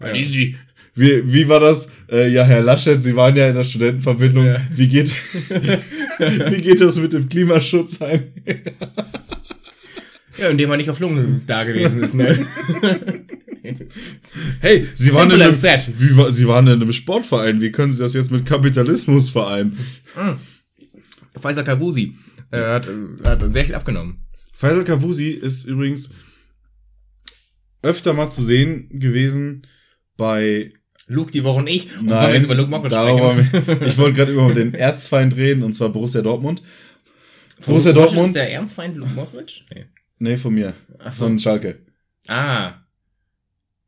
Ja. 0.00 0.12
Die- 0.12 0.30
die- 0.30 0.56
Wie, 0.98 1.32
wie 1.32 1.48
war 1.48 1.60
das? 1.60 1.90
Äh, 2.10 2.28
ja, 2.28 2.42
Herr 2.42 2.60
Laschet, 2.60 3.00
Sie 3.00 3.14
waren 3.14 3.36
ja 3.36 3.48
in 3.48 3.54
der 3.54 3.62
Studentenverbindung. 3.62 4.46
Ja. 4.46 4.56
Wie 4.74 4.88
geht, 4.88 5.10
wie 6.18 6.60
geht 6.60 6.80
das 6.80 6.98
mit 6.98 7.12
dem 7.12 7.28
Klimaschutz 7.28 8.02
ein? 8.02 8.32
ja, 10.38 10.48
indem 10.48 10.68
man 10.68 10.78
nicht 10.78 10.90
auf 10.90 10.98
Lungen 10.98 11.42
da 11.46 11.62
gewesen 11.62 12.02
ist. 12.02 12.14
Ne? 12.14 12.38
Hey, 14.60 14.86
Sie 14.94 15.12
waren, 15.12 15.30
in 15.30 15.42
einem, 15.42 15.52
wie, 15.52 16.32
Sie 16.32 16.48
waren 16.48 16.66
in 16.68 16.80
einem 16.80 16.92
Sportverein. 16.92 17.60
Wie 17.60 17.70
können 17.70 17.92
Sie 17.92 17.98
das 17.98 18.14
jetzt 18.14 18.30
mit 18.30 18.46
Kapitalismus 18.46 19.28
vereinen? 19.28 19.76
Faisal 21.38 21.64
Kavusi 21.64 22.16
äh, 22.50 22.60
hat, 22.60 22.86
äh, 22.86 23.24
hat 23.24 23.52
sehr 23.52 23.66
viel 23.66 23.74
abgenommen. 23.74 24.24
Faisal 24.54 24.84
Kavusi 24.84 25.30
ist 25.30 25.66
übrigens 25.66 26.14
öfter 27.82 28.14
mal 28.14 28.30
zu 28.30 28.42
sehen 28.42 28.88
gewesen 28.90 29.66
bei 30.16 30.72
Luke 31.08 31.32
die 31.32 31.42
Woche 31.42 31.58
und 31.58 31.68
ich. 31.68 31.86
Und 31.98 32.08
wollen 32.08 32.08
wir 32.08 32.16
Nein, 32.16 32.34
jetzt 32.34 32.44
über 32.44 32.54
Luke 32.54 32.70
Mockridge 32.70 32.96
sprechen. 32.96 33.82
ich 33.86 33.98
wollte 33.98 34.16
gerade 34.16 34.32
über 34.32 34.52
den 34.52 34.74
Erzfeind 34.74 35.36
reden, 35.36 35.62
und 35.62 35.72
zwar 35.72 35.88
Borussia 35.88 36.22
Dortmund. 36.22 36.62
Von 37.60 37.72
Borussia 37.72 37.92
Luke 37.92 38.04
Dortmund? 38.06 38.28
Ist 38.28 38.36
der 38.36 38.52
Ernstfeind 38.52 38.96
Luke 38.96 39.12
Mockridge? 39.14 39.62
Nee. 39.74 39.86
Nee, 40.18 40.36
von 40.36 40.54
mir. 40.54 40.74
Ach 40.98 41.12
so. 41.12 41.24
Von 41.24 41.38
Schalke. 41.38 41.78
Ah. 42.26 42.74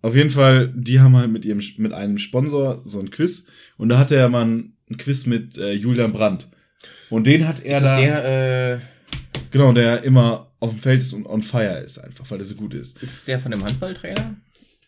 Auf 0.03 0.17
jeden 0.17 0.31
Fall, 0.31 0.73
die 0.75 1.01
haben 1.01 1.17
halt 1.17 1.31
mit 1.31 1.45
ihrem 1.45 1.63
mit 1.77 1.93
einem 1.93 2.17
Sponsor 2.19 2.81
so 2.85 3.01
ein 3.01 3.11
Quiz 3.11 3.49
und 3.77 3.91
da 3.91 3.99
hatte 3.99 4.17
er 4.17 4.29
mal 4.29 4.47
ein 4.47 4.97
Quiz 4.97 5.27
mit 5.27 5.59
äh, 5.59 5.73
Julian 5.73 6.13
Brandt. 6.13 6.49
Und 7.11 7.27
den 7.27 7.47
hat 7.47 7.63
er 7.65 7.79
Ist 7.79 7.85
da 7.85 8.01
der, 8.01 8.75
äh, 8.75 8.79
genau, 9.51 9.73
der 9.73 10.05
immer 10.05 10.53
auf 10.59 10.71
dem 10.71 10.79
Feld 10.79 11.01
ist 11.03 11.13
und 11.13 11.27
on 11.27 11.43
fire 11.43 11.81
ist 11.81 11.99
einfach, 11.99 12.31
weil 12.31 12.39
er 12.39 12.45
so 12.45 12.55
gut 12.55 12.73
ist. 12.73 13.03
ist 13.03 13.15
es 13.15 13.25
der 13.27 13.39
von 13.39 13.51
dem 13.51 13.63
Handballtrainer? 13.63 14.37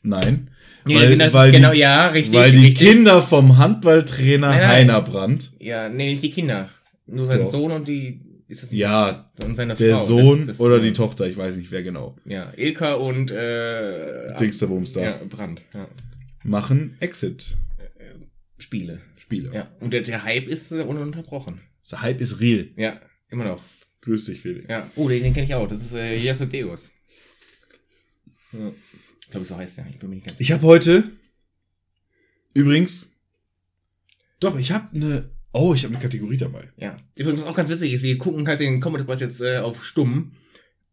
Nein, 0.03 0.51
Nee, 0.85 0.97
weil, 0.97 1.17
das 1.17 1.33
weil 1.33 1.51
ist 1.51 1.57
genau, 1.57 1.71
die, 1.73 1.79
ja, 1.79 2.09
richtig. 2.09 2.35
weil 2.35 2.51
die 2.51 2.67
richtig. 2.67 2.89
Kinder 2.89 3.23
vom 3.23 3.57
Handballtrainer 3.57 4.49
Nein, 4.49 4.59
nein. 4.59 4.69
Heiner 4.69 5.01
Brandt, 5.03 5.53
Ja, 5.61 5.89
nee, 5.89 6.11
nicht 6.11 6.23
die 6.25 6.31
Kinder. 6.33 6.69
Nur 7.07 7.27
sein 7.29 7.41
Doch. 7.41 7.47
Sohn 7.49 7.71
und 7.71 7.87
die, 7.87 8.21
ist 8.49 8.65
das 8.65 8.73
nicht? 8.73 8.81
ja, 8.81 9.31
Und 9.45 9.55
seine 9.55 9.77
der 9.77 9.97
Frau. 9.97 10.05
Sohn 10.05 10.39
des- 10.39 10.47
des 10.47 10.61
oder 10.61 10.81
die. 10.81 10.93
Tochter, 10.93 11.27
ich 11.29 11.37
weiß 11.37 11.57
nicht 11.57 11.71
wer 11.71 11.85
genau. 11.85 12.17
Ja, 12.25 12.53
Ilka 12.57 12.95
und, 12.95 13.31
äh, 13.31 14.35
Dingsterbums 14.41 14.93
da. 14.95 15.03
Ja, 15.03 15.21
Brand, 15.29 15.63
ja. 15.73 15.87
Machen 16.43 16.97
Exit 16.99 17.57
Spiele. 18.59 19.01
Spiele. 19.19 19.51
Ja, 19.55 19.69
und 19.81 19.93
der, 19.93 20.01
der 20.03 20.25
Hype 20.25 20.49
ist 20.49 20.73
äh, 20.73 20.83
ununterbrochen. 20.83 21.61
Der 21.91 22.03
Hype 22.03 22.21
ist 22.21 22.41
real. 22.41 22.69
Ja, 22.77 23.01
immer 23.31 23.45
noch. 23.45 23.63
Grüß 24.03 24.25
dich, 24.27 24.41
Felix. 24.41 24.69
Ja. 24.69 24.89
Oh, 24.97 25.09
den, 25.09 25.23
den 25.23 25.33
kenne 25.33 25.47
ich 25.47 25.55
auch. 25.55 25.69
Das 25.69 25.81
ist 25.81 25.95
äh, 25.95 26.17
Jörg 26.17 26.39
Deus. 26.49 26.93
Ja. 28.53 28.73
Ich 29.33 29.35
glaube, 29.35 29.47
so 29.47 29.57
heißt 29.57 29.79
er. 29.79 29.87
Ich 29.89 29.99
bin 29.99 30.11
mir 30.11 30.17
nicht 30.17 30.27
ganz 30.27 30.39
Ich 30.41 30.53
habe 30.53 30.67
heute 30.67 31.05
übrigens 32.53 33.15
doch, 34.41 34.59
ich 34.59 34.73
habe 34.73 34.95
eine 34.95 35.31
Oh, 35.55 35.73
ich 35.73 35.85
habe 35.85 35.95
eine 35.95 36.03
Kategorie 36.03 36.37
dabei. 36.37 36.69
Ja. 36.77 36.95
Übrigens 37.15 37.45
auch 37.45 37.55
ganz 37.55 37.71
witzig 37.71 37.95
ist, 37.95 38.03
wir 38.03 38.19
gucken 38.19 38.47
halt 38.47 38.61
den 38.61 38.83
Comedy 38.83 39.05
Press 39.05 39.21
jetzt 39.21 39.41
äh, 39.41 39.57
auf 39.57 39.87
Stumm 39.87 40.33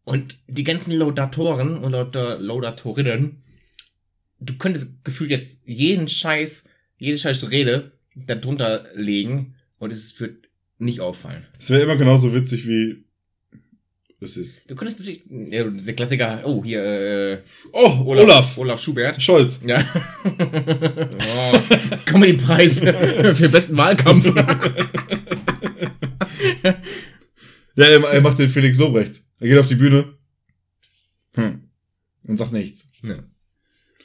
und 0.04 0.38
die 0.46 0.64
ganzen 0.64 0.94
Laudatoren 0.94 1.76
und 1.76 1.92
Lauda 1.92 2.36
Laudatorinnen, 2.36 3.42
du 4.38 4.56
könntest 4.56 5.04
gefühlt 5.04 5.30
jetzt 5.30 5.68
jeden 5.68 6.08
Scheiß, 6.08 6.64
jede 6.96 7.18
Scheiß 7.18 7.50
Rede 7.50 7.92
darunter 8.14 8.86
legen 8.94 9.54
und 9.78 9.92
es 9.92 10.18
wird 10.18 10.48
nicht 10.78 11.02
auffallen. 11.02 11.46
Es 11.58 11.68
wäre 11.68 11.82
immer 11.82 11.96
genauso 11.96 12.34
witzig 12.34 12.66
wie 12.66 13.04
es 14.20 14.36
ist. 14.36 14.70
Du 14.70 14.74
könntest 14.74 15.00
natürlich, 15.00 15.22
ja, 15.28 15.64
der 15.64 15.94
Klassiker, 15.94 16.42
oh, 16.44 16.62
hier, 16.62 16.82
äh, 16.82 17.38
Oh, 17.72 18.04
Olaf, 18.04 18.24
Olaf, 18.24 18.58
Olaf 18.58 18.82
Schubert. 18.82 19.22
Scholz. 19.22 19.62
Ja. 19.64 19.82
oh, 20.24 21.58
Comedy-Preis 22.06 22.80
für 22.80 23.48
besten 23.48 23.76
Wahlkampf. 23.76 24.26
Ja, 27.76 27.84
er, 27.86 28.04
er 28.04 28.20
macht 28.20 28.38
den 28.38 28.48
Felix 28.50 28.78
Lobrecht. 28.78 29.22
Er 29.40 29.48
geht 29.48 29.58
auf 29.58 29.68
die 29.68 29.76
Bühne. 29.76 30.14
Hm. 31.36 31.62
Und 32.28 32.36
sagt 32.36 32.52
nichts. 32.52 32.90
ja. 33.02 33.14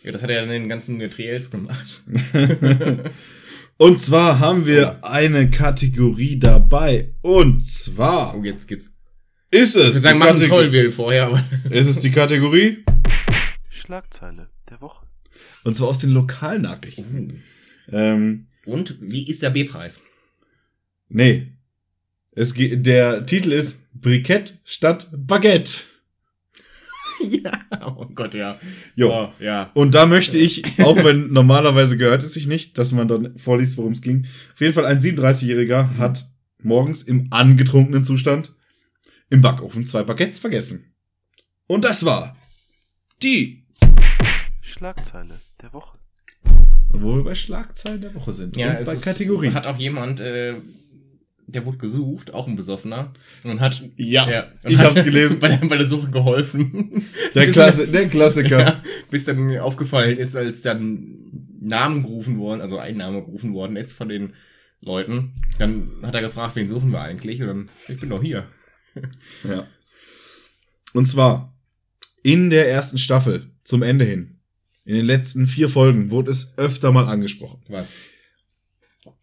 ja, 0.04 0.12
das 0.12 0.22
hat 0.22 0.30
er 0.30 0.44
in 0.44 0.50
den 0.50 0.70
ganzen 0.70 1.00
Triels 1.10 1.52
gemacht. 1.52 2.04
Und 3.78 4.00
zwar 4.00 4.40
haben 4.40 4.66
wir 4.66 5.04
eine 5.04 5.50
Kategorie 5.50 6.40
dabei. 6.40 7.14
Und 7.22 7.66
zwar 7.66 8.34
Oh, 8.34 8.44
jetzt 8.44 8.70
geht's. 8.70 8.95
Ist 9.56 9.76
es 9.76 9.96
Wir 9.96 10.02
sagen, 10.02 10.20
die 10.20 10.26
machen 10.26 10.38
Kategor- 10.38 10.48
Trollwheel 10.50 10.92
vorher, 10.92 11.28
aber. 11.28 11.44
ist 11.70 11.88
es 11.88 12.02
die 12.02 12.12
Kategorie. 12.12 12.84
Schlagzeile 13.70 14.50
der 14.70 14.82
Woche. 14.82 15.06
Und 15.64 15.76
zwar 15.76 15.88
aus 15.90 16.00
den 16.00 16.12
Lokalnachrichten. 16.12 17.44
Ähm, 17.92 18.48
Und 18.66 18.96
wie 19.02 19.28
ist 19.30 19.42
der 19.42 19.50
B-Preis? 19.52 20.02
nee. 21.10 21.52
Es 22.38 22.54
geht, 22.54 22.86
der 22.86 23.26
Titel 23.26 23.54
ist 23.54 23.88
Brikett 23.94 24.60
statt 24.66 25.10
Baguette. 25.16 25.72
ja. 27.30 27.52
Oh 27.86 28.08
Gott, 28.14 28.34
ja. 28.34 28.60
Jo. 28.98 29.10
Oh, 29.10 29.34
ja. 29.42 29.72
Und 29.74 29.96
da 29.96 30.06
möchte 30.06 30.38
ich, 30.38 30.62
auch 30.84 31.02
wenn 31.02 31.32
normalerweise 31.32 31.96
gehört 31.98 32.24
es 32.24 32.34
sich 32.34 32.46
nicht, 32.48 32.78
dass 32.78 32.92
man 32.92 33.08
dann 33.08 33.38
vorliest, 33.38 33.78
worum 33.78 33.94
es 33.94 34.02
ging. 34.02 34.28
Auf 34.54 34.60
jeden 34.60 34.74
Fall 34.74 34.86
ein 34.86 35.00
37-Jähriger 35.00 35.98
hat 35.98 36.26
morgens 36.62 37.04
im 37.04 37.28
angetrunkenen 37.32 38.04
Zustand 38.04 38.52
im 39.30 39.42
Backofen 39.42 39.86
zwei 39.86 40.04
Baguettes 40.04 40.40
vergessen. 40.40 40.94
Und 41.68 41.84
das 41.86 42.06
war 42.06 42.36
die. 43.24 43.66
Schlagzeile 44.62 45.40
der 45.62 45.74
Woche. 45.74 45.98
Und 46.92 47.02
wo 47.02 47.16
wir 47.18 47.24
bei 47.24 47.36
Schlagzeilen 47.36 48.02
der 48.02 48.14
Woche 48.14 48.34
sind. 48.34 48.56
Ja, 48.56 48.70
und 48.72 48.76
es 48.78 48.88
bei 48.88 48.94
ist, 48.94 49.04
Kategorien. 49.04 49.54
hat 49.54 49.68
auch 49.68 49.78
jemand, 49.78 50.20
äh, 50.20 50.56
der 51.48 51.66
wurde 51.66 51.78
gesucht, 51.78 52.34
auch 52.34 52.48
ein 52.48 52.56
Besoffener, 52.56 53.14
und 53.44 53.60
hat, 53.60 53.84
Ja, 53.98 54.24
und 54.64 54.72
ich 54.72 54.78
hat 54.78 54.92
hab's 54.92 55.04
gelesen. 55.04 55.40
bei 55.42 55.50
der, 55.50 55.68
bei 55.68 55.78
der 55.78 55.88
Suche 55.88 56.10
geholfen. 56.10 57.06
der, 57.36 57.48
Klasse, 57.48 57.88
der 57.88 58.08
Klassiker. 58.08 58.60
Ja, 58.60 58.82
bis 59.12 59.26
dann 59.26 59.58
aufgefallen 59.58 60.18
ist, 60.18 60.36
als 60.36 60.62
dann 60.62 61.48
Namen 61.60 62.04
gerufen 62.04 62.38
worden, 62.38 62.62
also 62.62 62.78
ein 62.78 62.98
Name 62.98 63.24
gerufen 63.24 63.54
worden 63.54 63.76
ist 63.76 63.94
von 63.94 64.10
den 64.10 64.34
Leuten. 64.82 65.34
Dann 65.58 65.92
hat 66.04 66.16
er 66.16 66.22
gefragt, 66.22 66.56
wen 66.56 66.68
suchen 66.68 66.92
wir 66.92 67.02
eigentlich? 67.02 67.42
Und 67.42 67.48
dann, 67.48 67.70
ich 67.88 68.00
bin 68.00 68.10
doch 68.10 68.22
hier. 68.22 68.48
Ja. 69.44 69.68
Und 70.94 71.06
zwar 71.08 71.54
in 72.24 72.50
der 72.50 72.70
ersten 72.70 72.98
Staffel 72.98 73.52
zum 73.64 73.84
Ende 73.84 74.06
hin, 74.06 74.40
in 74.86 74.96
den 74.96 75.06
letzten 75.06 75.48
vier 75.48 75.68
Folgen, 75.70 76.12
wurde 76.12 76.32
es 76.32 76.58
öfter 76.58 76.92
mal 76.92 77.06
angesprochen. 77.08 77.62
Was? 77.68 77.90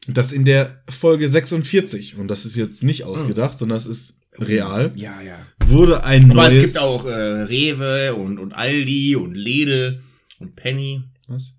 dass 0.09 0.33
in 0.33 0.45
der 0.45 0.83
Folge 0.89 1.29
46, 1.29 2.17
und 2.17 2.29
das 2.29 2.45
ist 2.45 2.57
jetzt 2.57 2.83
nicht 2.83 3.05
ausgedacht, 3.05 3.57
sondern 3.59 3.77
es 3.77 3.87
ist 3.87 4.21
real, 4.39 4.93
Ja, 4.97 5.21
ja. 5.21 5.47
wurde 5.67 6.03
ein 6.05 6.31
Aber 6.33 6.47
es 6.49 6.55
neues. 6.55 6.65
gibt 6.65 6.79
auch 6.79 7.05
äh, 7.05 7.11
Rewe 7.13 8.15
und, 8.15 8.39
und 8.39 8.53
Aldi 8.53 9.15
und 9.17 9.35
Lidl 9.35 10.03
und 10.41 10.57
Penny. 10.57 11.05
Was? 11.29 11.55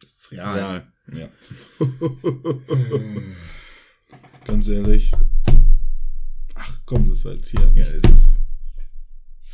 Das 0.00 0.12
ist 0.16 0.32
real. 0.32 0.54
Real. 0.58 0.92
Ja. 1.20 1.28
Ganz 4.44 4.68
ehrlich. 4.68 5.10
Komm, 6.86 7.08
das 7.08 7.24
war 7.24 7.34
jetzt 7.34 7.50
hier. 7.50 7.70
Ja, 7.74 7.84
es 7.84 8.10
ist, 8.10 8.36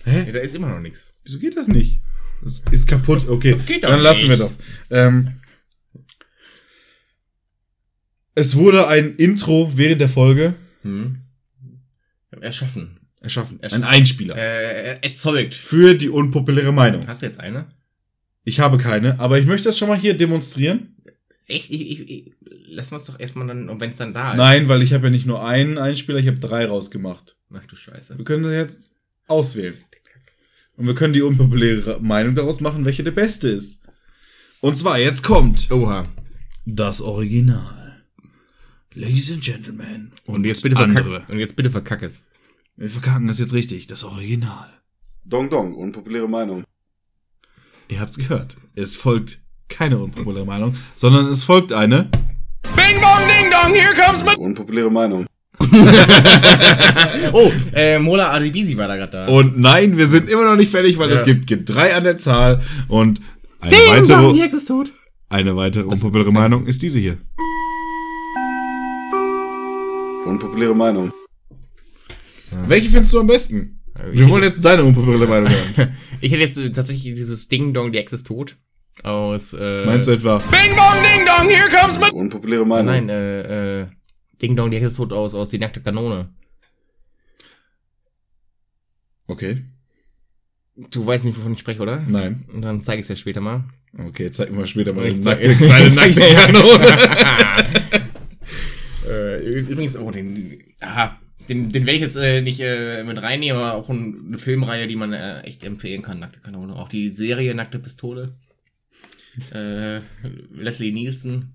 Hä? 0.05 0.25
ja, 0.27 0.33
da 0.33 0.39
ist 0.41 0.55
immer 0.55 0.69
noch 0.69 0.81
nichts. 0.81 1.15
Wieso 1.25 1.39
geht 1.39 1.57
das 1.57 1.67
nicht? 1.69 2.01
Das 2.43 2.61
ist 2.71 2.87
kaputt. 2.87 3.29
Okay, 3.29 3.51
das 3.53 3.65
geht 3.67 3.85
doch 3.85 3.89
dann 3.91 4.01
lassen 4.01 4.29
nicht. 4.29 4.31
wir 4.31 4.37
das. 4.37 4.59
Ähm, 4.91 5.33
es 8.35 8.57
wurde 8.57 8.89
ein 8.89 9.11
Intro 9.13 9.71
während 9.77 10.01
der 10.01 10.09
Folge 10.09 10.55
Hm. 10.83 11.19
Erschaffen. 12.41 12.99
erschaffen. 13.21 13.59
Ein 13.59 13.63
Erschaffen. 13.63 13.85
Einspieler. 13.85 14.37
Äh, 14.37 14.99
erzeugt. 15.03 15.55
Für 15.55 15.95
die 15.95 16.09
unpopuläre 16.09 16.73
Meinung. 16.73 17.07
Hast 17.07 17.23
du 17.23 17.27
jetzt 17.27 17.39
eine? 17.41 17.67
Ich 18.45 18.59
habe 18.59 18.79
keine, 18.79 19.21
aber 19.21 19.39
ich 19.39 19.47
möchte 19.47 19.69
das 19.69 19.79
schon 19.79 19.89
mal 19.89 19.97
hier 19.99 20.17
demonstrieren. 20.17 20.97
Echt? 21.53 21.71
Ich, 21.71 21.91
ich, 21.91 22.11
ich, 22.11 22.33
lass 22.69 22.93
uns 22.93 23.05
doch 23.05 23.21
erstmal 23.21 23.47
dann, 23.47 23.79
wenn 23.79 23.91
es 23.91 23.99
dann 23.99 24.15
da 24.15 24.33
ist. 24.33 24.39
Nein, 24.39 24.69
weil 24.69 24.81
ich 24.81 24.95
habe 24.95 25.05
ja 25.05 25.11
nicht 25.11 25.27
nur 25.27 25.47
einen 25.47 25.77
Einspieler, 25.77 26.19
ich 26.19 26.27
habe 26.27 26.39
drei 26.39 26.65
rausgemacht. 26.65 27.37
Ach 27.53 27.67
du 27.67 27.77
Scheiße. 27.77 28.17
Wir 28.17 28.25
können 28.25 28.43
das 28.43 28.53
jetzt 28.53 28.97
auswählen. 29.27 29.77
Und 30.77 30.87
wir 30.87 30.95
können 30.95 31.13
die 31.13 31.21
unpopuläre 31.21 32.01
Meinung 32.01 32.35
daraus 32.35 32.61
machen, 32.61 32.87
welche 32.87 33.05
der 33.05 33.11
beste 33.11 33.49
ist. 33.49 33.87
Und 34.61 34.75
zwar, 34.75 34.99
jetzt 34.99 35.23
kommt 35.23 35.71
Oha. 35.71 36.05
das 36.65 37.03
Original. 37.03 38.03
Ladies 38.95 39.31
and 39.31 39.45
Gentlemen. 39.45 40.13
Und 40.25 40.45
jetzt 40.45 40.63
bitte 40.63 40.79
andere. 40.79 41.05
verkack. 41.05 41.29
Und 41.29 41.39
jetzt 41.39 41.57
bitte 41.57 41.71
verkack 41.71 42.03
es. 42.03 42.23
Wir 42.77 42.89
verkacken 42.89 43.29
das 43.29 43.39
jetzt 43.39 43.53
richtig. 43.53 43.87
Das 43.87 44.05
Original. 44.05 44.71
Dong 45.25 45.51
Dong, 45.51 45.75
unpopuläre 45.75 46.29
Meinung. 46.29 46.65
Ihr 47.89 48.01
habt's 48.01 48.17
gehört. 48.17 48.57
Es 48.75 48.97
folgt 48.97 49.42
keine 49.73 49.99
unpopuläre 49.99 50.45
Meinung, 50.47 50.75
sondern 50.95 51.27
es 51.27 51.43
folgt 51.45 51.73
eine. 51.73 52.09
Unpopuläre 54.39 54.91
Meinung. 54.91 55.27
oh, 57.33 57.51
äh, 57.75 57.99
Mola 57.99 58.33
Adibisi 58.33 58.77
war 58.77 58.89
da 58.89 58.97
gerade 58.97 59.13
da. 59.13 59.27
Und 59.29 59.59
nein, 59.59 59.97
wir 59.97 60.07
sind 60.07 60.29
immer 60.29 60.45
noch 60.45 60.57
nicht 60.57 60.71
fertig, 60.71 60.99
weil 60.99 61.09
Ja. 61.09 61.15
es 61.15 61.25
gibt 61.25 61.47
gibt 61.47 61.69
drei 61.73 61.95
an 61.95 62.05
der 62.05 62.17
Zahl 62.19 62.63
und 62.89 63.21
eine 63.61 63.77
weitere, 63.77 64.39
Hex 64.39 64.55
ist 64.55 64.67
tot. 64.67 64.93
eine 65.29 65.55
weitere 65.57 65.85
unpopuläre 65.85 66.33
Meinung 66.33 66.67
ist 66.67 66.83
diese 66.83 66.99
hier. 66.99 67.19
Unpopuläre 70.25 70.75
Meinung. 70.75 71.13
Welche 72.67 72.89
findest 72.89 73.13
du 73.13 73.21
am 73.21 73.27
besten? 73.27 73.81
Wir 74.11 74.29
wollen 74.29 74.45
jetzt 74.45 74.65
deine 74.65 74.85
unpopuläre 74.85 75.27
Meinung 75.27 75.51
hören. 75.77 75.97
Ich 76.21 76.33
hätte 76.33 76.43
jetzt 76.43 76.57
äh, 76.59 76.73
tatsächlich 76.73 77.15
dieses 77.15 77.49
Ding 77.49 77.73
Dong, 77.75 77.93
die 77.93 77.99
Ex 77.99 78.13
ist 78.13 78.27
tot. 78.27 78.57
Aus, 79.03 79.53
äh. 79.55 79.85
Meinst 79.85 80.09
du 80.09 80.13
etwa? 80.13 80.37
Unpopuläre 82.13 82.67
Meinung. 82.67 82.87
Nein, 82.87 83.09
äh, 83.09 83.83
äh. 83.83 83.87
Ding 84.41 84.57
Dong, 84.57 84.71
die 84.71 84.77
Ex 84.77 84.87
ist 84.89 84.97
tot 84.97 85.13
aus, 85.13 85.35
aus 85.35 85.51
die 85.51 85.59
nackte 85.59 85.81
Kanone. 85.81 86.29
Okay. 89.27 89.65
Du 90.77 91.07
weißt 91.07 91.25
nicht, 91.25 91.39
wovon 91.39 91.53
ich 91.53 91.61
spreche, 91.61 91.81
oder? 91.81 92.01
Nein. 92.09 92.45
Und 92.53 92.63
dann 92.63 92.81
zeige 92.81 93.01
ich 93.01 93.05
es 93.05 93.09
dir 93.09 93.17
später 93.17 93.41
mal. 93.41 93.65
Okay, 93.99 94.31
zeig 94.31 94.51
mir 94.51 94.59
mal 94.59 94.67
später 94.67 94.93
mal 94.95 95.07
Ich 95.07 95.21
zeig- 95.21 95.41
nackte, 95.41 95.67
kleine 95.67 95.95
nackte 95.95 96.35
Kanone. 96.35 96.87
äh, 99.09 99.61
übrigens, 99.61 99.97
oh, 99.99 100.11
den, 100.11 100.63
aha, 100.81 101.21
den, 101.49 101.71
den 101.71 101.85
werde 101.87 101.97
ich 101.97 102.03
jetzt 102.03 102.17
äh, 102.17 102.41
nicht 102.41 102.61
äh, 102.61 103.05
mit 103.05 103.21
reinnehmen, 103.23 103.61
aber 103.61 103.75
auch 103.75 103.91
ein, 103.91 104.25
eine 104.29 104.39
Filmreihe, 104.39 104.87
die 104.87 104.97
man 104.97 105.13
äh, 105.13 105.41
echt 105.43 105.63
empfehlen 105.65 106.03
kann, 106.03 106.19
Nackte 106.21 106.41
Kanone. 106.41 106.75
Auch 106.75 106.89
die 106.89 107.15
Serie 107.15 107.55
Nackte 107.55 107.79
Pistole. 107.79 108.35
Äh, 109.53 110.01
Leslie 110.55 110.93
Nielsen. 110.93 111.55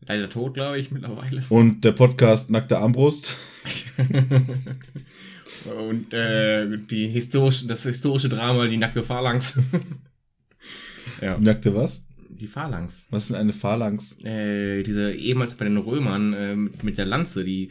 Leider 0.00 0.30
tot, 0.30 0.54
glaube 0.54 0.78
ich, 0.78 0.90
mittlerweile. 0.90 1.42
Und 1.48 1.84
der 1.84 1.92
Podcast 1.92 2.50
Nackte 2.50 2.78
Armbrust. 2.78 3.36
Und 5.66 6.12
äh, 6.14 6.78
die 6.78 7.08
historische, 7.08 7.66
das 7.66 7.82
historische 7.82 8.30
Drama, 8.30 8.66
die 8.66 8.78
nackte 8.78 9.02
Phalanx. 9.02 9.58
ja, 11.20 11.38
Nackte 11.38 11.74
was? 11.74 12.06
die 12.40 12.46
Phalanx. 12.46 13.06
Was 13.10 13.24
ist 13.24 13.30
denn 13.30 13.40
eine 13.40 13.52
Phalanx? 13.52 14.22
Äh, 14.24 14.82
diese 14.82 15.12
ehemals 15.12 15.54
bei 15.56 15.64
den 15.64 15.76
Römern 15.76 16.32
äh, 16.32 16.56
mit, 16.56 16.82
mit 16.82 16.98
der 16.98 17.06
Lanze, 17.06 17.44
die 17.44 17.70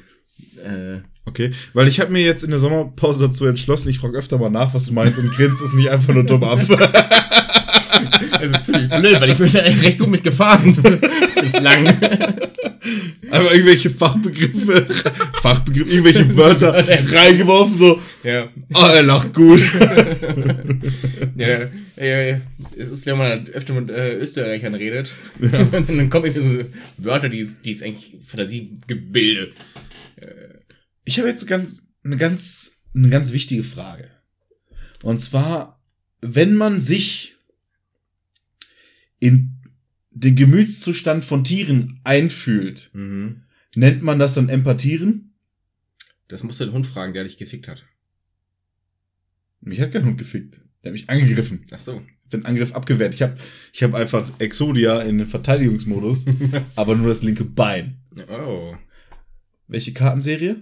äh, 0.64 1.00
Okay, 1.26 1.52
weil 1.74 1.88
ich 1.88 2.00
habe 2.00 2.12
mir 2.12 2.24
jetzt 2.24 2.44
in 2.44 2.50
der 2.50 2.60
Sommerpause 2.60 3.28
dazu 3.28 3.46
entschlossen, 3.46 3.90
ich 3.90 4.00
frage 4.00 4.18
öfter 4.18 4.40
mal 4.40 4.50
nach, 4.50 4.74
was 4.74 4.88
du 4.88 4.94
meinst 4.94 5.20
und 5.20 5.32
grinst 5.32 5.62
es 5.62 5.74
nicht 5.74 5.90
einfach 5.90 6.14
nur 6.14 6.24
dumm 6.24 6.44
ab. 6.44 6.60
Das 8.52 8.62
ist 8.62 8.66
ziemlich 8.68 8.90
blöd, 8.90 9.20
weil 9.22 9.30
ich 9.32 9.38
bin 9.38 9.52
da 9.52 9.60
recht 9.60 10.00
gut 10.00 10.10
mitgefahren. 10.10 10.76
Bislang. 11.42 11.88
Einfach 11.88 13.52
irgendwelche 13.52 13.90
Fachbegriffe, 13.90 14.88
Fachbegriffe, 15.42 15.92
irgendwelche 15.92 16.36
Wörter 16.38 16.74
reingeworfen, 16.88 17.78
so, 17.78 18.02
Ja. 18.24 18.48
oh, 18.74 18.88
er 18.88 19.04
lacht 19.04 19.34
gut. 19.34 19.62
Ja, 21.36 21.60
ja, 21.98 22.22
ja. 22.22 22.42
Es 22.78 22.90
ist, 22.90 23.06
wenn 23.06 23.18
man 23.18 23.48
öfter 23.50 23.74
mit 23.74 23.90
äh, 23.90 24.16
Österreichern 24.16 24.74
redet, 24.76 25.14
dann 25.40 26.10
kommen 26.10 26.26
irgendwie 26.26 26.64
so 26.64 26.66
Wörter, 26.98 27.30
die 27.30 27.40
ist, 27.40 27.66
die 27.66 27.72
ist 27.72 27.84
eigentlich 27.84 28.18
Fantasiegebilde. 28.26 29.52
Ich 31.06 31.18
habe 31.20 31.30
jetzt 31.30 31.48
ganz, 31.48 31.88
eine 32.04 32.18
ganz, 32.18 32.82
eine 32.96 33.10
ganz 33.10 33.34
wichtige 33.34 33.64
Frage. 33.64 34.10
Und 35.02 35.20
zwar, 35.20 35.82
wenn 36.22 36.56
man 36.56 36.80
sich 36.80 37.36
in 39.20 39.56
den 40.12 40.36
Gemütszustand 40.36 41.24
von 41.24 41.44
Tieren 41.44 42.00
einfühlt, 42.04 42.90
Mhm. 42.94 43.44
nennt 43.76 44.02
man 44.04 44.20
das 44.20 44.34
dann 44.36 44.50
Empathieren? 44.50 45.34
Das 46.28 46.44
musst 46.44 46.60
du 46.60 46.66
den 46.66 46.74
Hund 46.74 46.88
fragen, 46.88 47.14
der 47.14 47.24
dich 47.24 47.38
gefickt 47.38 47.68
hat. 47.68 47.86
Mich 49.62 49.82
hat 49.82 49.92
kein 49.92 50.06
Hund 50.06 50.18
gefickt. 50.18 50.62
Der 50.84 50.90
hat 50.90 50.94
mich 50.94 51.10
angegriffen. 51.10 51.66
Ach 51.72 51.80
so. 51.80 52.02
Den 52.32 52.46
Angriff 52.46 52.74
abgewehrt. 52.74 53.16
Ich 53.16 53.22
habe 53.24 53.36
ich 53.74 53.82
hab 53.84 53.94
einfach 53.96 54.40
Exodia 54.40 55.02
in 55.02 55.18
den 55.18 55.28
Verteidigungsmodus, 55.28 56.26
aber 56.76 56.96
nur 56.96 57.08
das 57.08 57.24
linke 57.24 57.44
Bein. 57.44 57.98
Oh. 58.30 58.76
Welche 59.68 59.94
Kartenserie? 59.94 60.62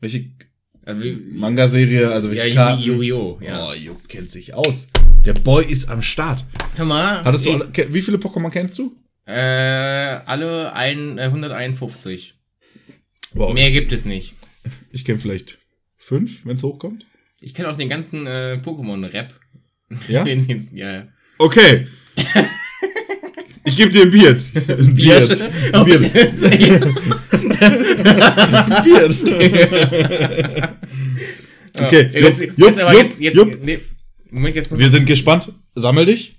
Welche 0.00 0.30
Also, 0.84 1.02
wie, 1.02 1.12
Manga-Serie? 1.32 2.10
Also 2.10 2.30
welche 2.30 2.48
ja, 2.48 2.54
Karten? 2.54 2.82
Yu-Gi-Oh! 2.82 3.38
Ja. 3.40 3.68
Oh, 3.68 3.72
Jupp 3.72 4.08
kennt 4.08 4.30
sich 4.30 4.54
aus. 4.54 4.88
Der 5.24 5.34
Boy 5.34 5.64
ist 5.64 5.88
am 5.88 6.02
Start. 6.02 6.44
Hör 6.74 6.84
mal. 6.84 7.24
Hattest 7.24 7.46
du, 7.46 7.52
alle, 7.52 7.94
wie 7.94 8.02
viele 8.02 8.16
Pokémon 8.16 8.50
kennst 8.50 8.78
du? 8.78 8.96
Äh, 9.24 9.32
alle 9.32 10.72
ein, 10.72 11.18
äh, 11.18 11.22
151. 11.22 12.34
Wow, 13.34 13.54
Mehr 13.54 13.68
ich, 13.68 13.74
gibt 13.74 13.92
es 13.92 14.04
nicht. 14.04 14.34
ich 14.90 15.04
kenne 15.04 15.20
vielleicht 15.20 15.58
fünf, 15.96 16.44
wenn 16.44 16.56
es 16.56 16.62
hochkommt. 16.62 17.06
Ich 17.40 17.54
kenne 17.54 17.68
auch 17.68 17.76
den 17.76 17.88
ganzen 17.88 18.26
äh, 18.26 18.58
Pokémon-Rap. 18.64 19.34
Ja, 20.08 20.26
ja. 20.72 21.06
Okay. 21.38 21.86
Ich 23.64 23.76
gebe 23.76 23.90
dir 23.90 24.02
ein 24.02 24.10
Beard. 24.10 24.42
Ein 24.54 24.94
Beard. 24.94 25.42
Ein 25.72 25.84
Beard. 25.84 26.12
Beard. 28.84 30.78
Okay. 31.80 32.10
Jetzt, 32.12 32.40
Jupp, 32.40 32.58
jetzt 32.58 32.80
aber 32.80 32.94
jetzt, 32.94 33.20
jetzt, 33.20 33.34
Jupp. 33.36 33.58
nee, 33.62 33.78
Moment, 34.30 34.56
jetzt 34.56 34.76
Wir 34.78 34.90
sind 34.90 35.06
gespannt. 35.06 35.52
Sammel 35.74 36.06
dich. 36.06 36.36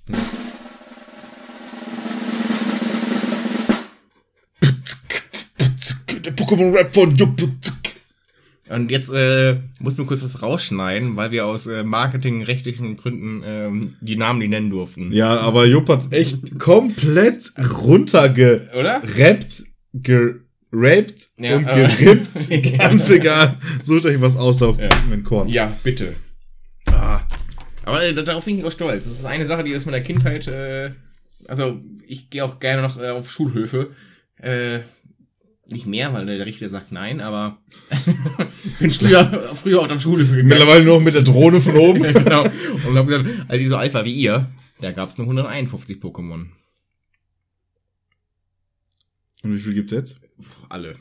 Der 6.26 6.36
Pokémon-Rap 6.36 6.94
von 6.94 7.16
Jupp. 7.16 7.42
Und 8.70 8.92
jetzt 8.92 9.10
äh, 9.14 9.58
muss 9.80 9.98
mir 9.98 10.06
kurz 10.06 10.24
was 10.24 10.42
rausschneiden, 10.42 11.18
weil 11.18 11.32
wir 11.32 11.46
aus 11.46 11.68
äh, 11.68 11.84
marketingrechtlichen 11.84 12.96
Gründen 12.96 13.42
ähm, 13.46 13.96
die 14.00 14.16
Namen 14.16 14.40
nicht 14.40 14.50
nennen 14.50 14.70
durften. 14.70 15.12
Ja, 15.12 15.38
aber 15.40 15.66
Jupp 15.66 15.90
hat's 15.90 16.12
echt 16.12 16.60
komplett 16.60 17.52
runtergerappt, 17.84 18.74
Oder? 18.76 19.02
geraped 19.94 21.30
Ja, 21.38 21.58
und 21.58 21.68
äh, 21.68 21.88
gerippt. 22.00 22.78
Ganz 22.80 23.10
egal. 23.12 23.58
Sucht 23.82 24.06
euch 24.06 24.22
was 24.22 24.38
aus, 24.38 24.58
darauf 24.60 24.80
Ja. 24.80 24.90
einen 24.90 25.24
Korn. 25.24 25.50
Ja, 25.50 25.72
bitte. 25.84 26.16
Ah. 26.88 27.20
Aber 27.84 28.02
äh, 28.02 28.14
darauf 28.14 28.46
bin 28.46 28.60
ich 28.60 28.64
auch 28.64 28.72
stolz. 28.72 29.04
Das 29.06 29.14
ist 29.14 29.26
eine 29.26 29.46
Sache, 29.46 29.64
die 29.66 29.76
aus 29.76 29.86
meiner 29.86 30.00
Kindheit, 30.02 30.48
äh, 30.48 30.92
also 31.48 31.82
ich 32.08 32.30
gehe 32.30 32.46
auch 32.46 32.60
gerne 32.60 32.82
noch 32.82 32.98
äh, 32.98 33.10
auf 33.10 33.30
Schulhöfe. 33.30 33.92
Äh, 34.38 34.80
nicht 35.74 35.86
mehr, 35.86 36.14
weil 36.14 36.26
der 36.26 36.46
Richter 36.46 36.70
sagt 36.70 36.92
nein, 36.92 37.20
aber 37.22 37.58
bin 38.80 38.90
früher, 38.92 39.54
früher 39.62 39.82
auch 39.82 39.90
auf 39.92 40.02
Schulhöfe 40.02 40.32
gegangen. 40.32 40.48
Mittlerweile 40.50 40.84
nur 40.86 40.96
noch 41.00 41.04
mit 41.04 41.16
der 41.16 41.24
Drohne 41.24 41.60
von 41.62 41.76
oben. 41.76 42.02
genau. 42.14 42.44
Und 42.88 42.98
hab 42.98 43.08
gesagt, 43.08 43.30
als 43.50 43.60
die 43.62 43.68
so 43.68 43.76
alt 43.78 43.94
war 43.94 44.06
wie 44.06 44.14
ihr, 44.14 44.50
da 44.80 44.92
gab's 44.92 45.18
nur 45.18 45.26
151 45.28 45.98
Pokémon. 45.98 46.46
Und 49.44 49.56
wie 49.56 49.60
viel 49.60 49.74
gibt's 49.74 49.92
jetzt? 49.94 50.22
Puh, 50.38 50.46
alle. 50.70 50.96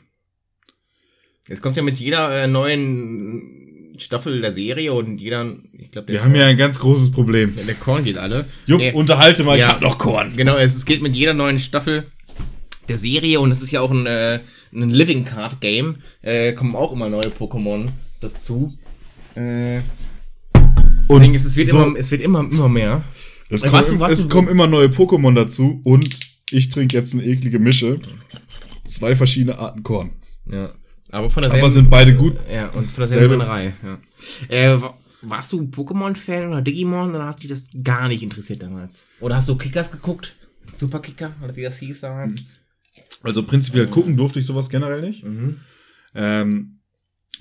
Jetzt 1.47 1.61
kommt 1.61 1.77
ja 1.77 1.83
mit 1.83 1.97
jeder 1.99 2.43
äh, 2.43 2.47
neuen 2.47 3.95
Staffel 3.97 4.41
der 4.41 4.51
Serie 4.51 4.93
und 4.93 5.19
jeder, 5.19 5.55
ich 5.73 5.91
glaube, 5.91 6.07
der, 6.07 6.15
Wir 6.15 6.23
haben 6.23 6.35
ja 6.35 6.47
ein 6.47 6.57
ganz 6.57 6.79
großes 6.79 7.11
Problem. 7.11 7.53
der 7.55 7.75
Korn 7.75 8.03
geht 8.03 8.17
alle. 8.17 8.45
Jupp, 8.65 8.79
Nee. 8.79 8.91
unterhalte 8.93 9.43
mal, 9.43 9.57
Ja. 9.57 9.67
ich 9.67 9.71
hab 9.73 9.81
noch 9.81 9.97
Korn. 9.97 10.35
Genau, 10.35 10.55
es, 10.55 10.75
es 10.75 10.85
geht 10.85 11.01
mit 11.01 11.15
jeder 11.15 11.33
neuen 11.33 11.59
Staffel 11.59 12.05
der 12.89 12.97
Serie 12.97 13.39
und 13.39 13.51
es 13.51 13.61
ist 13.61 13.71
ja 13.71 13.81
auch 13.81 13.91
ein, 13.91 14.05
äh, 14.05 14.39
ein 14.73 14.89
Living 14.89 15.25
Card 15.25 15.61
Game. 15.61 15.97
Äh, 16.21 16.53
kommen 16.53 16.75
auch 16.75 16.91
immer 16.91 17.09
neue 17.09 17.27
Pokémon 17.29 17.87
dazu. 18.21 18.73
Äh, 19.35 19.81
Und 21.07 21.19
deswegen 21.21 21.33
ist, 21.33 21.45
es 21.45 21.55
wird 21.55 21.69
so, 21.69 21.83
immer, 21.83 21.97
es 21.97 22.11
wird 22.11 22.21
immer, 22.21 22.39
immer 22.41 22.69
mehr. 22.69 23.03
es, 23.49 23.61
Äh, 23.63 23.67
kommen, 23.69 23.81
was 23.81 23.99
was 23.99 24.11
es 24.19 24.29
kommen 24.29 24.47
immer 24.47 24.67
neue 24.67 24.87
Pokémon 24.87 25.33
dazu 25.35 25.81
und 25.83 26.17
ich 26.51 26.69
trinke 26.69 26.95
jetzt 26.97 27.13
eine 27.13 27.23
eklige 27.23 27.59
Mische. 27.59 27.99
Zwei 28.85 29.15
verschiedene 29.15 29.57
Arten 29.59 29.81
Korn. 29.83 30.11
Ja. 30.51 30.73
Aber 31.11 31.29
von 31.29 31.43
der 31.43 31.51
Aber 31.53 31.69
sind 31.69 31.89
beide 31.89 32.15
gut. 32.15 32.35
Ja, 32.51 32.69
und 32.69 32.85
von 32.89 33.01
derselben 33.01 33.37
Selbe. 33.39 33.47
Reihe, 33.47 33.73
ja. 33.83 33.97
Äh, 34.55 34.81
wa- 34.81 34.93
warst 35.21 35.53
du 35.53 35.61
Pokémon-Fan 35.61 36.47
oder 36.49 36.61
Digimon 36.61 37.09
oder 37.15 37.27
hat 37.27 37.41
dich 37.41 37.49
das 37.49 37.67
gar 37.83 38.07
nicht 38.07 38.23
interessiert 38.23 38.61
damals? 38.63 39.07
Oder 39.19 39.35
hast 39.37 39.47
du 39.47 39.55
Kickers 39.55 39.91
geguckt? 39.91 40.35
Super 40.75 40.99
Kicker, 40.99 41.31
oder 41.43 41.55
wie 41.55 41.61
das 41.61 41.77
hieß 41.79 42.01
damals? 42.01 42.41
Also 43.23 43.43
prinzipiell 43.43 43.87
gucken 43.87 44.15
durfte 44.17 44.39
ich 44.39 44.45
sowas 44.45 44.69
generell 44.69 45.01
nicht. 45.01 45.25
Ähm, 46.15 46.79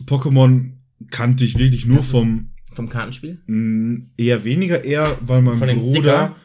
Pokémon 0.07 0.73
kannte 1.11 1.45
ich 1.45 1.59
wirklich 1.59 1.87
nur 1.87 1.97
Das 1.99 2.09
vom 2.09 2.51
Vom 2.73 2.89
Kartenspiel? 2.89 3.43
mh, 3.47 4.07
eher 4.17 4.45
weniger 4.45 4.85
eher, 4.85 5.17
weil 5.21 5.43
mein 5.43 5.59
Von 5.59 5.69
Bruder 5.79 6.37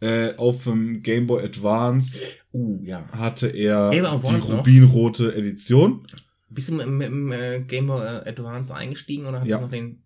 äh, 0.00 0.34
auf 0.36 0.64
dem 0.64 1.02
Game 1.02 1.26
Boy 1.26 1.42
Advance 1.44 2.22
Uh, 2.52 2.80
ja. 2.82 3.06
hatte 3.12 3.48
er 3.48 3.90
die 3.90 4.00
noch? 4.00 4.22
rubinrote 4.58 5.34
Edition. 5.34 6.06
Bist 6.50 6.68
du 6.70 6.74
mit, 6.74 6.86
mit, 6.88 7.10
mit 7.10 7.38
äh, 7.38 7.60
Game 7.66 7.88
Boy 7.88 8.00
äh, 8.00 8.28
Advance 8.28 8.74
eingestiegen 8.74 9.26
oder 9.26 9.40
hast 9.40 9.48
Ja. 9.48 9.56
du 9.58 9.64
noch 9.64 9.70
den. 9.70 10.02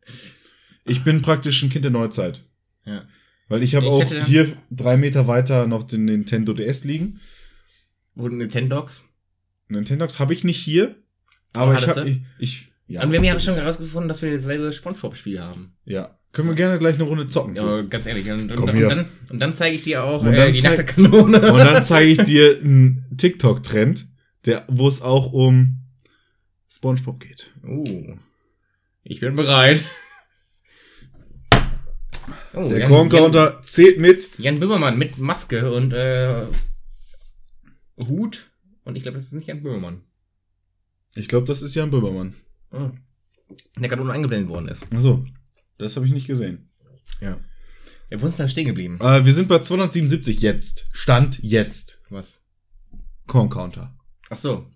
Ich 0.84 1.04
bin 1.04 1.20
praktisch 1.22 1.62
ein 1.62 1.70
Kind 1.70 1.84
der 1.84 1.92
Neuzeit. 1.92 2.44
Ja. 2.84 3.04
Weil 3.48 3.62
ich 3.62 3.74
habe 3.74 3.86
auch 3.86 4.02
hier 4.24 4.56
drei 4.70 4.96
Meter 4.96 5.28
weiter 5.28 5.66
noch 5.66 5.82
den 5.84 6.06
Nintendo 6.06 6.52
DS 6.54 6.84
liegen. 6.84 7.20
Wo 8.14 8.28
Nintendogs? 8.28 9.04
Nintendox 9.68 10.20
habe 10.20 10.32
ich 10.32 10.44
nicht 10.44 10.58
hier, 10.58 10.96
aber 11.54 11.78
ich 11.78 11.86
habe 11.86 12.08
ich, 12.08 12.20
ich 12.38 12.72
ja, 12.86 13.02
und 13.02 13.10
wir 13.10 13.18
haben 13.18 13.24
ja 13.24 13.40
schon 13.40 13.54
herausgefunden, 13.54 14.08
dass 14.08 14.20
wir 14.20 14.32
dasselbe 14.32 14.72
Spongebob-Spiel 14.72 15.40
haben. 15.40 15.74
ja. 15.84 16.18
Können 16.32 16.48
wir 16.48 16.54
gerne 16.54 16.78
gleich 16.78 16.94
eine 16.94 17.04
Runde 17.04 17.26
zocken. 17.26 17.56
Ja, 17.56 17.82
ganz 17.82 18.06
ehrlich. 18.06 18.30
Und, 18.30 18.50
und, 18.50 18.56
Komm 18.56 18.70
und, 18.70 18.76
hier. 18.76 18.88
dann, 18.88 19.04
und 19.30 19.38
dann 19.38 19.52
zeige 19.52 19.76
ich 19.76 19.82
dir 19.82 20.02
auch 20.02 20.22
Und 20.22 20.32
äh, 20.32 20.36
dann 20.36 20.52
die 20.54 20.62
nackte 20.62 20.84
Kanone. 20.86 21.38
Und 21.52 21.58
dann 21.58 21.84
zeige 21.84 22.10
ich 22.10 22.18
dir 22.22 22.58
einen 22.58 23.04
TikTok-Trend, 23.18 24.06
der, 24.46 24.64
wo 24.66 24.88
es 24.88 25.02
auch 25.02 25.30
um 25.30 25.82
SpongeBob 26.70 27.20
geht. 27.20 27.50
Uh. 27.62 28.14
Ich 29.02 29.20
bin 29.20 29.34
bereit. 29.34 29.84
Oh, 32.54 32.66
Der 32.66 32.86
Korn-Counter 32.86 33.60
zählt 33.62 33.98
mit. 33.98 34.22
Jan, 34.38 34.54
Jan 34.54 34.60
Böhmermann 34.60 34.96
mit 34.96 35.18
Maske 35.18 35.70
und 35.70 35.92
äh, 35.92 36.46
Hut. 37.99 38.51
Und 38.84 38.97
ich 38.97 39.03
glaube, 39.03 39.16
das 39.18 39.26
ist 39.26 39.32
nicht 39.32 39.49
Jan 39.49 39.62
Böhmermann. 39.62 40.03
Ich 41.14 41.28
glaube, 41.28 41.47
das 41.47 41.62
ist 41.62 41.74
Jan 41.74 41.90
Böhmermann. 41.90 42.34
Oh. 42.70 42.90
Der 43.78 43.88
gerade 43.88 44.01
unten 44.03 44.14
eingeblendet 44.14 44.49
worden 44.49 44.68
ist. 44.68 44.84
Achso, 44.93 45.24
das 45.78 45.97
habe 45.97 46.07
ich 46.07 46.12
nicht 46.12 46.26
gesehen. 46.26 46.70
Ja. 47.20 47.38
Ja, 48.11 48.20
wo 48.20 48.26
sind 48.26 48.38
wir 48.38 48.49
stehen 48.49 48.66
geblieben? 48.66 48.99
Äh, 49.01 49.24
wir 49.24 49.32
sind 49.32 49.49
bei 49.49 49.59
277 49.61 50.40
jetzt. 50.40 50.88
Stand 50.93 51.38
jetzt. 51.43 52.03
Was? 52.11 52.45
Korn-Counter. 53.26 53.97
Ach 54.30 54.36
so. 54.36 54.66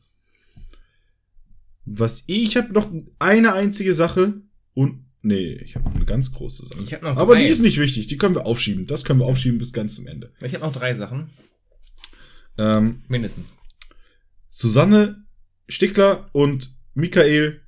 Was 1.84 2.24
ich 2.26 2.56
habe 2.56 2.72
noch 2.72 2.90
eine 3.18 3.52
einzige 3.52 3.94
Sache 3.94 4.42
und 4.74 5.04
nee, 5.22 5.52
ich 5.54 5.76
habe 5.76 5.88
eine 5.90 6.04
ganz 6.04 6.32
große 6.32 6.66
Sache. 6.66 6.82
Ich 6.82 6.92
habe 6.92 7.04
noch 7.04 7.16
Aber 7.16 7.34
drei. 7.34 7.42
die 7.44 7.48
ist 7.48 7.60
nicht 7.60 7.78
wichtig, 7.78 8.06
die 8.08 8.16
können 8.16 8.34
wir 8.34 8.46
aufschieben. 8.46 8.86
Das 8.86 9.04
können 9.04 9.20
wir 9.20 9.26
aufschieben 9.26 9.58
bis 9.58 9.72
ganz 9.72 9.94
zum 9.94 10.06
Ende. 10.06 10.32
Ich 10.42 10.54
habe 10.54 10.64
noch 10.64 10.74
drei 10.74 10.94
Sachen. 10.94 11.30
Ähm, 12.58 13.02
Mindestens. 13.08 13.54
Susanne 14.48 15.24
Stickler 15.68 16.28
und 16.32 16.70
Michael 16.94 17.62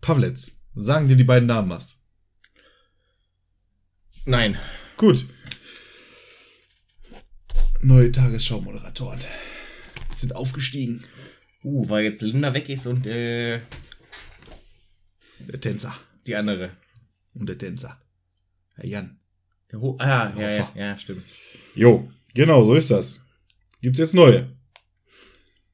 Pavletz. 0.00 0.64
Sagen 0.74 1.08
dir 1.08 1.16
die 1.16 1.24
beiden 1.24 1.46
Namen 1.46 1.70
was? 1.70 2.04
Nein. 4.24 4.58
Gut. 4.96 5.26
Neue 7.80 8.12
Tagesschau-Moderatoren 8.12 9.20
sind 10.12 10.34
aufgestiegen. 10.36 11.04
Uh, 11.64 11.88
weil 11.88 12.04
jetzt 12.04 12.22
Linda 12.22 12.54
weg 12.54 12.68
ist 12.68 12.86
und 12.86 13.06
äh, 13.06 13.60
Der 15.40 15.60
Tänzer 15.60 15.94
die 16.26 16.36
andere. 16.36 16.70
und 17.34 17.48
der 17.48 17.58
Tänzer. 17.58 17.98
Herr 18.74 18.86
Jan. 18.86 19.18
Der 19.72 19.80
Ho 19.80 19.96
ah, 19.98 20.32
ja, 20.36 20.50
ja, 20.50 20.72
ja, 20.76 20.98
stimmt. 20.98 21.24
Jo, 21.74 22.10
genau, 22.34 22.64
so 22.64 22.74
ist 22.74 22.90
das. 22.90 23.20
Gibt's 23.82 23.98
jetzt 23.98 24.14
neue? 24.14 24.48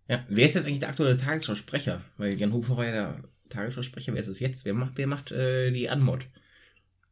Ja, 0.08 0.24
wer 0.28 0.44
ist 0.44 0.54
jetzt 0.54 0.66
eigentlich 0.66 0.80
der 0.80 0.90
aktuelle 0.90 1.16
Tagesschausprecher? 1.16 2.02
Weil 2.18 2.34
Jan 2.38 2.52
Hofer 2.52 2.76
war 2.76 2.84
ja 2.84 2.92
der 2.92 3.24
Tagesschausprecher. 3.48 4.12
Wer 4.12 4.20
ist 4.20 4.28
es 4.28 4.40
jetzt? 4.40 4.64
Wer 4.64 4.74
macht, 4.74 4.92
wer 4.96 5.06
macht 5.06 5.32
äh, 5.32 5.70
die 5.70 5.88
Anmod? 5.88 6.26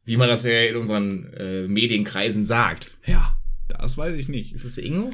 Wie 0.05 0.17
man 0.17 0.27
das 0.29 0.43
ja 0.43 0.61
in 0.63 0.75
unseren 0.75 1.33
äh, 1.33 1.67
Medienkreisen 1.67 2.45
sagt. 2.45 2.95
Ja, 3.05 3.35
das 3.67 3.97
weiß 3.97 4.15
ich 4.15 4.27
nicht. 4.29 4.53
Ist 4.53 4.65
es 4.65 4.77
Ingo? 4.77 5.09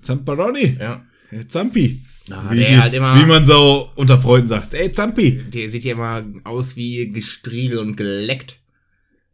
Zamparoni. 0.00 0.76
Ja. 0.78 1.04
Zampi. 1.48 2.02
Ah, 2.30 2.48
wie, 2.52 2.64
halt 2.76 2.94
immer- 2.94 3.20
wie 3.20 3.26
man 3.26 3.44
so 3.44 3.90
unter 3.96 4.20
Freunden 4.20 4.48
sagt. 4.48 4.74
Ey, 4.74 4.92
Zampi. 4.92 5.42
Der 5.50 5.68
sieht 5.68 5.84
ja 5.84 5.92
immer 5.92 6.24
aus 6.44 6.76
wie 6.76 7.10
gestriegelt 7.10 7.80
und 7.80 7.96
geleckt. 7.96 8.60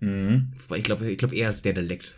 Mhm. 0.01 0.53
Wobei 0.63 0.79
ich 0.79 0.85
glaube, 0.85 1.11
ich 1.11 1.19
glaube, 1.19 1.37
er 1.37 1.51
ist 1.51 1.65
der, 1.65 1.73
der 1.73 1.83
leckt. 1.85 2.15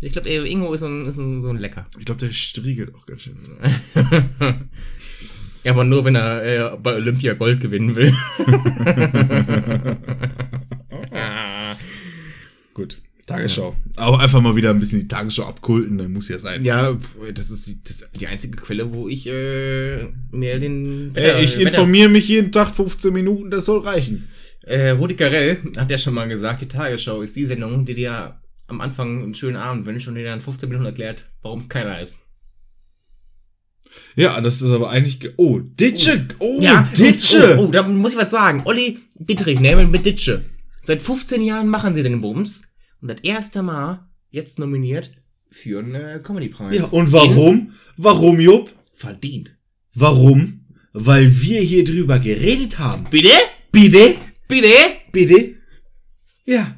Ich 0.00 0.12
glaube, 0.12 0.28
Ingo 0.28 0.72
ist, 0.74 0.80
so 0.80 0.86
ein, 0.86 1.06
ist 1.06 1.16
ein, 1.16 1.40
so 1.40 1.48
ein 1.48 1.56
Lecker. 1.58 1.86
Ich 1.98 2.04
glaube, 2.04 2.20
der 2.20 2.32
striegelt 2.32 2.94
auch 2.94 3.06
ganz 3.06 3.22
schön. 3.22 3.36
ja, 5.64 5.72
aber 5.72 5.84
nur, 5.84 6.04
wenn 6.04 6.14
er 6.16 6.72
äh, 6.74 6.76
bei 6.76 6.94
Olympia 6.96 7.32
Gold 7.34 7.60
gewinnen 7.60 7.96
will. 7.96 8.12
Gut. 12.74 12.98
Tagesschau. 13.26 13.74
Auch 13.96 14.20
einfach 14.20 14.40
mal 14.40 14.54
wieder 14.54 14.70
ein 14.70 14.78
bisschen 14.78 15.00
die 15.00 15.08
Tagesschau 15.08 15.46
abkulten, 15.46 15.98
dann 15.98 16.12
muss 16.12 16.28
ja 16.28 16.38
sein. 16.38 16.64
ja, 16.64 16.96
das 17.34 17.50
ist 17.50 17.66
die- 17.66 17.82
das 17.82 18.02
ist 18.02 18.10
die 18.20 18.28
einzige 18.28 18.56
Quelle, 18.56 18.92
wo 18.92 19.08
ich 19.08 19.26
äh, 19.26 20.04
mir 20.30 20.60
den. 20.60 21.10
Ey, 21.16 21.42
ich 21.44 21.58
informiere 21.60 22.08
mich 22.08 22.28
jeden 22.28 22.52
Tag 22.52 22.70
15 22.70 23.12
Minuten, 23.12 23.50
das 23.50 23.64
soll 23.64 23.80
reichen. 23.80 24.28
Äh, 24.62 24.90
Rudi 24.90 25.16
Carell 25.16 25.58
hat 25.76 25.90
ja 25.90 25.98
schon 25.98 26.14
mal 26.14 26.28
gesagt, 26.28 26.60
die 26.60 26.68
Tagesschau 26.68 27.20
ist 27.22 27.34
die 27.34 27.46
Sendung, 27.46 27.84
die 27.84 27.94
dir 27.94 28.38
am 28.68 28.80
Anfang 28.80 29.22
einen 29.22 29.34
schönen 29.34 29.56
Abend 29.56 29.86
wünscht 29.86 30.08
und 30.08 30.14
dir 30.16 30.24
dann 30.24 30.40
15 30.40 30.68
Minuten 30.68 30.86
erklärt, 30.86 31.26
warum 31.42 31.60
es 31.60 31.68
keiner 31.68 32.00
ist. 32.00 32.18
Ja, 34.14 34.40
das 34.40 34.62
ist 34.62 34.70
aber 34.70 34.90
eigentlich. 34.90 35.20
ge- 35.20 35.32
Oh, 35.36 35.58
Ditsche! 35.60 36.26
Oh, 36.38 36.58
Ja, 36.60 36.88
Ditsche! 36.96 37.56
Oh, 37.58 37.64
oh, 37.64 37.70
da 37.70 37.82
muss 37.82 38.12
ich 38.12 38.18
was 38.18 38.30
sagen. 38.30 38.62
Olli 38.64 38.98
Dittrich, 39.14 39.60
ne, 39.60 39.76
mit 39.86 40.04
Ditsche. 40.04 40.44
Seit 40.84 41.02
15 41.02 41.42
Jahren 41.42 41.68
machen 41.68 41.94
sie 41.94 42.02
den 42.02 42.20
Bums. 42.20 42.62
Und 43.00 43.08
das 43.08 43.20
erste 43.22 43.62
Mal 43.62 44.08
jetzt 44.30 44.58
nominiert 44.58 45.10
für 45.50 45.78
einen 45.80 45.94
äh, 45.94 46.20
Comedy-Preis. 46.22 46.76
Ja, 46.76 46.84
und 46.86 47.12
warum? 47.12 47.72
Warum, 47.96 48.40
Jupp? 48.40 48.70
Verdient. 48.94 49.56
Warum? 49.94 50.66
Weil 50.92 51.40
wir 51.42 51.60
hier 51.60 51.84
drüber 51.84 52.18
geredet 52.18 52.78
haben. 52.78 53.04
Bitte? 53.10 53.30
Bitte? 53.70 54.14
Bitte? 54.48 54.68
Bitte? 55.12 55.54
Ja. 56.44 56.75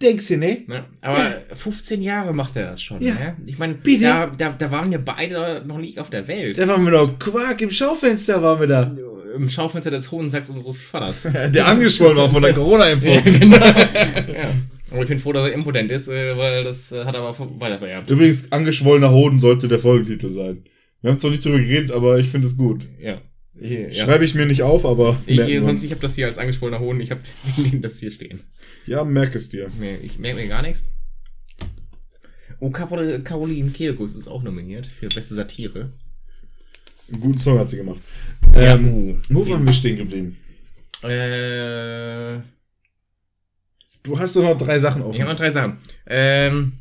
Ja. 0.00 0.08
Denkst 0.08 0.28
du, 0.28 0.36
ne? 0.36 0.62
Ja, 0.68 0.86
aber 1.02 1.18
15 1.54 2.02
Jahre 2.02 2.32
macht 2.32 2.54
er 2.56 2.70
das 2.72 2.82
schon. 2.82 3.00
Ja. 3.02 3.14
Ne? 3.14 3.36
Ich 3.46 3.58
meine, 3.58 3.74
da, 4.00 4.26
da, 4.26 4.50
da 4.50 4.70
waren 4.70 4.90
wir 4.90 4.98
beide 4.98 5.62
noch 5.66 5.78
nicht 5.78 5.98
auf 5.98 6.08
der 6.10 6.28
Welt. 6.28 6.56
Da 6.58 6.68
waren 6.68 6.84
wir 6.84 6.92
noch 6.92 7.18
Quark 7.18 7.60
im 7.62 7.70
Schaufenster, 7.70 8.40
waren 8.42 8.60
wir 8.60 8.66
da. 8.68 8.96
Im 9.36 9.48
Schaufenster 9.48 9.90
des 9.90 10.10
Hohen 10.10 10.30
Sacks 10.30 10.48
unseres 10.48 10.80
Vaters. 10.80 11.22
Der 11.54 11.66
angeschwollen 11.66 12.16
war 12.16 12.30
von 12.30 12.42
der 12.42 12.52
Corona-Impfung. 12.54 13.20
ja. 14.32 14.48
Aber 14.90 15.02
ich 15.02 15.08
bin 15.08 15.18
froh, 15.18 15.32
dass 15.32 15.48
er 15.48 15.54
impotent 15.54 15.90
ist, 15.90 16.08
äh, 16.08 16.36
weil 16.36 16.64
das 16.64 16.92
äh, 16.92 17.04
hat 17.04 17.14
er 17.14 17.20
aber 17.20 17.34
ver- 17.34 17.48
weitervererbt. 17.58 18.10
Übrigens, 18.10 18.50
angeschwollener 18.50 19.10
Hoden 19.10 19.38
sollte 19.38 19.68
der 19.68 19.78
Folgentitel 19.78 20.30
sein. 20.30 20.64
Wir 21.02 21.10
haben 21.10 21.18
zwar 21.18 21.30
nicht 21.30 21.44
drüber 21.44 21.58
geredet, 21.58 21.90
aber 21.92 22.18
ich 22.18 22.28
finde 22.30 22.46
es 22.46 22.56
gut. 22.56 22.88
Ja. 22.98 23.20
Ja. 23.60 23.92
Schreibe 23.92 24.24
ich 24.24 24.34
mir 24.34 24.46
nicht 24.46 24.62
auf, 24.62 24.84
aber 24.86 25.18
Ich, 25.26 25.40
sonst, 25.64 25.84
ich 25.84 25.90
habe 25.90 26.00
das 26.00 26.14
hier 26.14 26.26
als 26.26 26.38
angeschwollener 26.38 26.80
Hohn, 26.80 27.00
ich 27.00 27.10
habe 27.10 27.20
das 27.80 27.98
hier 27.98 28.10
stehen. 28.12 28.40
Ja, 28.86 29.04
merk 29.04 29.34
es 29.34 29.48
dir. 29.48 29.68
Nee, 29.80 29.96
ich 30.02 30.18
merke 30.18 30.40
mir 30.40 30.48
gar 30.48 30.62
nichts. 30.62 30.86
Oh, 32.60 32.70
Carol, 32.70 33.20
Caroline 33.22 33.70
Kebekus 33.70 34.16
ist 34.16 34.28
auch 34.28 34.42
nominiert 34.42 34.86
für 34.86 35.08
beste 35.08 35.34
Satire. 35.34 35.92
Einen 37.10 37.20
guten 37.20 37.38
Song 37.38 37.58
hat 37.58 37.68
sie 37.68 37.76
gemacht. 37.76 38.00
Ja, 38.54 38.74
Ähm, 38.74 39.20
wo 39.28 39.48
waren 39.48 39.64
wir 39.64 39.72
stehen 39.72 39.96
geblieben? 39.96 40.36
Äh, 41.02 42.40
Du 44.04 44.18
hast 44.18 44.36
doch 44.36 44.42
noch 44.42 44.56
drei 44.56 44.78
Sachen 44.78 45.02
ich 45.02 45.06
offen. 45.08 45.20
habe 45.20 45.30
noch 45.32 45.38
drei 45.38 45.50
Sachen. 45.50 45.78
Ähm, 46.06 46.72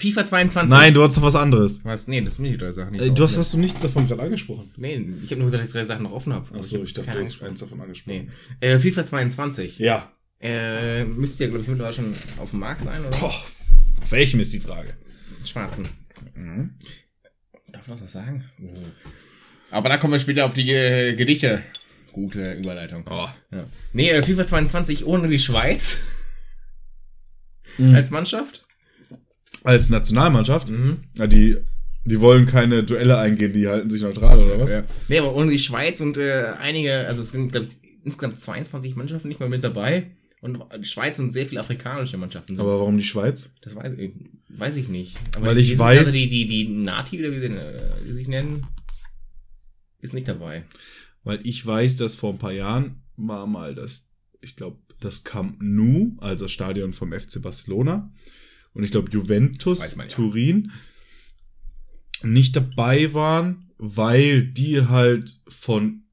FIFA 0.00 0.24
22. 0.24 0.70
Nein, 0.70 0.94
du 0.94 1.02
hast 1.02 1.16
doch 1.16 1.22
was 1.22 1.34
anderes. 1.36 1.84
Was? 1.84 2.08
Nee, 2.08 2.20
das 2.22 2.34
sind 2.34 2.44
die 2.44 2.56
drei 2.56 2.72
Sachen. 2.72 2.94
Äh, 2.94 3.06
ich 3.06 3.12
du 3.12 3.22
hast, 3.22 3.36
hast 3.36 3.52
du 3.54 3.58
nichts 3.58 3.82
davon 3.82 4.06
gerade 4.08 4.22
angesprochen. 4.22 4.70
Nee, 4.76 4.94
ich 5.22 5.30
habe 5.30 5.36
nur 5.40 5.46
gesagt, 5.46 5.62
dass 5.62 5.68
ich 5.68 5.74
drei 5.74 5.84
Sachen 5.84 6.04
noch 6.04 6.12
offen 6.12 6.32
habe. 6.32 6.52
Achso, 6.58 6.82
ich 6.82 6.92
dachte, 6.94 7.10
du 7.12 7.18
hast 7.22 7.42
eins 7.42 7.60
davon 7.60 7.80
angesprochen. 7.80 8.30
Nee. 8.60 8.66
Äh, 8.66 8.78
FIFA 8.80 9.04
22. 9.04 9.78
Ja. 9.78 10.10
Äh, 10.40 11.04
müsste 11.04 11.44
ja, 11.44 11.50
glaube 11.50 11.62
ich, 11.64 11.68
mittlerweile 11.68 11.94
schon 11.94 12.14
auf 12.38 12.50
dem 12.50 12.60
Markt 12.60 12.82
sein, 12.84 13.00
oder? 13.04 13.16
Boah. 13.18 13.34
Auf 14.02 14.10
welchem 14.12 14.40
ist 14.40 14.52
die 14.54 14.60
Frage? 14.60 14.94
Schwarzen. 15.44 15.86
Darf 17.72 17.86
man 17.86 17.96
das 17.98 18.02
was 18.02 18.12
sagen? 18.12 18.44
Oh. 18.62 18.72
Aber 19.70 19.88
da 19.90 19.98
kommen 19.98 20.14
wir 20.14 20.18
später 20.20 20.46
auf 20.46 20.54
die 20.54 20.70
äh, 20.72 21.14
Gedichte. 21.14 21.62
Gute 22.12 22.54
Überleitung. 22.54 23.04
Oh. 23.08 23.28
Ja. 23.52 23.64
Nee, 23.92 24.08
äh, 24.10 24.22
FIFA 24.22 24.46
22 24.46 25.04
ohne 25.06 25.28
die 25.28 25.38
Schweiz 25.38 25.98
Mhm. 27.78 27.94
als 27.94 28.10
Mannschaft. 28.10 28.66
Als 29.64 29.90
Nationalmannschaft? 29.90 30.70
Mhm. 30.70 30.98
Ja, 31.16 31.26
die, 31.26 31.56
die 32.04 32.20
wollen 32.20 32.46
keine 32.46 32.82
Duelle 32.84 33.18
eingehen, 33.18 33.52
die 33.52 33.68
halten 33.68 33.90
sich 33.90 34.02
neutral, 34.02 34.38
oder 34.40 34.58
was? 34.58 34.70
Ja. 34.70 34.84
Nee, 35.08 35.18
aber 35.18 35.34
ohne 35.34 35.50
die 35.50 35.58
Schweiz 35.58 36.00
und 36.00 36.16
äh, 36.16 36.52
einige, 36.58 37.06
also 37.06 37.22
es 37.22 37.30
sind 37.30 37.52
glaub 37.52 37.64
ich, 37.64 37.70
insgesamt 38.04 38.40
22 38.40 38.96
Mannschaften 38.96 39.28
nicht 39.28 39.40
mal 39.40 39.48
mit 39.48 39.62
dabei. 39.64 40.10
Und 40.42 40.58
die 40.78 40.84
Schweiz 40.88 41.18
und 41.18 41.28
sehr 41.28 41.44
viele 41.46 41.60
afrikanische 41.60 42.16
Mannschaften 42.16 42.56
sind. 42.56 42.64
Aber 42.64 42.78
warum 42.78 42.96
die 42.96 43.04
Schweiz? 43.04 43.56
das 43.60 43.74
weiß 43.76 43.92
ich, 43.98 44.12
weiß 44.48 44.76
ich 44.76 44.88
nicht. 44.88 45.14
Aber 45.36 45.48
Weil 45.48 45.58
ich 45.58 45.68
sind 45.68 45.78
weiß- 45.80 45.98
Also 45.98 46.12
die, 46.12 46.30
die, 46.30 46.46
die 46.46 46.68
Nati, 46.68 47.18
oder 47.18 47.30
wie 47.36 47.40
sie, 47.40 47.46
äh, 47.48 47.80
wie 48.02 48.06
sie 48.08 48.14
sich 48.14 48.28
nennen, 48.28 48.66
ist 50.00 50.14
nicht 50.14 50.28
dabei. 50.28 50.64
Weil 51.24 51.40
ich 51.46 51.64
weiß, 51.66 51.96
dass 51.96 52.14
vor 52.14 52.32
ein 52.32 52.38
paar 52.38 52.52
Jahren 52.52 53.02
war 53.16 53.46
mal 53.46 53.74
das, 53.74 54.12
ich 54.40 54.56
glaube, 54.56 54.78
das 55.00 55.24
Camp 55.24 55.56
Nou, 55.60 56.12
also 56.20 56.46
das 56.46 56.52
Stadion 56.52 56.94
vom 56.94 57.12
FC 57.12 57.42
Barcelona. 57.42 58.10
Und 58.74 58.84
ich 58.84 58.90
glaube, 58.90 59.10
Juventus, 59.10 59.96
man 59.96 60.06
ja. 60.08 60.14
Turin 60.14 60.72
nicht 62.22 62.54
dabei 62.56 63.12
waren, 63.14 63.70
weil 63.78 64.44
die 64.44 64.86
halt 64.86 65.40
von 65.48 66.04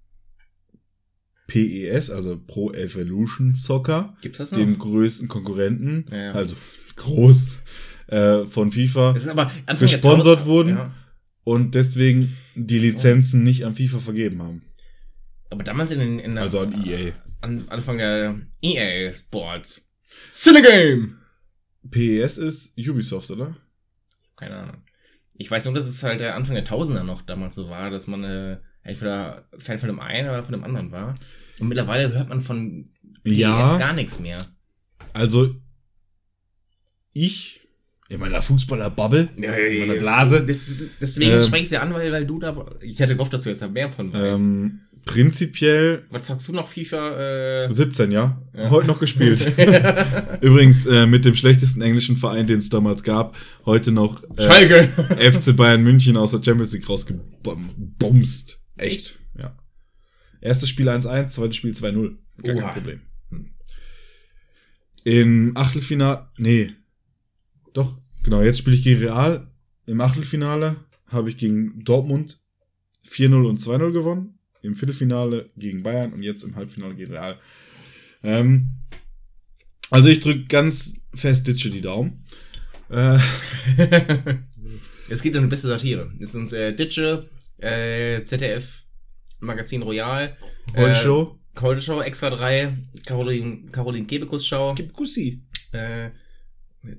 PES, 1.48 2.10
also 2.12 2.38
Pro 2.38 2.72
Evolution 2.74 3.56
Soccer, 3.56 4.16
Gibt's 4.22 4.38
das 4.40 4.52
noch? 4.52 4.58
dem 4.60 4.78
größten 4.78 5.28
Konkurrenten, 5.28 6.06
Ja, 6.12 6.18
ja. 6.18 6.32
also 6.34 6.56
groß 6.98 7.60
äh, 8.08 8.46
von 8.46 8.72
FIFA, 8.72 9.16
gesponsert 9.80 10.46
wurden. 10.46 10.78
Und 11.44 11.76
deswegen 11.76 12.36
die 12.56 12.80
Lizenzen 12.80 13.44
nicht 13.44 13.64
an 13.66 13.76
FIFA 13.76 14.00
vergeben 14.00 14.42
haben. 14.42 14.64
Aber 15.50 15.64
damals 15.64 15.92
in, 15.92 16.20
in 16.20 16.34
der, 16.36 16.44
Also 16.44 16.60
an 16.60 16.74
EA. 16.86 17.14
an 17.40 17.70
Anfang 17.70 17.98
der 17.98 18.42
EA 18.62 19.14
Sports. 19.14 19.90
Cinegame! 20.32 21.17
PES 21.92 22.38
ist 22.38 22.78
Ubisoft, 22.78 23.30
oder? 23.32 23.56
Keine 24.36 24.56
Ahnung. 24.56 24.84
Ich 25.38 25.50
weiß 25.52 25.66
nur, 25.66 25.74
dass 25.74 25.86
es 25.88 26.02
halt 26.04 26.20
der 26.20 26.36
Anfang 26.36 26.56
der 26.56 26.66
Tausender 26.66 27.04
noch 27.04 27.22
damals 27.22 27.56
so 27.56 27.70
war, 27.70 27.90
dass 27.90 28.08
man 28.08 28.24
äh, 28.24 28.58
entweder 28.84 29.48
Fan 29.60 29.78
von 29.80 29.88
dem 29.88 30.00
einen 30.00 30.30
oder 30.30 30.44
von 30.44 30.52
dem 30.54 30.64
anderen 30.64 30.92
war. 30.92 31.16
Und 31.60 31.68
mittlerweile 31.68 32.12
hört 32.14 32.30
man 32.30 32.42
von 32.42 32.90
PS 33.24 33.36
Ja. 33.38 33.78
gar 33.78 33.94
nichts 33.94 34.20
mehr. 34.20 34.38
Also, 35.14 35.56
ich, 37.14 37.62
in 38.10 38.20
meiner 38.20 38.42
Fußballer-Bubble, 38.42 39.30
in 39.36 39.42
meiner 39.88 40.00
Blase, 40.00 40.46
Des- 40.46 40.64
des- 40.66 40.90
Deswegen 41.02 41.32
Ähm, 41.32 41.42
spreche 41.42 41.64
ich 41.64 41.72
ja 41.72 41.82
an, 41.82 41.94
weil, 41.94 42.12
weil 42.12 42.26
du 42.26 42.40
da. 42.40 42.66
Ich 42.82 43.00
hätte 43.00 43.14
gehofft, 43.16 43.34
dass 43.34 43.42
du 43.42 43.50
jetzt 43.50 43.62
da 43.62 43.68
mehr 43.68 43.92
von 43.92 44.14
weißt. 44.14 44.40
ähm, 44.40 44.82
prinzipiell 45.08 46.06
Was 46.12 46.28
sagst 46.28 46.48
du 46.48 46.54
noch, 46.54 46.68
FIFA? 46.68 47.66
Äh, 47.66 47.74
17, 47.74 48.12
ja. 48.12 48.40
Ja. 48.54 48.70
Heute 48.70 48.86
noch 48.86 49.00
gespielt. 49.00 49.40
Übrigens 50.42 50.86
äh, 50.86 51.08
mit 51.08 51.26
dem 51.26 51.36
schlechtesten 51.36 51.82
englischen 51.82 52.18
Verein, 52.18 52.46
den 52.46 52.60
es 52.60 52.70
damals 52.70 53.02
gab, 53.02 53.36
heute 53.66 53.92
noch 53.92 54.24
äh, 54.38 54.44
Schalke! 54.44 54.88
FC 55.32 55.58
Bayern 55.58 55.82
München 55.82 56.18
aus 56.18 56.32
der 56.32 56.44
Champions 56.44 56.74
League 56.74 56.88
rausgebumst. 56.88 58.64
Echt, 58.76 59.18
ja. 59.40 59.58
Erstes 60.42 60.70
Spiel 60.70 60.88
1-1, 60.88 61.28
zweites 61.28 61.56
Spiel 61.56 61.72
2-0. 61.72 62.16
Gar 62.44 62.56
Oha. 62.56 62.62
kein 62.62 62.74
Problem. 62.74 63.02
Im 65.04 65.56
Achtelfinale, 65.56 66.28
nee, 66.38 66.72
doch, 67.74 67.98
genau, 68.24 68.42
jetzt 68.42 68.60
spiele 68.60 68.76
ich 68.76 68.84
gegen 68.84 69.00
Real. 69.00 69.50
Im 69.86 70.02
Achtelfinale 70.02 70.76
habe 71.08 71.30
ich 71.30 71.38
gegen 71.38 71.84
Dortmund 71.86 72.42
4-0 73.10 73.48
und 73.48 73.60
2-0 73.60 73.92
gewonnen. 73.92 74.37
Im 74.68 74.76
Viertelfinale 74.76 75.50
gegen 75.58 75.84
Bayern 75.84 76.14
und 76.14 76.24
jetzt 76.24 76.44
im 76.44 76.56
Halbfinale 76.56 76.96
gegen 76.96 77.12
Real. 77.12 77.38
Ähm, 78.24 78.78
also 79.90 80.10
ich 80.10 80.20
drücke 80.20 80.46
ganz 80.46 81.02
fest 81.14 81.48
Ditsche 81.48 81.70
die 81.70 81.82
Daumen. 81.82 82.24
Äh, 82.90 83.18
Es 85.10 85.22
geht 85.22 85.36
um 85.36 85.44
die 85.44 85.50
beste 85.50 85.68
Satire. 85.68 86.12
Es 86.20 86.34
sind 86.34 86.52
äh, 86.52 86.76
Ditsche, 86.76 87.30
äh, 87.58 88.24
ZDF, 88.24 88.84
Magazin 89.40 89.82
Royal, 89.82 90.36
Heute 90.76 90.92
äh, 90.92 90.96
Show. 90.96 91.40
Heute 91.62 91.82
Show, 91.82 92.02
Extra 92.02 92.30
3, 92.30 92.78
Caroline, 93.06 93.72
Caroline 93.72 94.06
Kebekus 94.06 94.46
Show, 94.46 94.74
Gib 94.76 94.94
Kussi. 94.94 95.44
Äh, 95.72 96.10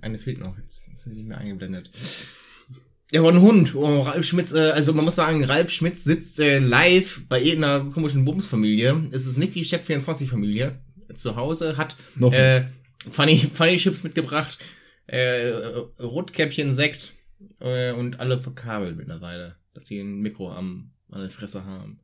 eine 0.00 0.18
fehlt 0.18 0.40
noch, 0.40 0.56
jetzt 0.58 0.92
ist 0.92 1.04
sie 1.04 1.10
nicht 1.10 1.28
mehr 1.28 1.38
eingeblendet. 1.38 1.90
Ja, 3.11 3.20
aber 3.20 3.30
ein 3.30 3.40
Hund. 3.40 3.74
Oh, 3.74 4.00
Ralf 4.02 4.26
Schmitz, 4.26 4.52
äh, 4.52 4.70
also 4.70 4.92
man 4.92 5.04
muss 5.04 5.16
sagen, 5.16 5.42
Ralf 5.44 5.70
Schmitz 5.70 6.04
sitzt 6.04 6.40
äh, 6.40 6.59
live 6.59 7.22
bei 7.28 7.40
irgendeiner 7.40 7.90
komischen 7.90 8.24
Bumsfamilie. 8.24 9.09
Es 9.12 9.26
ist 9.26 9.38
nicht 9.38 9.54
die 9.54 9.64
Chef24-Familie. 9.64 10.78
Zu 11.14 11.36
Hause 11.36 11.76
hat 11.78 11.96
Noch 12.16 12.32
äh, 12.32 12.64
Funny, 13.11 13.38
Funny 13.38 13.78
Chips 13.78 14.04
mitgebracht, 14.04 14.59
äh, 15.06 15.48
Rotkäppchen, 15.98 16.74
Sekt 16.74 17.14
äh, 17.61 17.92
und 17.92 18.20
alle 18.20 18.40
verkabelt 18.40 18.96
mittlerweile, 18.96 19.56
dass 19.72 19.84
die 19.84 20.00
ein 20.00 20.20
Mikro 20.20 20.52
am, 20.52 20.90
an 21.11 21.22
der 21.22 21.30
Fresse 21.30 21.64
haben. 21.64 22.00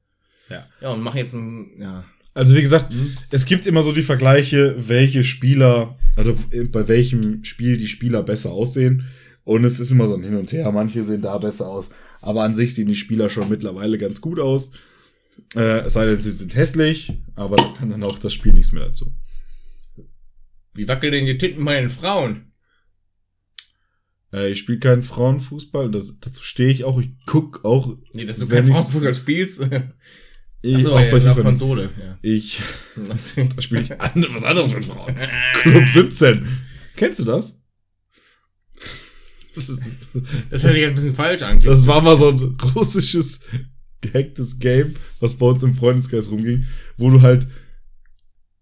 Ja. 0.48 0.66
Ja, 0.80 0.92
und 0.92 1.02
machen 1.02 1.18
jetzt 1.18 1.34
ein, 1.34 1.80
ja, 1.80 2.04
Also 2.32 2.54
wie 2.54 2.62
gesagt, 2.62 2.94
es 3.30 3.44
gibt 3.44 3.66
immer 3.66 3.82
so 3.82 3.92
die 3.92 4.02
Vergleiche, 4.02 4.74
welche 4.88 5.22
Spieler, 5.22 5.98
also 6.16 6.36
bei 6.72 6.88
welchem 6.88 7.44
Spiel 7.44 7.76
die 7.76 7.88
Spieler 7.88 8.22
besser 8.22 8.52
aussehen. 8.52 9.04
Und 9.44 9.64
es 9.64 9.78
ist 9.78 9.90
immer 9.90 10.06
so 10.06 10.14
ein 10.14 10.22
Hin 10.22 10.36
und 10.36 10.52
Her. 10.52 10.70
Manche 10.72 11.04
sehen 11.04 11.20
da 11.22 11.36
besser 11.38 11.68
aus. 11.68 11.90
Aber 12.22 12.42
an 12.44 12.54
sich 12.54 12.74
sehen 12.74 12.88
die 12.88 12.96
Spieler 12.96 13.28
schon 13.30 13.48
mittlerweile 13.50 13.98
ganz 13.98 14.20
gut 14.20 14.40
aus. 14.40 14.72
Äh, 15.54 15.80
es 15.80 15.92
sei 15.92 16.06
denn, 16.06 16.20
sie 16.20 16.30
sind 16.30 16.54
hässlich, 16.54 17.12
aber 17.34 17.56
da 17.56 17.74
kann 17.78 17.90
dann 17.90 18.02
auch 18.04 18.18
das 18.18 18.32
Spiel 18.32 18.52
nichts 18.52 18.72
mehr 18.72 18.86
dazu. 18.86 19.12
wie 20.72 20.88
wackeln 20.88 21.12
denn 21.12 21.26
die 21.26 21.36
Titten 21.38 21.64
bei 21.64 21.78
den 21.80 21.90
Frauen? 21.90 22.52
Äh, 24.32 24.50
ich 24.52 24.58
spiele 24.60 24.78
keinen 24.78 25.02
Frauenfußball, 25.02 25.90
das, 25.90 26.14
dazu 26.20 26.42
stehe 26.42 26.70
ich 26.70 26.84
auch. 26.84 27.00
Ich 27.00 27.10
guck 27.26 27.64
auch. 27.64 27.96
Nee, 28.12 28.24
dass 28.24 28.38
du 28.38 28.48
wenn 28.48 28.62
kein 28.64 28.68
ich's- 28.68 28.78
Frauenfußball 28.78 29.14
spielst. 29.14 29.68
Ich, 30.66 30.76
Achso, 30.76 30.94
auch 30.94 31.00
ja, 31.00 31.10
bei 31.10 31.20
FIFA. 31.20 31.42
Konsole, 31.42 31.90
ja. 32.02 32.18
Ich 32.22 32.58
da 32.96 33.14
spiele 33.60 33.82
ich 33.82 33.90
was 34.32 34.44
anderes 34.44 34.72
mit 34.72 34.82
Frauen. 34.86 35.14
Club 35.60 35.86
17. 35.86 36.48
Kennst 36.96 37.20
du 37.20 37.24
das? 37.24 37.62
Das, 39.54 39.68
ist, 39.68 39.92
das 40.50 40.62
hört 40.64 40.72
sich 40.72 40.80
jetzt 40.82 40.90
ein 40.90 40.94
bisschen 40.96 41.14
falsch 41.14 41.42
an. 41.42 41.60
das 41.60 41.86
war 41.86 42.02
mal 42.02 42.16
so 42.16 42.30
ein 42.30 42.56
russisches 42.74 43.40
gehacktes 44.00 44.58
Game, 44.58 44.96
was 45.20 45.34
bei 45.34 45.46
uns 45.46 45.62
im 45.62 45.74
Freundeskreis 45.74 46.30
rumging, 46.30 46.64
wo 46.96 47.10
du 47.10 47.22
halt 47.22 47.46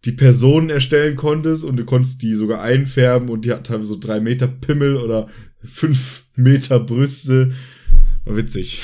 die 0.04 0.12
Personen 0.12 0.70
erstellen 0.70 1.16
konntest 1.16 1.64
und 1.64 1.76
du 1.76 1.84
konntest 1.84 2.22
die 2.22 2.34
sogar 2.34 2.60
einfärben 2.62 3.28
und 3.28 3.44
die 3.44 3.52
hat 3.52 3.66
teilweise 3.66 3.90
so 3.90 3.98
drei 3.98 4.20
Meter 4.20 4.48
Pimmel 4.48 4.96
oder 4.96 5.28
fünf 5.64 6.24
Meter 6.34 6.80
Brüste. 6.80 7.52
War 8.24 8.36
witzig. 8.36 8.82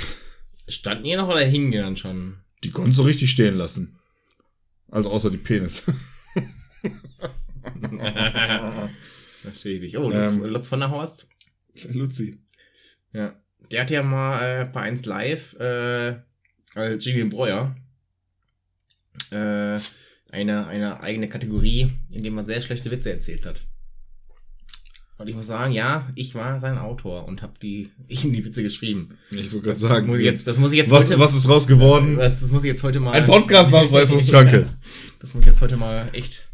Standen 0.69 1.05
ihr 1.07 1.17
noch 1.17 1.29
oder 1.29 1.45
hingen 1.45 1.73
die 1.73 1.79
dann 1.79 1.97
schon? 1.97 2.35
Die 2.65 2.71
konntest 2.71 2.99
du 3.01 3.05
richtig 3.05 3.31
stehen 3.31 3.57
lassen. 3.57 3.99
Also 4.91 5.11
außer 5.11 5.31
die 5.31 5.37
Penis. 5.39 5.85
Verstehe 9.43 9.77
ich 9.77 9.83
nicht. 9.83 9.99
Oh, 9.99 10.11
Ähm. 10.11 10.45
Lutz 10.45 10.69
von 10.69 10.81
der 10.81 10.91
Horst. 10.91 11.27
Luzi. 11.93 12.41
Ja. 13.13 13.35
Der 13.71 13.83
hat 13.83 13.91
ja 13.91 14.03
mal 14.03 14.63
äh, 14.63 14.65
bei 14.65 14.83
1 14.83 15.05
Live 15.05 15.55
äh, 15.55 16.17
als 16.75 17.05
Jimmy 17.05 17.25
Breuer 17.29 17.77
äh, 19.31 19.79
eine, 20.31 20.67
eine 20.67 21.01
eigene 21.01 21.29
Kategorie, 21.29 21.93
in 22.11 22.23
dem 22.23 22.37
er 22.39 22.45
sehr 22.45 22.61
schlechte 22.63 22.91
Witze 22.91 23.11
erzählt 23.13 23.47
hat. 23.47 23.61
Und 25.19 25.27
ich 25.29 25.35
muss 25.35 25.49
sagen, 25.49 25.73
ja, 25.73 26.09
ich 26.15 26.37
war 26.37 26.61
sein 26.61 26.79
Autor 26.79 27.27
und 27.27 27.43
habe 27.43 27.59
die, 27.61 27.91
ihm 28.09 28.33
die 28.33 28.45
Witze 28.45 28.63
geschrieben. 28.63 29.19
Ich 29.31 29.53
wollte 29.53 29.61
gerade 29.67 29.79
sagen, 29.79 30.07
Muss 30.07 30.19
ich 30.21 30.25
jetzt, 30.25 30.47
das 30.47 30.59
muss 30.59 30.71
ich 30.73 30.79
jetzt 30.79 30.91
was, 30.91 31.07
heute, 31.11 31.19
was 31.19 31.35
ist 31.35 31.49
raus 31.49 31.67
geworden? 31.67 32.17
das, 32.17 32.41
das 32.41 32.51
muss 32.53 32.63
ich 32.63 32.69
jetzt 32.69 32.83
heute 32.85 33.01
mal. 33.01 33.13
Ein 33.13 33.27
Podcast-Nachweis 33.27 34.13
aus 34.13 34.29
Schranke. 34.31 34.67
Das 35.21 35.35
muss 35.35 35.41
ich 35.43 35.47
jetzt 35.49 35.61
heute 35.61 35.77
mal 35.77 36.09
echt 36.13 36.49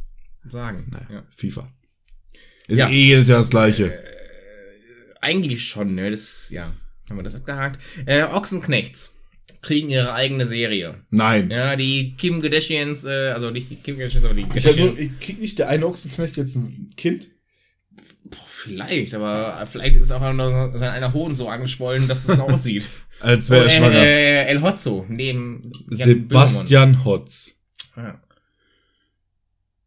sagen. 0.44 0.90
Ja. 1.10 1.24
FIFA. 1.36 1.70
Ist 2.66 2.78
Ja. 2.78 2.88
eh 2.88 3.04
jedes 3.08 3.28
Jahr 3.28 3.38
das 3.38 3.50
gleiche. 3.50 3.92
Eigentlich 5.24 5.66
schon, 5.66 5.94
ne? 5.94 6.10
Das, 6.10 6.50
ja, 6.50 6.64
haben 7.08 7.16
wir 7.16 7.22
das 7.22 7.34
abgehakt. 7.34 7.80
Äh, 8.06 8.24
Ochsenknechts 8.24 9.14
kriegen 9.62 9.88
ihre 9.88 10.12
eigene 10.12 10.46
Serie. 10.46 11.02
Nein. 11.10 11.50
Ja, 11.50 11.76
die 11.76 12.14
Kim 12.18 12.42
Kardashians, 12.42 13.04
äh, 13.04 13.30
also 13.30 13.50
nicht 13.50 13.70
die 13.70 13.76
Kim 13.76 13.96
Kardashians, 13.96 14.24
aber 14.26 14.34
die 14.34 14.42
Ich, 14.54 14.66
hab 14.66 14.76
nur, 14.76 14.86
Kardashians. 14.88 15.00
ich 15.00 15.18
krieg 15.20 15.40
nicht 15.40 15.58
der 15.58 15.68
eine 15.70 15.86
Ochsenknecht 15.86 16.36
jetzt 16.36 16.56
ein 16.56 16.90
Kind? 16.96 17.28
Boah, 18.24 18.38
vielleicht, 18.48 19.14
aber 19.14 19.66
vielleicht 19.70 19.96
ist 19.96 20.10
auch 20.12 20.32
noch 20.32 20.76
sein 20.76 20.90
einer 20.90 21.12
Hoden 21.14 21.36
so 21.36 21.48
angeschwollen, 21.48 22.06
dass 22.08 22.28
es 22.28 22.38
aussieht. 22.40 22.86
Als 23.20 23.48
wäre 23.48 23.64
er 23.64 23.70
schwanger. 23.70 23.94
äh, 24.02 24.46
El 24.46 24.60
Hotzo, 24.62 25.06
neben 25.08 25.62
Jan 25.90 26.08
Sebastian 26.08 27.04
Hotz. 27.04 27.62
Böhmermann. 27.94 28.14
Ja. 28.14 28.20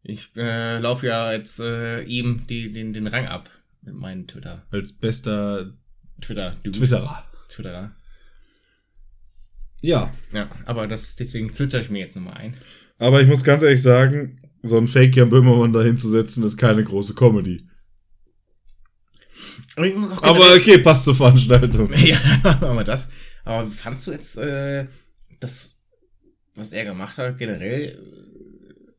Ich 0.02 0.30
äh, 0.36 0.78
laufe 0.78 1.06
ja 1.06 1.32
jetzt 1.32 1.60
äh, 1.60 2.02
ihm 2.02 2.46
die, 2.48 2.72
den, 2.72 2.92
den 2.92 3.06
Rang 3.06 3.26
ab 3.26 3.50
mit 3.82 3.94
meinem 3.94 4.26
Twitter. 4.26 4.66
Als 4.70 4.92
bester 4.92 5.72
Twitter, 6.20 6.56
Twitterer. 6.62 7.24
Twitterer. 7.48 7.92
Ja. 9.80 10.10
Ja, 10.32 10.50
aber 10.66 10.86
das 10.86 11.16
deswegen 11.16 11.52
twitter 11.52 11.80
ich 11.80 11.90
mir 11.90 12.00
jetzt 12.00 12.16
nochmal 12.16 12.34
ein. 12.34 12.54
Aber 12.98 13.22
ich 13.22 13.28
muss 13.28 13.44
ganz 13.44 13.62
ehrlich 13.62 13.82
sagen, 13.82 14.36
so 14.62 14.76
ein 14.76 14.88
Fake 14.88 15.14
Jan 15.14 15.30
Böhmermann 15.30 15.72
dahin 15.72 15.98
zu 15.98 16.08
setzen, 16.08 16.42
ist 16.42 16.56
keine 16.56 16.82
große 16.82 17.14
Comedy. 17.14 17.68
Aber, 19.76 20.22
Aber 20.24 20.54
okay, 20.56 20.78
passt 20.78 21.04
zur 21.04 21.14
Veranstaltung. 21.14 21.90
Ja, 21.96 22.18
aber 22.60 22.82
das. 22.82 23.10
Aber 23.44 23.70
fandst 23.70 24.06
du 24.06 24.10
jetzt 24.10 24.36
äh, 24.36 24.86
das, 25.38 25.80
was 26.56 26.72
er 26.72 26.84
gemacht 26.84 27.16
hat, 27.16 27.38
generell 27.38 27.96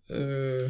äh, 0.08 0.70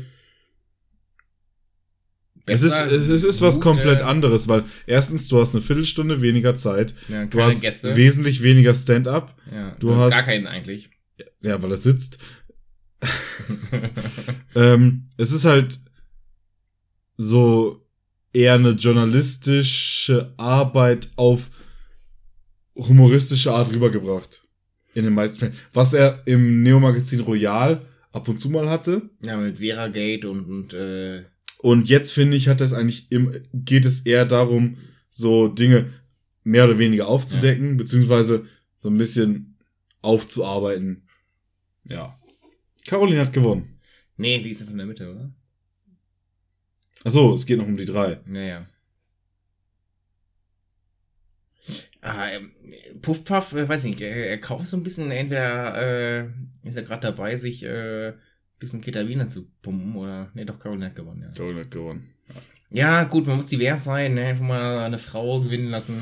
Es 2.50 2.62
ist, 2.64 2.80
es 2.82 3.24
ist, 3.24 3.41
was 3.41 3.60
komplett 3.62 4.00
äh, 4.00 4.04
anderes, 4.04 4.47
weil 4.47 4.64
erstens, 4.88 5.28
du 5.28 5.39
hast 5.39 5.56
eine 5.56 5.62
Viertelstunde 5.64 6.22
weniger 6.22 6.56
Zeit, 6.56 6.93
Ja, 7.08 7.26
du 7.26 7.41
hast 7.41 7.62
Gäste. 7.62 7.95
wesentlich 7.95 8.43
weniger 8.43 8.74
Stand-up, 8.74 9.36
ja, 9.54 9.76
du 9.80 9.95
hast- 9.95 10.14
gar 10.14 10.24
keinen 10.24 10.47
eigentlich. 10.47 10.89
ja, 11.41 11.62
weil 11.62 11.72
er 11.72 11.78
sitzt. 11.78 12.20
ähm, 14.56 15.06
es 15.18 15.32
ist 15.32 15.45
halt 15.45 15.80
so 17.18 17.86
eher 18.34 18.54
eine 18.56 18.72
journalistische 18.72 20.34
Arbeit 20.38 21.10
auf 21.16 21.50
humoristische 22.76 23.52
Art 23.52 23.72
rübergebracht. 23.74 24.43
In 24.95 25.04
den 25.04 25.14
meisten 25.14 25.39
Fällen. 25.39 25.54
Was 25.74 25.93
er 25.93 26.24
im 26.26 26.64
Neo-Magazin 26.64 27.22
Royal 27.22 27.86
ab 28.12 28.28
und 28.28 28.39
zu 28.41 28.50
mal 28.50 28.70
hatte. 28.70 29.10
ja, 29.22 29.38
mit 29.38 29.60
Vera 29.60 29.88
Gate 29.88 30.26
und, 30.26 30.45
und 30.45 30.74
äh, 30.74 31.24
Und 31.62 31.89
jetzt 31.89 32.12
finde 32.12 32.38
ich, 32.38 32.47
hat 32.47 32.62
es 32.62 32.74
eigentlich 32.74 33.12
im, 33.12 33.34
geht 33.53 33.86
es 33.86 34.01
eher 34.01 34.26
darum, 34.26 34.78
so 35.10 35.47
Dinge 35.47 35.93
mehr 36.43 36.66
oder 36.66 36.80
weniger 36.80 37.07
aufzudecken, 37.07 37.78
beziehungsweise 37.78 38.45
so 38.78 38.89
ein 38.89 38.97
bisschen 38.97 39.57
aufzuarbeiten. 40.01 41.07
Ja. 41.84 42.18
Caroline 42.88 43.22
hat 43.22 43.34
gewonnen. 43.34 43.80
nee, 44.16 44.41
die 44.41 44.51
ist 44.51 44.64
von 44.64 44.78
der 44.78 44.86
Mitte, 44.86 45.12
oder? 45.12 45.34
Ach 47.03 47.12
so, 47.12 47.34
es 47.34 47.45
geht 47.45 47.57
noch 47.57 47.68
um 47.68 47.78
die 47.78 47.86
drei. 47.86 48.20
Naja. 48.26 48.68
Ah, 52.01 52.30
ähm, 52.30 52.51
Puff 53.01 53.26
Puff, 53.26 53.53
äh, 53.53 53.68
weiß 53.68 53.84
nicht, 53.84 53.99
er, 53.99 54.30
er 54.30 54.38
kauft 54.39 54.68
so 54.68 54.78
ein 54.78 54.84
bisschen, 54.84 55.12
entweder 55.12 56.22
äh, 56.24 56.30
ist 56.64 56.78
er 56.78 56.84
gerade 56.84 57.01
dabei, 57.01 57.36
sich 57.36 57.64
äh, 57.64 58.14
bisschen 58.60 58.82
Ketamine 58.82 59.28
zu 59.30 59.47
pumpen 59.62 59.95
oder, 59.95 60.30
nee, 60.34 60.45
doch, 60.45 60.60
Caroline 60.60 60.88
hat 60.88 60.95
gewonnen, 60.95 61.24
ja. 61.24 61.30
Caroline 61.36 61.62
hat 61.62 61.72
gewonnen. 61.72 62.10
Ja, 62.72 63.03
gut, 63.05 63.26
man 63.26 63.38
muss 63.38 63.47
divers 63.47 63.84
sein, 63.86 64.14
ne? 64.14 64.26
Einfach 64.26 64.45
mal 64.45 64.80
eine 64.80 64.99
Frau 64.99 65.41
gewinnen 65.41 65.70
lassen. 65.72 66.01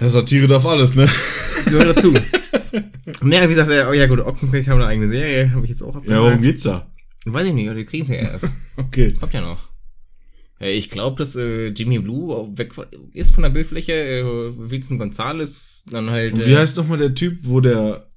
Ja, 0.00 0.08
Satire 0.08 0.46
darf 0.46 0.64
alles, 0.64 0.94
ne? 0.94 1.08
Gehört 1.66 1.96
dazu. 1.96 2.14
naja, 3.22 3.44
wie 3.44 3.54
gesagt, 3.54 3.70
äh, 3.70 3.84
oh 3.88 3.92
ja 3.92 4.06
gut, 4.06 4.20
Ochsenknecht 4.20 4.68
haben 4.68 4.78
eine 4.80 4.86
eigene 4.86 5.08
Serie, 5.08 5.50
habe 5.52 5.64
ich 5.64 5.70
jetzt 5.70 5.82
auch 5.82 5.92
Ja, 5.94 5.98
abgehakt. 6.00 6.22
worum 6.24 6.42
geht's 6.42 6.62
da? 6.62 6.90
Weiß 7.26 7.46
ich 7.46 7.52
nicht, 7.52 7.70
die 7.76 7.84
kriegen 7.84 8.06
sie 8.06 8.14
ja 8.14 8.20
erst. 8.20 8.50
Okay. 8.76 9.12
Kommt 9.18 9.34
ja 9.34 9.40
noch. 9.40 9.68
Äh, 10.60 10.70
Ich 10.72 10.88
glaube, 10.88 11.18
dass 11.18 11.34
äh, 11.34 11.66
Jimmy 11.68 11.98
Blue 11.98 12.48
weg 12.56 12.72
ist 13.12 13.34
von 13.34 13.42
der 13.42 13.50
Bildfläche. 13.50 13.92
Äh, 13.92 14.24
Vincent 14.70 15.00
Gonzalez 15.00 15.84
dann 15.90 16.10
halt. 16.10 16.34
Und 16.34 16.46
wie 16.46 16.56
heißt 16.56 16.76
nochmal 16.78 16.98
der 16.98 17.12
Typ, 17.14 17.40
wo 17.42 17.60
der 17.60 18.07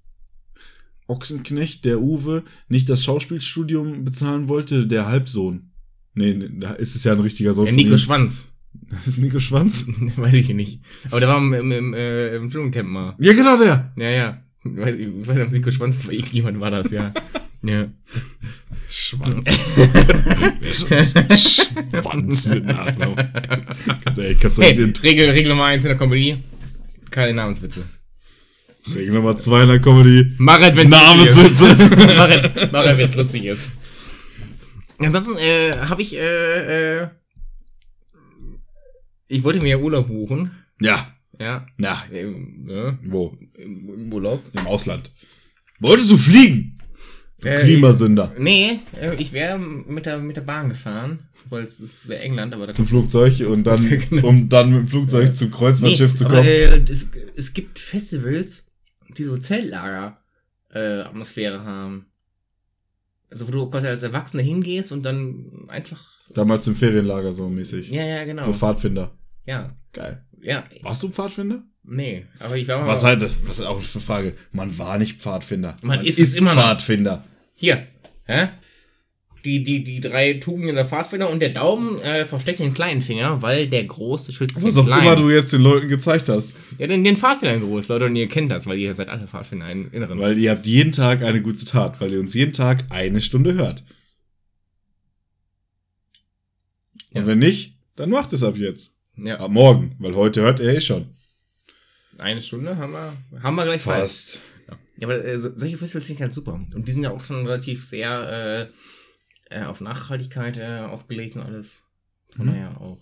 Ochsenknecht, 1.12 1.86
der 1.86 2.01
Uwe, 2.01 2.43
nicht 2.70 2.89
das 2.89 3.03
Schauspielstudium 3.03 4.05
bezahlen 4.05 4.49
wollte? 4.49 4.88
Der 4.88 5.07
Halbsohn. 5.07 5.72
Nee, 6.14 6.49
da 6.59 6.72
ist 6.72 6.95
es 6.95 7.03
ja 7.03 7.14
ein 7.14 7.20
richtiger 7.20 7.53
Sohn 7.53 7.68
von 7.68 7.76
Nico. 7.76 7.97
Schwanz. 7.97 8.47
Das 8.89 9.05
ist 9.05 9.18
Nico 9.20 9.39
Schwanz? 9.39 9.86
weiß 10.16 10.34
ich 10.34 10.49
nicht. 10.53 10.82
Aber 11.09 11.20
der 11.20 11.28
war 11.28 11.38
im, 11.38 11.53
im, 11.53 11.72
im, 11.72 11.93
äh, 11.93 12.36
im 12.36 12.49
Dschungelcamp 12.49 12.89
mal. 12.89 13.16
Ja, 13.20 13.34
genau 13.34 13.57
der. 13.57 13.91
Ja, 13.97 14.09
ja. 14.09 14.43
Ich 14.64 14.78
weiß, 14.78 14.95
ich 14.95 15.28
weiß 15.28 15.36
nicht, 15.36 15.41
ob 15.41 15.47
es 15.47 15.53
Nico 15.53 15.72
Schwanz 15.72 16.05
war. 16.05 16.14
Irgendjemand 16.14 16.59
war 16.62 16.72
das, 16.72 16.91
ja. 16.91 17.14
ja. 17.64 17.88
Schwanz. 18.89 19.49
Schwanz 21.38 22.47
mit 22.47 22.66
Nachnamen. 22.66 23.16
Kannst 24.39 24.57
du 24.57 24.62
Hey, 24.62 24.76
den 24.76 24.93
Regel, 25.03 25.30
Regel 25.32 25.49
Nummer 25.51 25.66
eins 25.66 25.84
in 25.84 25.89
der 25.89 25.97
Comedy. 25.97 26.38
Keine 27.09 27.34
Namenswitze. 27.34 27.89
Regel 28.95 29.13
Nummer 29.13 29.38
zwei 29.38 29.63
in 29.63 29.69
der 29.69 29.79
Comedy. 29.79 30.34
Machet, 30.38 30.75
wenn 30.75 30.89
Namenswitze. 30.89 31.65
Machet, 32.17 32.71
Machet, 32.71 32.97
wenn 32.97 33.09
es 33.09 33.15
lustig 33.15 33.45
ist. 33.45 33.67
Ansonsten 34.99 35.38
äh, 35.38 35.71
habe 35.77 36.01
ich 36.01 36.15
äh, 36.15 37.01
äh, 37.03 37.07
ich 39.27 39.43
wollte 39.43 39.59
mir 39.61 39.69
ja 39.69 39.77
Urlaub 39.77 40.07
buchen. 40.07 40.51
Ja. 40.82 41.13
Ja. 41.39 41.65
Na, 41.77 42.03
Ähm, 42.11 42.65
ja, 42.69 42.97
wo? 43.03 43.36
Im 43.57 44.11
Urlaub. 44.13 44.43
Im 44.53 44.67
Ausland. 44.67 45.11
Wolltest 45.79 46.11
du 46.11 46.17
fliegen? 46.17 46.77
Äh, 47.43 47.61
Klimasünder. 47.63 48.36
Nee, 48.38 48.77
äh, 49.01 49.15
ich 49.17 49.32
wäre 49.32 49.57
mit 49.57 50.05
der, 50.05 50.19
mit 50.19 50.36
der 50.38 50.41
Bahn 50.41 50.69
gefahren, 50.69 51.27
weil 51.49 51.63
es 51.63 51.79
ist 51.79 52.07
wäre 52.07 52.21
England, 52.21 52.53
aber 52.53 52.67
da 52.67 52.73
Zum 52.73 52.86
Flugzeug 52.88 53.39
und 53.47 53.63
dann, 53.65 53.84
Genau. 54.09 54.27
um 54.27 54.47
dann 54.49 54.69
mit 54.69 54.79
dem 54.82 54.88
Flugzeug 54.88 55.36
zum 55.36 55.49
Kreuzfahrtschiff 55.49 56.13
zu 56.13 56.25
aber, 56.25 56.36
kommen. 56.36 56.47
äh, 56.47 56.84
es, 56.88 57.09
es 57.36 57.53
gibt 57.53 57.79
Festivals, 57.79 58.67
die 59.18 59.24
so 59.24 59.38
Zeltlager 59.38 60.18
äh, 60.70 61.03
haben. 61.03 62.05
Also 63.30 63.47
wo 63.47 63.51
du 63.51 63.70
quasi 63.70 63.88
als 63.88 64.03
Erwachsener 64.03 64.43
hingehst 64.43 64.91
und 64.91 65.03
dann 65.03 65.66
einfach. 65.70 66.01
Damals 66.34 66.68
im 66.68 66.76
Ferienlager 66.76 67.34
so 67.34 67.49
mäßig. 67.49 67.89
Ja, 67.89 68.03
ja, 68.03 68.26
genau. 68.26 68.43
So 68.43 68.53
Pfadfinder. 68.53 69.12
ja, 69.45 69.76
Geil. 69.93 70.26
ja. 70.41 70.66
Warst 70.82 71.03
du 71.03 71.09
Pfadfinder? 71.09 71.64
Nee, 71.84 72.26
aber 72.39 72.57
ich 72.57 72.68
war 72.68 72.80
mal. 72.80 72.88
Was 72.88 73.03
halt 73.03 73.22
das? 73.22 73.39
Was 73.47 73.59
ist 73.59 73.66
auch 73.66 73.82
für 73.82 73.99
Frage? 73.99 74.36
Man 74.51 74.78
war 74.78 74.97
nicht 74.97 75.20
Pfadfinder. 75.20 75.76
Man 75.82 76.03
ist 76.05 76.20
es 76.20 76.36
immer 76.36 76.53
noch. 76.53 76.62
Pfadfinder. 76.62 77.24
Hier, 77.55 77.88
hä? 78.26 78.49
Die, 79.43 79.63
die, 79.63 79.83
die 79.83 79.99
drei 80.01 80.33
Tugenden 80.35 80.75
der 80.75 80.85
Pfadfinder 80.85 81.27
und 81.29 81.39
der 81.39 81.49
Daumen 81.49 81.99
äh, 82.01 82.25
versteckt 82.25 82.59
den 82.59 82.75
kleinen 82.75 83.01
Finger, 83.01 83.41
weil 83.41 83.67
der 83.67 83.85
große 83.85 84.31
schützt 84.33 84.55
Was 84.61 84.75
den 84.75 84.83
auch 84.83 84.85
kleinen. 84.85 85.01
immer 85.03 85.15
du 85.15 85.29
jetzt 85.31 85.51
den 85.51 85.61
Leuten 85.61 85.87
gezeigt 85.87 86.29
hast. 86.29 86.57
Ja, 86.77 86.85
den, 86.85 87.03
den 87.03 87.17
Pfadfinder 87.17 87.57
groß, 87.57 87.87
Leute, 87.87 88.05
und 88.05 88.15
ihr 88.15 88.27
kennt 88.27 88.51
das, 88.51 88.67
weil 88.67 88.77
ihr 88.77 88.93
seid 88.93 89.09
alle 89.09 89.27
Pfadfinder 89.27 89.71
im 89.71 89.91
Inneren. 89.91 90.19
Weil 90.19 90.37
ihr 90.37 90.51
habt 90.51 90.67
jeden 90.67 90.91
Tag 90.91 91.23
eine 91.23 91.41
gute 91.41 91.65
Tat, 91.65 91.99
weil 91.99 92.13
ihr 92.13 92.19
uns 92.19 92.35
jeden 92.35 92.53
Tag 92.53 92.83
eine 92.89 93.19
Stunde 93.21 93.55
hört. 93.55 93.83
Und 97.13 97.21
Ja. 97.21 97.27
wenn 97.27 97.39
nicht, 97.39 97.73
dann 97.95 98.09
macht 98.09 98.31
es 98.33 98.43
ab 98.43 98.57
jetzt. 98.57 98.99
ja, 99.17 99.37
Ab 99.39 99.51
morgen, 99.51 99.95
weil 99.99 100.15
heute 100.15 100.41
hört 100.41 100.59
er 100.59 100.75
eh 100.75 100.81
schon. 100.81 101.07
eine 102.17 102.41
Stunde 102.41 102.77
haben 102.77 102.93
wir, 102.93 103.13
haben 103.41 103.55
wir 103.55 103.65
gleich 103.65 103.83
bald. 103.83 104.01
Fast. 104.01 104.39
Ja, 104.97 105.07
aber 105.07 105.23
äh, 105.25 105.39
so- 105.39 105.57
solche 105.57 105.77
Festivals 105.77 106.05
sind 106.07 106.19
halt 106.19 106.33
super. 106.33 106.59
Und 106.75 106.87
die 106.87 106.91
sind 106.91 107.03
ja 107.03 107.09
auch 107.11 107.23
schon 107.25 107.45
relativ 107.47 107.83
sehr 107.85 108.69
äh, 108.69 108.71
äh, 109.51 109.63
auf 109.65 109.81
Nachhaltigkeit 109.81 110.57
äh, 110.57 110.79
ausgelegt 110.89 111.35
und 111.35 111.43
alles. 111.43 111.83
Mhm. 112.37 112.47
daher 112.47 112.81
auch. 112.81 112.97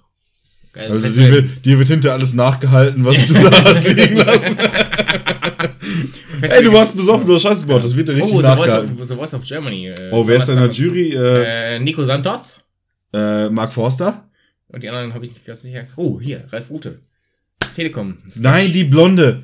Geil, 0.73 0.91
Also 0.91 0.99
Festival- 1.01 1.31
dir 1.31 1.33
wird, 1.43 1.65
dir 1.65 1.79
wird 1.79 1.87
hinter 1.89 2.13
alles 2.13 2.33
nachgehalten, 2.33 3.03
was 3.05 3.27
du 3.27 3.33
da 3.49 3.63
hast 3.63 3.87
liegen 3.87 4.17
lassen. 4.17 4.57
Ey, 6.41 6.63
du 6.63 6.71
warst 6.71 6.95
besoffen, 6.95 7.27
du 7.27 7.35
hast 7.35 7.41
Scheiße 7.43 7.65
gebaut, 7.65 7.83
das 7.83 7.95
wird 7.95 8.07
dir 8.07 8.15
richtig 8.15 8.33
Oh, 8.33 8.41
The 8.41 8.47
Voice, 8.47 8.57
nachgehalten. 8.57 8.99
of, 8.99 9.07
The 9.07 9.15
Voice 9.15 9.33
of 9.33 9.43
Germany. 9.45 9.87
Äh, 9.89 10.09
Oh, 10.11 10.25
wer 10.27 10.37
ist 10.37 10.45
denn 10.47 10.57
in 10.57 10.63
der. 10.63 10.71
Jury? 10.71 11.13
Äh, 11.13 11.75
Äh, 11.75 11.79
Nico 11.79 12.05
Santoth. 12.05 12.41
äh, 13.13 13.49
Mark 13.49 13.73
Forster? 13.73 14.29
Und 14.69 14.83
die 14.83 14.89
anderen 14.89 15.13
habe 15.13 15.25
ich 15.25 15.31
nicht 15.31 15.45
ganz 15.45 15.63
sicher. 15.63 15.85
Oh, 15.95 16.19
hier, 16.21 16.43
Ralf 16.51 16.69
Rute. 16.69 16.99
Telekom. 17.75 18.17
Nein, 18.35 18.71
die 18.71 18.83
Blonde. 18.83 19.43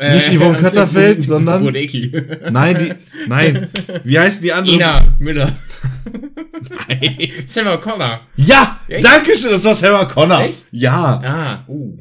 Nicht 0.00 0.32
Yvonne 0.32 0.58
Katterfeld, 0.60 1.24
sondern- 1.24 1.62
Brodeki. 1.62 2.12
Nein, 2.50 2.78
die, 2.78 2.92
nein. 3.28 3.68
Wie 4.04 4.18
heißt 4.18 4.42
die 4.44 4.52
andere? 4.52 4.76
Ina 4.76 5.04
Müller. 5.18 5.56
Sarah 7.46 7.76
Connor. 7.78 8.20
Ja, 8.36 8.80
Echt? 8.88 9.04
danke 9.04 9.36
schön, 9.36 9.50
das 9.50 9.64
war 9.64 9.74
Sarah 9.74 10.04
Connor. 10.04 10.42
Echt? 10.42 10.66
Ja. 10.70 11.20
Ah, 11.24 11.64
uh. 11.68 11.98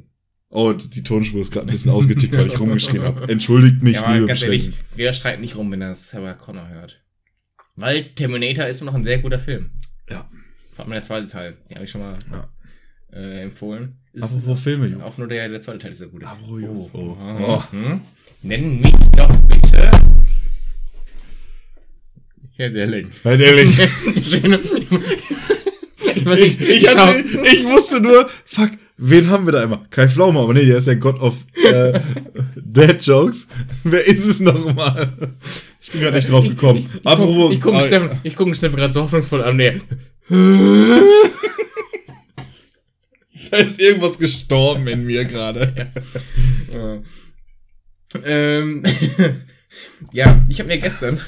Oh, 0.50 0.74
die 0.74 1.04
Tonspur 1.04 1.42
ist 1.42 1.52
gerade 1.52 1.68
ein 1.68 1.72
bisschen 1.72 1.92
ausgetickt, 1.92 2.36
weil 2.36 2.48
ich 2.48 2.60
rumgeschrien 2.60 3.04
habe. 3.04 3.28
Entschuldigt 3.32 3.84
mich, 3.84 3.96
Ja, 3.96 4.04
aber 4.04 4.14
liebe 4.14 4.28
ganz 4.28 4.42
ehrlich, 4.42 4.72
wer 4.96 5.12
schreit 5.14 5.42
nicht 5.42 5.56
rum, 5.56 5.72
wenn 5.72 5.82
er 5.82 5.94
Sarah 5.94 6.34
Connor 6.34 6.70
hört? 6.70 7.02
Weil 7.76 8.06
Terminator 8.16 8.66
ist 8.66 8.82
immer 8.82 8.92
noch 8.92 8.98
ein 8.98 9.04
sehr 9.04 9.20
guter 9.20 9.40
Film. 9.40 9.72
Ja. 10.10 10.28
Vor 10.76 10.86
allem 10.86 10.94
der 10.94 11.04
zweite 11.04 11.28
Teil. 11.28 11.58
Den 11.70 11.76
habe 11.76 11.86
ich 11.86 11.92
schon 11.92 12.02
mal 12.02 12.16
Ja. 12.32 12.48
Äh, 13.14 13.42
empfohlen. 13.44 13.98
Ist 14.14 14.24
Apropos 14.24 14.62
Filme, 14.62 14.88
Junge. 14.88 15.06
auch 15.06 15.18
nur 15.18 15.28
der, 15.28 15.48
der 15.50 15.62
zweite 15.62 15.80
Teil 15.80 15.92
ist 15.92 16.00
sehr 16.00 16.08
gut. 16.08 16.24
Apropos 16.24 16.62
Junge. 16.62 16.90
Oh. 16.94 17.16
Oh. 17.20 17.64
Hm? 17.72 18.02
Nenn 18.44 18.80
mich 18.82 18.96
doch 19.16 19.36
bitte. 19.48 19.92
Herr 22.56 22.70
Delling. 22.70 23.10
Ehrlich. 23.24 23.76
Schöne. 24.28 24.60
ich 26.16 26.26
Ich, 26.26 26.62
ich, 26.62 26.98
hatte, 26.98 27.24
ich 27.44 27.64
wusste 27.66 28.02
nur, 28.02 28.28
fuck, 28.46 28.72
wen 28.98 29.30
haben 29.30 29.46
wir 29.46 29.52
da 29.54 29.64
immer? 29.64 29.86
Kai 29.92 30.10
Pflaume, 30.10 30.40
aber 30.40 30.54
nee, 30.54 30.66
der 30.66 30.78
ist 30.78 30.88
ja 30.88 30.96
God 30.96 31.20
of 31.20 31.36
äh, 31.54 32.00
Dead 32.56 33.00
Jokes. 33.06 33.50
Wer 33.84 34.06
ist 34.08 34.26
es 34.26 34.40
nochmal? 34.40 35.14
Ich 35.80 35.92
bin 35.92 36.02
gerade 36.02 36.16
nicht 36.16 36.30
drauf 36.32 36.48
gekommen. 36.48 36.90
Ich 36.94 37.06
Apropos, 37.06 37.36
gucke 37.36 37.54
ich 37.54 37.62
guck 37.62 37.74
äh, 37.76 37.88
Steffen, 37.88 38.10
ich 38.24 38.36
guck 38.36 38.56
Steffen 38.56 38.76
gerade 38.76 38.94
so 38.94 39.04
hoffnungsvoll 39.04 39.44
an. 39.44 39.56
Nee. 39.56 39.80
da 43.52 43.58
ist 43.58 43.80
irgendwas 43.80 44.20
gestorben 44.20 44.88
in 44.88 45.04
mir 45.06 45.26
gerade. 45.26 45.92
Äh, 46.74 47.00
ähm, 48.26 48.84
ja, 50.12 50.46
ich 50.50 50.60
habe 50.60 50.70
mir 50.70 50.80
gestern, 50.80 51.22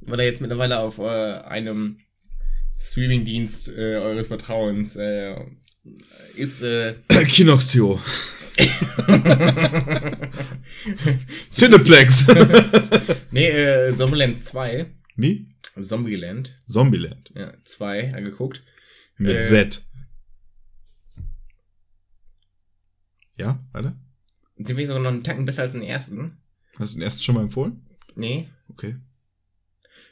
weil 0.00 0.20
er 0.20 0.26
jetzt 0.26 0.40
mittlerweile 0.40 0.78
auf 0.80 0.98
äh, 0.98 1.02
einem 1.02 1.98
Streamingdienst 2.78 3.68
äh, 3.68 3.96
eures 3.96 4.28
Vertrauens 4.28 4.96
äh, 4.96 5.34
ist, 6.36 6.62
äh, 6.62 6.94
Kinoxtio. 7.28 8.00
Cineplex. 11.50 12.26
nee, 13.30 13.48
äh, 13.48 13.94
Zombieland 13.94 14.40
2, 14.40 14.86
Wie? 15.16 15.46
Zombieland, 15.80 16.54
Zombieland. 16.68 17.30
ja, 17.34 17.52
2 17.64 18.14
angeguckt. 18.14 18.62
Mit 19.18 19.36
Äh. 19.36 19.42
Z. 19.42 19.82
Ja, 23.40 23.64
weiter? 23.72 23.96
Den 24.56 24.66
finde 24.66 24.82
ich 24.82 24.88
sogar 24.88 25.02
noch 25.02 25.10
einen 25.10 25.24
Tacken 25.24 25.44
besser 25.46 25.62
als 25.62 25.72
den 25.72 25.82
ersten. 25.82 26.38
Hast 26.78 26.94
du 26.94 26.98
den 26.98 27.04
ersten 27.04 27.22
schon 27.22 27.34
mal 27.34 27.42
empfohlen? 27.42 27.86
Nee. 28.14 28.48
Okay. 28.68 28.96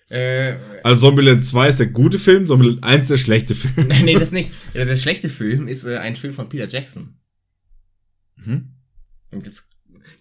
Äh, 0.09 0.57
Also 0.83 1.09
Zombieland 1.09 1.45
2 1.45 1.69
ist 1.69 1.81
der 1.81 1.89
gute 1.89 2.19
Film, 2.19 2.47
Zombieland 2.47 2.83
1 2.83 3.09
der 3.09 3.19
schlechte 3.19 3.55
Film. 3.55 3.89
nee, 4.05 4.15
das 4.15 4.33
nicht. 4.39 4.51
Der, 4.75 4.97
schlechte 4.97 5.29
Film 5.29 5.69
ist 5.69 5.85
äh, 5.85 5.99
ein 5.99 6.17
Film 6.17 6.33
von 6.33 6.49
Peter 6.49 6.67
Jackson. 6.67 7.19
Mhm. 8.37 8.75
Und 9.31 9.45
jetzt, 9.45 9.69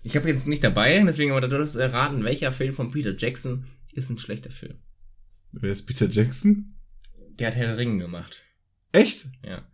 ich 0.03 0.15
habe 0.17 0.27
jetzt 0.27 0.47
nicht 0.47 0.63
dabei, 0.63 1.01
deswegen 1.05 1.31
aber 1.31 1.41
du 1.41 1.47
darfst 1.47 1.77
erraten, 1.77 2.23
welcher 2.25 2.51
Film 2.51 2.73
von 2.73 2.91
Peter 2.91 3.15
Jackson 3.15 3.67
ist 3.93 4.09
ein 4.09 4.19
schlechter 4.19 4.51
Film. 4.51 4.79
Wer 5.53 5.71
ist 5.71 5.85
Peter 5.85 6.09
Jackson? 6.09 6.75
Der 7.39 7.47
hat 7.47 7.55
Herr 7.55 7.67
der 7.67 7.77
Ringe 7.77 7.99
gemacht. 8.03 8.43
Echt? 8.91 9.27
Ja. 9.45 9.65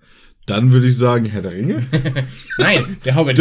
Dann 0.45 0.71
würde 0.71 0.87
ich 0.87 0.97
sagen, 0.97 1.25
Herr 1.25 1.41
der 1.41 1.53
Ringe. 1.53 1.85
Nein, 2.57 2.97
der 3.05 3.15
Hobbit. 3.15 3.39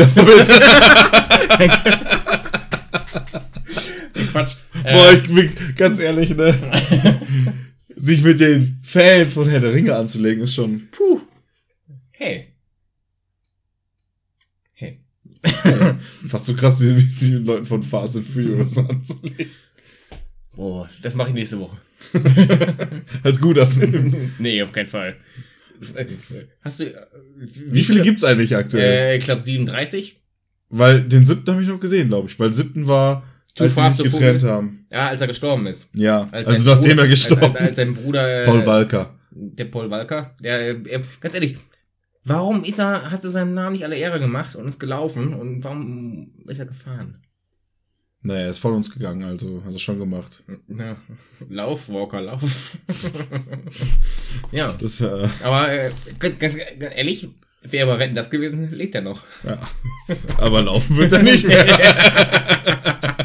Quatsch. 4.31 4.57
Boah, 4.83 5.13
Äh, 5.13 5.17
ich 5.17 5.35
bin 5.35 5.75
ganz 5.77 5.99
ehrlich, 5.99 6.35
ne? 6.37 6.55
Sich 7.97 8.23
mit 8.23 8.41
den 8.41 8.79
Fans 8.83 9.35
von 9.35 9.49
Herr 9.49 9.61
der 9.61 9.73
Ringe 9.73 9.95
anzulegen, 9.95 10.43
ist 10.43 10.55
schon. 10.55 10.89
Puh. 10.91 11.21
hey. 12.13 12.49
Hey. 14.75 14.99
Fast 16.29 16.47
so 16.47 16.55
krass, 16.55 16.81
wie 16.81 17.01
sich 17.09 17.33
mit 17.33 17.47
Leuten 17.47 17.67
von 17.67 17.83
Fast 17.83 18.17
and 18.17 18.27
Furious 18.27 18.79
anzulegen. 18.79 19.51
Boah, 20.55 20.89
das 21.03 21.15
mache 21.15 21.29
ich 21.29 21.35
nächste 21.35 21.61
Woche. 21.61 21.77
Als 23.23 23.41
guter 23.41 23.67
Film. 23.67 24.33
nee, 24.39 24.63
auf 24.63 24.73
keinen 24.73 24.89
Fall. 24.89 25.17
Hast 26.63 26.81
du. 26.81 26.85
äh, 26.85 26.95
Wie 27.37 27.83
viele 27.85 28.03
gibt's 28.03 28.25
eigentlich 28.25 28.55
aktuell? 28.57 28.83
Äh, 28.85 29.17
ich 29.17 29.25
glaube 29.25 29.43
37. 29.43 30.23
Weil 30.71 31.03
den 31.03 31.25
siebten 31.25 31.51
habe 31.53 31.63
ich 31.63 31.69
noch 31.69 31.81
gesehen, 31.81 32.09
glaube 32.09 32.29
ich. 32.29 32.39
Weil 32.41 32.53
siebten 32.53 32.87
war, 32.87 33.23
Too 33.55 33.65
als 33.65 33.75
sie 33.75 33.81
Fast, 33.81 33.97
sich 33.99 34.11
Too 34.11 34.19
getrennt 34.19 34.43
haben. 34.45 34.87
Ja, 34.91 35.09
als 35.09 35.21
er 35.21 35.27
gestorben 35.27 35.67
ist. 35.67 35.91
Ja, 35.95 36.29
Als 36.33 36.49
also 36.51 36.71
nachdem 36.71 36.93
Bruder- 36.93 37.03
er 37.03 37.09
gestorben 37.09 37.45
als, 37.45 37.57
als, 37.57 37.69
als 37.69 37.77
sein 37.77 37.95
Bruder. 37.95 38.43
äh, 38.43 38.47
Paul 38.47 38.65
Walker. 38.67 39.19
Der 39.31 39.65
Paul 39.67 39.91
Walker. 39.91 40.35
Der, 40.41 40.71
äh, 40.71 41.03
ganz 41.21 41.35
ehrlich, 41.35 41.57
warum 42.25 42.65
ist 42.65 42.79
er, 42.79 43.11
hat 43.11 43.23
er 43.25 43.31
seinem 43.31 43.53
Namen 43.55 43.73
nicht 43.73 43.85
alle 43.85 43.97
Ehre 43.97 44.21
gemacht 44.21 44.57
und 44.57 44.67
ist 44.67 44.79
gelaufen 44.79 45.35
und 45.35 45.63
warum 45.65 46.33
ist 46.47 46.59
er 46.61 46.67
gefahren? 46.67 47.19
Naja, 48.25 48.43
er 48.43 48.51
ist 48.51 48.59
von 48.59 48.75
uns 48.75 48.89
gegangen, 48.93 49.25
also 49.25 49.63
hat 49.67 49.73
er 49.73 49.79
schon 49.81 49.99
gemacht. 49.99 50.45
Ja, 50.69 50.97
lauf, 51.49 51.89
Walker, 51.89 52.21
lauf. 52.21 52.77
ja, 54.53 54.73
Das 54.81 55.01
war, 55.01 55.29
aber 55.43 55.73
äh, 55.73 55.91
ganz, 56.21 56.39
ganz, 56.39 56.55
ganz 56.79 56.95
ehrlich, 56.95 57.29
wäre 57.63 57.91
aber 57.91 57.99
Wetten 57.99 58.15
das 58.15 58.31
gewesen, 58.31 58.71
lebt 58.71 58.95
er 58.95 59.01
noch. 59.01 59.23
ja. 59.43 59.59
Aber 60.39 60.63
laufen 60.63 60.97
wird 60.97 61.13
er 61.13 61.23
nicht 61.23 61.47
mehr. 61.47 61.67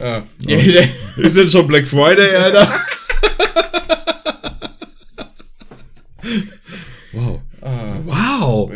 Ah, 0.00 0.20
ja, 0.40 0.58
Ist 1.18 1.36
denn 1.36 1.48
schon 1.48 1.68
Black 1.68 1.86
Friday, 1.86 2.34
Alter? 2.34 2.66
wow. 7.12 7.40
ah. 7.62 7.98
Wow. 8.04 8.72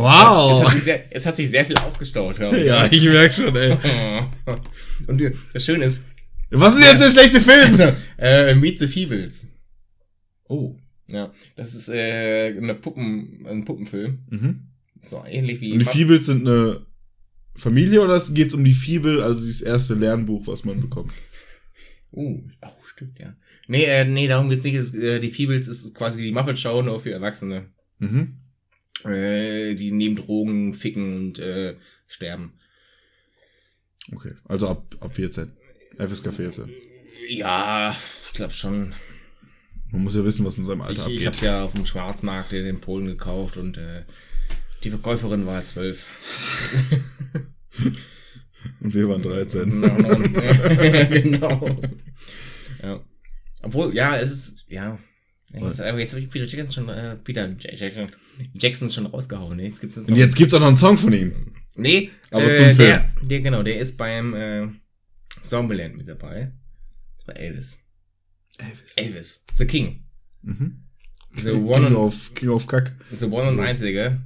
Wow. 0.00 0.64
hat, 0.64 0.72
sich 0.72 0.82
sehr, 0.84 1.04
es 1.14 1.26
hat 1.26 1.36
sich 1.36 1.50
sehr 1.50 1.66
viel 1.66 1.76
aufgestaut, 1.76 2.38
ich. 2.38 2.64
Ja, 2.64 2.86
ich 2.90 3.04
merk 3.04 3.32
schon, 3.32 3.54
ey. 3.54 3.76
Und 5.06 5.22
das 5.52 5.64
Schöne 5.64 5.84
ist, 5.84 6.06
Was 6.50 6.76
ist 6.76 6.82
jetzt 6.82 7.00
der 7.00 7.10
schlechte 7.10 7.40
Film? 7.40 7.72
also, 7.72 7.92
äh, 8.16 8.54
Meet 8.54 8.78
the 8.78 8.88
Feebles. 8.88 9.48
Oh. 10.48 10.76
Ja, 11.08 11.30
das 11.56 11.74
ist 11.74 11.90
äh, 11.90 12.54
eine 12.56 12.74
Puppen, 12.74 13.44
ein 13.46 13.64
Puppenfilm. 13.66 14.20
Mhm. 14.30 14.68
So 15.02 15.22
ähnlich 15.26 15.60
wie. 15.60 15.72
Und 15.72 15.80
die 15.80 15.84
Feebles 15.84 16.24
sind 16.26 16.48
eine 16.48 16.86
Familie 17.54 18.00
oder 18.00 18.18
geht 18.32 18.48
es 18.48 18.54
um 18.54 18.64
die 18.64 18.72
Fibel, 18.72 19.20
also 19.20 19.42
dieses 19.42 19.60
erste 19.60 19.94
Lernbuch, 19.94 20.46
was 20.46 20.64
man 20.64 20.80
bekommt? 20.80 21.12
Uh, 22.12 22.42
oh, 22.62 22.84
stimmt, 22.86 23.18
ja. 23.18 23.34
Nee, 23.68 23.84
äh, 23.84 24.06
nee, 24.06 24.26
darum 24.26 24.48
geht's 24.48 24.64
nicht. 24.64 24.74
Es, 24.74 24.94
äh, 24.94 25.20
die 25.20 25.30
Feebles 25.30 25.68
ist 25.68 25.94
quasi 25.94 26.22
die 26.22 26.32
Muppet 26.32 26.58
Show 26.58 26.80
nur 26.80 26.98
für 26.98 27.12
Erwachsene. 27.12 27.66
Mhm. 27.98 28.38
Äh, 29.04 29.74
die 29.74 29.90
neben 29.90 30.16
Drogen 30.16 30.74
ficken 30.74 31.16
und 31.16 31.38
äh, 31.38 31.76
sterben. 32.06 32.52
Okay, 34.14 34.32
also 34.44 34.68
ab, 34.68 34.96
ab 35.00 35.14
14. 35.14 35.52
FSK 35.98 36.32
14. 36.32 36.70
Ja, 37.28 37.96
ich 38.26 38.32
glaube 38.34 38.52
schon. 38.52 38.94
Man 39.90 40.04
muss 40.04 40.14
ja 40.14 40.24
wissen, 40.24 40.44
was 40.46 40.58
in 40.58 40.64
seinem 40.64 40.80
Alter 40.80 41.06
Ich, 41.08 41.20
ich 41.20 41.26
hab's 41.26 41.38
abgeht. 41.38 41.50
ja 41.50 41.64
auf 41.64 41.72
dem 41.72 41.86
Schwarzmarkt 41.86 42.52
in 42.52 42.80
Polen 42.80 43.06
gekauft 43.06 43.56
und 43.56 43.76
äh, 43.76 44.04
die 44.84 44.90
Verkäuferin 44.90 45.46
war 45.46 45.64
zwölf. 45.66 46.06
Und 48.80 48.94
wir 48.94 49.08
waren 49.08 49.22
13. 49.22 49.80
Genau. 51.12 51.68
genau. 51.68 51.78
Ja. 52.82 53.00
Obwohl, 53.62 53.94
ja, 53.94 54.16
es 54.16 54.32
ist, 54.32 54.64
ja. 54.68 54.98
Jetzt, 55.54 55.78
jetzt 55.78 56.12
habe 56.12 56.20
ich 56.20 56.30
Peter 56.30 56.46
Jackson 56.46 56.70
schon, 56.70 56.88
äh, 56.88 57.16
Peter 57.16 57.48
Jackson, 57.58 58.06
Jackson 58.54 58.90
schon 58.90 59.06
rausgehauen. 59.06 59.56
Ne? 59.56 59.64
Jetzt 59.64 59.80
gibt's 59.80 59.98
einen 59.98 60.06
Und 60.06 60.16
jetzt 60.16 60.36
gibt's 60.36 60.54
auch 60.54 60.60
noch 60.60 60.68
einen 60.68 60.76
Song 60.76 60.96
von 60.96 61.12
ihm. 61.12 61.32
Nee, 61.76 62.10
Aber 62.30 62.50
äh, 62.50 62.54
zum 62.54 62.64
Film. 62.66 62.76
Der, 62.76 63.10
der, 63.22 63.40
genau, 63.40 63.62
der 63.62 63.78
ist 63.78 63.96
beim 63.96 64.34
äh, 64.34 64.68
Zombieland 65.42 65.96
mit 65.96 66.08
dabei. 66.08 66.52
Das 67.18 67.28
war 67.28 67.36
Elvis. 67.36 67.78
Elvis. 68.58 68.92
Elvis. 68.96 69.44
The 69.52 69.66
King. 69.66 70.04
Mhm. 70.42 70.84
The 71.36 71.50
King 71.50 71.66
one, 71.66 71.86
und, 71.86 71.96
of, 71.96 72.34
King 72.34 72.50
of 72.50 72.66
Kack. 72.66 72.92
the 73.12 73.26
one 73.26 73.48
und 73.48 73.60
einzige. 73.60 74.20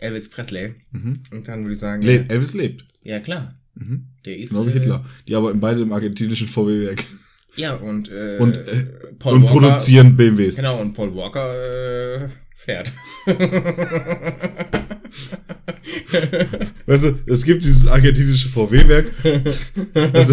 Elvis 0.00 0.30
Presley. 0.30 0.74
Mhm. 0.90 1.22
Und 1.30 1.48
dann 1.48 1.62
würde 1.62 1.74
ich 1.74 1.78
sagen, 1.78 2.02
Le 2.02 2.16
ja, 2.16 2.22
Elvis 2.22 2.54
lebt. 2.54 2.84
ja 3.02 3.20
klar. 3.20 3.58
Mhm. 3.74 4.08
Der 4.24 4.36
ist. 4.36 4.50
Genau 4.50 4.66
wie 4.66 4.70
äh, 4.70 4.74
Hitler. 4.74 5.04
Die 5.28 5.34
arbeiten 5.34 5.60
beide 5.60 5.80
im 5.82 5.92
argentinischen 5.92 6.48
VW-Werk. 6.48 7.04
Ja, 7.56 7.74
und, 7.74 8.08
äh, 8.10 8.38
Und, 8.38 8.56
äh, 8.56 8.86
Paul 9.18 9.34
und 9.34 9.42
Walker, 9.42 9.52
produzieren 9.52 10.16
BMWs. 10.16 10.56
Genau, 10.56 10.80
und 10.80 10.94
Paul 10.94 11.14
Walker 11.14 12.24
äh, 12.24 12.28
fährt. 12.56 12.92
Weißt 16.86 17.04
du, 17.04 17.18
es 17.26 17.44
gibt 17.44 17.64
dieses 17.64 17.86
argentinische 17.86 18.48
VW-Werk. 18.48 19.12
Das, 20.12 20.32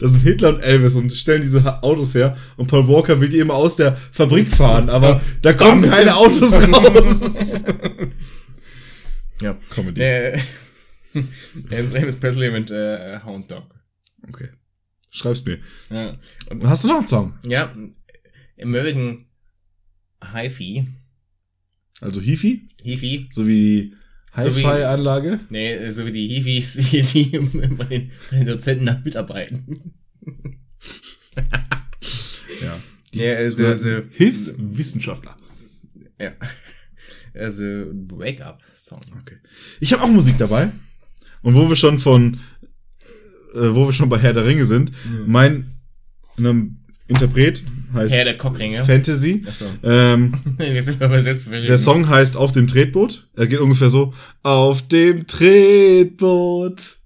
das 0.00 0.12
sind 0.12 0.22
Hitler 0.22 0.50
und 0.50 0.60
Elvis 0.60 0.94
und 0.94 1.12
stellen 1.12 1.42
diese 1.42 1.82
Autos 1.82 2.14
her. 2.14 2.36
Und 2.56 2.68
Paul 2.68 2.86
Walker 2.88 3.20
will 3.20 3.28
die 3.28 3.38
immer 3.38 3.54
aus 3.54 3.76
der 3.76 3.96
Fabrik 4.12 4.50
fahren, 4.52 4.88
aber 4.88 5.20
da 5.42 5.52
kommen 5.52 5.82
keine 5.82 6.16
Autos 6.16 6.62
raus. 6.72 7.64
ja. 9.42 9.56
Comedy. 9.70 10.00
Äh, 10.02 10.38
Elvis 11.70 12.16
Presley 12.16 12.50
mit 12.50 12.70
äh, 12.70 13.18
Hound 13.24 13.50
Dog. 13.50 13.64
Okay. 14.28 14.48
Schreib's 15.10 15.44
mir. 15.44 15.58
Ja. 15.90 16.18
Und 16.50 16.66
Hast 16.66 16.84
du 16.84 16.88
noch 16.88 16.98
einen 16.98 17.06
Song? 17.06 17.38
Ja, 17.44 17.74
American 18.60 19.26
Hi-Fi. 20.22 20.86
Also 22.00 22.20
Hifi, 22.20 22.68
Hi-Fi. 22.84 23.28
so 23.32 23.46
wie 23.46 23.54
die 23.54 23.96
So 24.36 24.54
Hi-Fi-Anlage. 24.54 25.40
Nee, 25.50 25.72
äh, 25.72 25.90
so 25.90 26.06
wie 26.06 26.12
die 26.12 26.28
Hifis, 26.28 26.74
die, 26.90 27.02
die 27.02 27.38
bei 27.38 27.84
den, 27.84 28.10
bei 28.30 28.36
den 28.38 28.46
Dozenten 28.46 28.84
nach 28.84 29.02
mitarbeiten. 29.04 29.94
Ja. 32.62 32.78
Ja, 33.12 33.34
also, 33.36 33.66
also, 33.66 34.02
Hilfswissenschaftler. 34.10 35.36
ja. 36.20 36.32
Also, 37.34 37.64
Wake-up-Song. 37.64 39.00
Okay. 39.20 39.38
Ich 39.80 39.92
habe 39.92 40.02
auch 40.02 40.08
Musik 40.08 40.36
dabei. 40.38 40.70
Und 41.42 41.54
wo 41.54 41.68
wir 41.68 41.76
schon 41.76 41.98
von, 41.98 42.40
äh, 43.54 43.74
wo 43.74 43.86
wir 43.86 43.92
schon 43.92 44.08
bei 44.08 44.18
Herr 44.18 44.32
der 44.32 44.44
Ringe 44.46 44.64
sind, 44.64 44.92
mein 45.26 45.66
ähm, 46.38 46.76
Interpret 47.08 47.62
heißt 47.94 48.12
Herr 48.14 48.24
der 48.24 48.36
Cockringe. 48.36 48.84
Fantasy. 48.84 49.42
Achso. 49.46 49.64
Ähm, 49.82 50.34
Jetzt 50.58 50.86
sind 50.86 51.00
wir 51.00 51.08
bei 51.08 51.20
der 51.22 51.78
Song 51.78 52.08
heißt 52.08 52.36
Auf 52.36 52.52
dem 52.52 52.66
Tretboot. 52.68 53.28
Er 53.34 53.46
geht 53.46 53.60
ungefähr 53.60 53.88
so: 53.88 54.12
Auf 54.42 54.86
dem 54.88 55.26
Tretboot. 55.26 56.96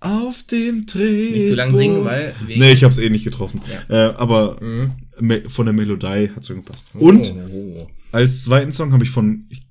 Auf 0.00 0.42
dem 0.44 0.86
Tretboot. 0.86 1.32
Nicht 1.36 1.48
zu 1.48 1.54
lang 1.54 1.74
singen, 1.74 2.04
weil. 2.04 2.34
wegen- 2.46 2.60
Nee, 2.60 2.72
ich 2.72 2.84
hab's 2.84 2.98
eh 2.98 3.08
nicht 3.10 3.24
getroffen. 3.24 3.60
Äh, 3.88 3.94
aber 3.96 4.58
Mhm. 4.62 4.92
me 5.20 5.42
von 5.48 5.66
der 5.66 5.72
Melodie 5.74 6.30
hat's 6.34 6.46
schon 6.48 6.56
gepasst. 6.56 6.86
Und 6.94 7.32
Oh. 7.52 7.86
als 8.12 8.44
zweiten 8.44 8.72
Song 8.72 8.92
habe 8.92 9.04
ich 9.04 9.10
von. 9.10 9.46
Ich, 9.50 9.62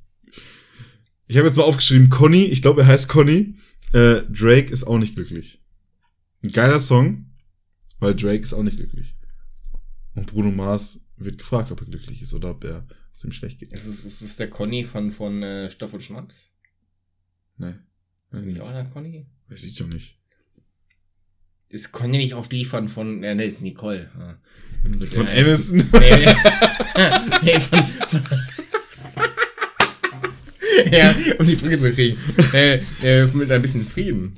ich 1.28 1.38
habe 1.38 1.48
jetzt 1.48 1.56
mal 1.58 1.64
aufgeschrieben, 1.64 2.10
Conny, 2.10 2.44
ich 2.46 2.62
glaube, 2.62 2.82
er 2.82 2.88
heißt 2.88 3.10
Conny. 3.10 3.56
Äh, 3.94 4.22
Drake 4.30 4.72
ist 4.72 4.84
auch 4.86 4.98
nicht 4.98 5.16
glücklich. 5.16 5.60
Ein 6.44 6.52
geiler 6.52 6.80
Song, 6.80 7.26
weil 8.00 8.16
Drake 8.16 8.44
ist 8.44 8.54
auch 8.54 8.64
nicht 8.64 8.78
glücklich. 8.78 9.16
Und 10.14 10.28
Bruno 10.28 10.52
Mars 10.52 11.08
wird 11.16 11.38
gefragt, 11.38 11.72
ob 11.72 11.80
er 11.82 11.88
glücklich 11.88 12.22
ist 12.22 12.34
oder 12.34 12.52
ob 12.52 12.64
er 12.66 12.86
es 13.14 13.24
ihm 13.24 13.32
schlecht 13.32 13.60
geht. 13.60 13.72
Ist 13.72 13.88
es, 13.88 14.06
ist 14.06 14.22
es 14.22 14.38
der 14.38 14.50
Conny 14.50 14.84
von, 14.84 15.12
von 15.12 15.42
äh, 15.42 15.70
Stoff 15.70 15.94
und 15.94 16.04
Schnaps? 16.04 16.54
Nee, 17.58 17.76
Ist 18.32 18.46
nicht 18.46 18.60
auch 18.60 18.72
der 18.72 18.86
Conny? 18.86 19.28
weiß 19.48 19.64
ich 19.64 19.76
doch 19.76 19.88
nicht. 19.88 20.20
Ist 21.70 21.92
Conny 21.92 22.18
nicht 22.18 22.34
auch 22.34 22.48
die 22.48 22.66
von, 22.66 22.90
von, 22.90 23.24
äh, 23.24 23.36
nee, 23.36 23.48
ist 23.48 23.62
Nicole. 23.62 24.12
Ah. 24.20 24.36
Von 24.84 25.28
Äh. 25.28 25.58
Nee, 25.72 25.82
nee. 25.82 26.26
nee, 27.44 27.60
von, 27.60 27.80
von 27.80 28.22
ja, 30.92 31.16
um 31.40 31.48
die 31.48 31.56
Brücke 31.56 31.80
zu 31.80 31.94
kriegen. 31.94 32.18
Äh, 32.54 32.82
äh, 33.02 33.26
mit 33.28 33.50
ein 33.52 33.62
bisschen 33.62 33.88
Frieden. 33.88 34.34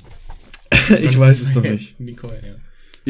ich 1.00 1.18
weiß 1.18 1.40
es 1.40 1.54
doch 1.54 1.62
nicht. 1.62 1.98
Nicole, 2.00 2.40
ja. 2.44 2.56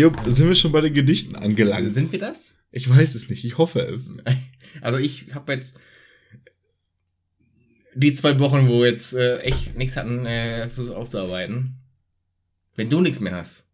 Jupp, 0.03 0.21
sind 0.27 0.49
wir 0.49 0.55
schon 0.55 0.73
bei 0.73 0.81
den 0.83 0.95
Gedichten 0.95 1.37
angelangt? 1.37 1.91
Sind 1.93 2.13
wir 2.13 2.19
das? 2.19 2.53
Ich 2.71 2.89
weiß 2.89 3.15
es 3.15 3.31
nicht, 3.31 3.45
ich 3.45 3.59
hoffe 3.59 3.81
es. 3.81 4.11
Also 4.83 4.99
ich 4.99 5.35
habe 5.35 5.55
jetzt 5.55 5.81
die 7.95 8.13
zwei 8.13 8.39
Wochen, 8.41 8.69
wo 8.69 8.81
wir 8.81 8.91
jetzt 8.91 9.15
äh, 9.15 9.39
echt 9.39 9.75
nichts 9.75 9.97
hatten, 9.97 10.27
äh, 10.27 10.69
versucht 10.69 10.95
aufzuarbeiten. 10.95 11.77
Wenn 12.75 12.91
du 12.91 13.01
nichts 13.01 13.21
mehr 13.21 13.33
hast, 13.33 13.69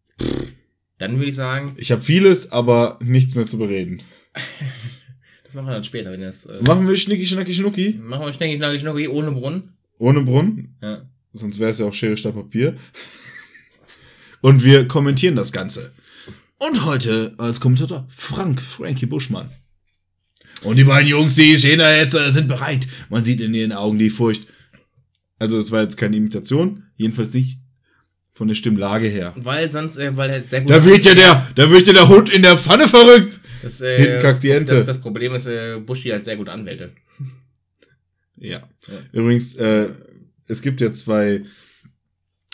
dann 0.97 1.17
würde 1.17 1.29
ich 1.29 1.35
sagen, 1.35 1.73
Ich 1.77 1.91
habe 1.91 2.01
vieles, 2.01 2.53
aber 2.53 2.99
nichts 3.03 3.35
mehr 3.35 3.45
zu 3.45 3.57
bereden. 3.57 4.01
das 5.43 5.55
machen 5.55 5.67
wir 5.67 5.73
dann 5.73 5.83
später, 5.83 6.11
wenn 6.13 6.21
das. 6.21 6.45
Äh, 6.45 6.61
Machen 6.65 6.87
wir 6.87 6.95
Schnicki, 6.95 7.25
Schnacki, 7.25 7.53
Schnucki? 7.53 7.99
machen 8.01 8.25
wir 8.25 8.31
schnell, 8.31 8.55
schnell, 8.55 8.79
schnell, 8.79 9.07
ohne 9.09 9.31
Brunnen. 9.33 9.73
Ohne 9.99 10.21
Brunnen? 10.21 10.77
Ja. 10.81 11.05
Sonst 11.33 11.59
wäre 11.59 11.71
es 11.71 11.79
ja 11.79 11.87
auch 11.87 11.93
Schere, 11.93 12.15
Stein, 12.15 12.33
Papier. 12.33 12.75
Und 14.43 14.65
wir 14.65 14.89
kommentieren 14.89 15.37
das 15.37 15.53
Ganze. 15.53 15.93
Und 16.57 16.83
heute 16.83 17.31
als 17.37 17.61
Kommentator 17.61 18.05
Frank, 18.09 18.61
Frankie 18.61 19.05
Buschmann. 19.05 19.49
Und 20.63 20.75
die 20.75 20.83
beiden 20.83 21.07
Jungs, 21.07 21.35
die 21.35 21.55
stehen 21.55 21.79
da 21.79 21.95
jetzt, 21.95 22.13
äh, 22.13 22.29
sind 22.29 22.49
bereit. 22.49 22.85
Man 23.09 23.23
sieht 23.23 23.39
in 23.39 23.53
ihren 23.53 23.71
Augen 23.71 23.97
die 23.97 24.09
Furcht. 24.09 24.45
Also 25.39 25.57
es 25.57 25.71
war 25.71 25.81
jetzt 25.81 25.95
keine 25.95 26.17
Imitation, 26.17 26.83
jedenfalls 26.97 27.33
nicht 27.33 27.59
von 28.33 28.49
der 28.49 28.55
Stimmlage 28.55 29.07
her. 29.07 29.33
Weil 29.37 29.71
sonst, 29.71 29.95
äh, 29.95 30.15
weil 30.17 30.31
er 30.31 30.45
sehr 30.45 30.59
gut. 30.59 30.71
Da 30.71 30.83
wird 30.83 31.05
ja 31.05 31.13
der, 31.13 31.47
da 31.55 31.71
wird 31.71 31.87
ja 31.87 31.93
der 31.93 32.09
Hund 32.09 32.29
in 32.29 32.41
der 32.41 32.57
Pfanne 32.57 32.89
verrückt. 32.89 33.39
Das, 33.61 33.79
äh, 33.79 33.97
Hinten 33.97 34.21
kackt 34.21 34.43
die 34.43 34.49
Ente. 34.49 34.75
Das, 34.75 34.87
das 34.87 34.99
Problem 34.99 35.33
ist, 35.35 35.45
äh, 35.45 35.79
Buschi 35.79 36.09
hat 36.09 36.25
sehr 36.25 36.35
gut 36.35 36.49
Anwälte. 36.49 36.91
Ja. 38.35 38.67
Übrigens, 39.13 39.55
äh, 39.55 39.87
es 40.49 40.61
gibt 40.61 40.81
ja 40.81 40.91
zwei, 40.91 41.43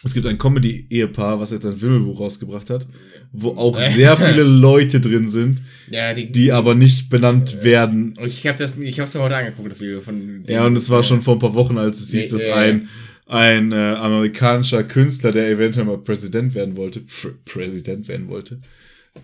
es 0.04 0.14
gibt 0.14 0.26
ein 0.28 0.38
Comedy-Ehepaar, 0.38 1.40
was 1.40 1.52
jetzt 1.52 1.66
ein 1.66 1.82
Wimmelbuch 1.82 2.20
rausgebracht 2.22 2.70
hat, 2.70 2.88
wo 3.34 3.50
auch 3.58 3.78
sehr 3.92 4.16
viele 4.18 4.44
Leute 4.44 5.00
drin 5.02 5.28
sind, 5.28 5.62
Ja, 5.90 6.14
die. 6.14 6.32
die 6.32 6.52
aber 6.52 6.74
nicht 6.76 7.10
benannt 7.10 7.64
werden. 7.64 8.14
ich 8.26 8.48
habe 8.48 8.58
das, 8.58 8.78
ich 8.78 9.00
hab's 9.00 9.14
mir 9.14 9.22
heute 9.22 9.36
angeguckt, 9.36 9.70
das 9.72 9.82
Video 9.82 10.00
von. 10.02 10.44
Ja, 10.48 10.66
und 10.66 10.76
es 10.78 10.90
war 10.90 11.04
schon 11.04 11.22
vor 11.22 11.36
ein 11.36 11.40
paar 11.40 11.54
Wochen, 11.54 11.78
als 11.78 12.00
es 12.02 12.12
hieß, 12.12 12.32
Nee, 12.32 12.38
dass 12.38 12.48
äh, 12.48 12.52
ein, 12.54 12.90
ein 13.28 13.72
äh, 13.74 13.76
amerikanischer 13.76 14.84
Künstler, 14.86 15.32
der 15.32 15.50
eventuell 15.50 15.86
mal 15.86 15.98
Präsident 15.98 16.56
werden 16.56 16.78
wollte, 16.78 17.02
Pr 17.02 17.32
Präsident 17.46 18.08
werden 18.08 18.30
wollte, 18.30 18.62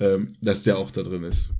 ähm, 0.01 0.33
dass 0.41 0.63
der 0.63 0.77
auch 0.77 0.91
da 0.91 1.03
drin 1.03 1.23
ist. 1.23 1.51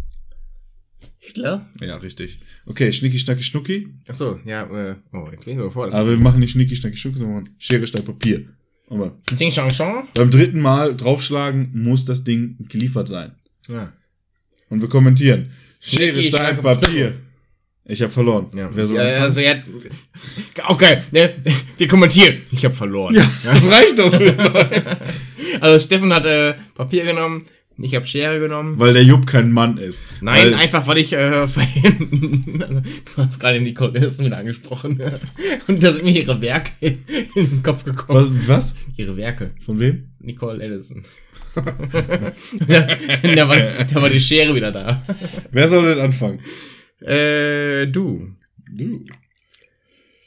Hitler? 1.20 1.68
Ja, 1.82 1.96
richtig. 1.98 2.40
Okay, 2.68 2.92
Schnicki, 2.94 3.18
Schnacki, 3.18 3.42
Schnucki. 3.44 3.88
Achso, 4.08 4.40
ja, 4.46 4.64
äh, 4.66 4.96
oh, 5.14 5.28
jetzt 5.32 5.46
bin 5.46 5.54
ich 5.56 5.60
überfordert. 5.60 5.96
Aber 5.96 6.12
wir 6.12 6.18
machen 6.18 6.40
nicht 6.40 6.52
Schnicki, 6.52 6.76
Schnacki, 6.76 6.98
Schnucki, 6.98 7.18
sondern 7.18 7.50
Schere, 7.58 7.88
Stein, 7.88 8.04
Papier. 8.06 8.46
Aber 8.90 9.18
Ching 9.36 9.50
Chang 9.50 9.70
Chang? 9.70 10.08
beim 10.14 10.30
dritten 10.30 10.60
Mal 10.62 10.96
draufschlagen 10.96 11.72
muss 11.74 12.06
das 12.06 12.24
Ding 12.24 12.58
geliefert 12.70 13.08
sein. 13.08 13.36
Ja. 13.68 13.92
Und 14.70 14.82
wir 14.82 14.90
kommentieren. 14.90 15.52
Schere, 15.80 16.22
Stein, 16.22 16.62
Papier. 16.62 17.16
Ich 17.88 18.02
habe 18.02 18.12
verloren. 18.12 18.50
Ja, 18.56 18.70
Wer 18.74 18.88
soll 18.88 18.98
ja, 18.98 19.04
also 19.22 19.40
ja, 19.40 19.56
okay, 20.68 21.02
ne, 21.12 21.36
wir 21.78 21.88
kommentieren. 21.88 22.42
Ich 22.52 22.66
habe 22.66 22.74
verloren. 22.74 23.14
ja, 23.14 23.30
das 23.44 23.70
reicht 23.70 23.98
doch. 24.00 24.12
Also 25.62 25.86
Steffen 25.86 26.14
hat 26.14 26.26
äh, 26.26 26.54
Papier 26.74 27.06
genommen, 27.06 27.46
Ich 27.78 27.94
habe 27.94 28.06
Schere 28.06 28.40
genommen. 28.40 28.80
Weil 28.80 28.94
der 28.94 29.04
Jupp 29.04 29.28
kein 29.28 29.52
Mann 29.52 29.78
ist. 29.78 30.06
Nein, 30.22 30.46
weil, 30.46 30.54
einfach 30.54 30.88
weil 30.88 30.98
ich 30.98 31.12
äh, 31.12 31.48
vorhin, 31.48 32.64
also, 32.66 32.80
du 32.80 33.18
hast 33.18 33.40
gerade 33.40 33.60
Nicole 33.60 33.98
Edison 33.98 34.26
wieder 34.26 34.38
angesprochen 34.38 35.02
und 35.68 35.84
da 35.84 35.92
sind 35.92 36.06
mir 36.06 36.12
ihre 36.12 36.40
Werke 36.42 36.72
in 36.80 37.04
den 37.36 37.64
Kopf 37.64 37.84
gekommen. 37.84 38.20
Was? 38.20 38.48
was? 38.48 38.76
Ihre 38.96 39.18
Werke. 39.18 39.52
Von 39.66 39.80
wem? 39.80 40.10
Nicole 40.20 40.64
Edison. 40.64 41.04
da, 41.56 41.62
da, 43.36 43.50
war, 43.50 43.58
da 43.58 44.02
war 44.02 44.10
die 44.10 44.22
Schere 44.22 44.56
wieder 44.56 44.72
da. 44.72 45.04
Wer 45.52 45.68
soll 45.68 45.96
denn 45.96 46.04
anfangen? 46.04 46.40
Äh, 47.02 47.88
du. 47.88 48.36
Du. 48.72 49.06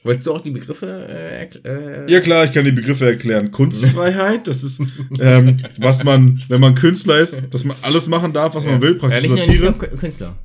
Wolltest 0.08 0.26
du 0.26 0.32
auch 0.32 0.40
die 0.42 0.50
Begriffe 0.50 0.86
äh, 0.86 1.44
erkl- 1.44 1.64
äh, 1.66 2.10
Ja 2.10 2.20
klar, 2.20 2.44
ich 2.46 2.52
kann 2.52 2.64
die 2.64 2.72
Begriffe 2.72 3.04
erklären. 3.06 3.50
Kunstfreiheit, 3.50 4.46
das 4.48 4.64
ist, 4.64 4.80
ähm, 5.20 5.58
was 5.78 6.02
man, 6.02 6.40
wenn 6.48 6.60
man 6.60 6.74
Künstler 6.74 7.18
ist, 7.18 7.52
dass 7.52 7.64
man 7.64 7.76
alles 7.82 8.08
machen 8.08 8.32
darf, 8.32 8.54
was 8.54 8.64
man 8.64 8.80
will, 8.80 8.92
Ja, 8.94 8.98
praktisch 8.98 9.22
nicht, 9.22 9.34
nicht 9.34 9.46
Satire. 9.46 9.70
nur 9.72 9.78
Künstler. 9.98 10.38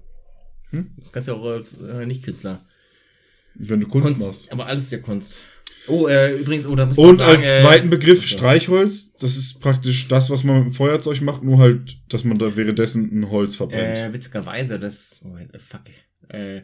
Das 0.98 1.12
kannst 1.12 1.30
du 1.30 1.34
auch 1.34 1.46
als 1.46 1.80
äh, 1.82 2.06
nicht 2.06 2.24
Künstler. 2.24 2.60
Wenn 3.56 3.80
du 3.82 3.88
Kunst, 3.88 4.08
Kunst, 4.08 4.26
machst. 4.26 4.52
aber 4.52 4.66
alles 4.66 4.86
ist 4.86 4.92
ja 4.92 4.98
Kunst. 4.98 5.38
Oh, 5.88 6.08
äh, 6.08 6.36
übrigens, 6.38 6.66
oh, 6.66 6.76
da 6.76 6.86
muss 6.86 6.98
Und 6.98 7.18
sagen, 7.18 7.30
als 7.32 7.44
äh, 7.44 7.62
zweiten 7.62 7.90
Begriff. 7.90 8.26
Streichholz, 8.26 9.14
das 9.14 9.36
ist 9.38 9.62
praktisch 9.62 10.08
das, 10.08 10.30
was 10.30 10.44
man 10.44 10.58
mit 10.60 10.66
dem 10.68 10.74
Feuerzeug 10.74 11.22
macht, 11.22 11.44
nur 11.44 11.58
halt, 11.60 11.98
dass 12.10 12.24
man 12.24 12.38
da 12.38 12.56
währenddessen 12.56 13.12
ein 13.20 13.30
Holz 13.30 13.56
verbrennt. 13.56 13.98
Äh, 13.98 14.14
witzigerweise, 14.14 14.80
das, 14.80 15.22
oh, 15.26 15.38
fuck, 15.60 15.82
äh, 16.30 16.62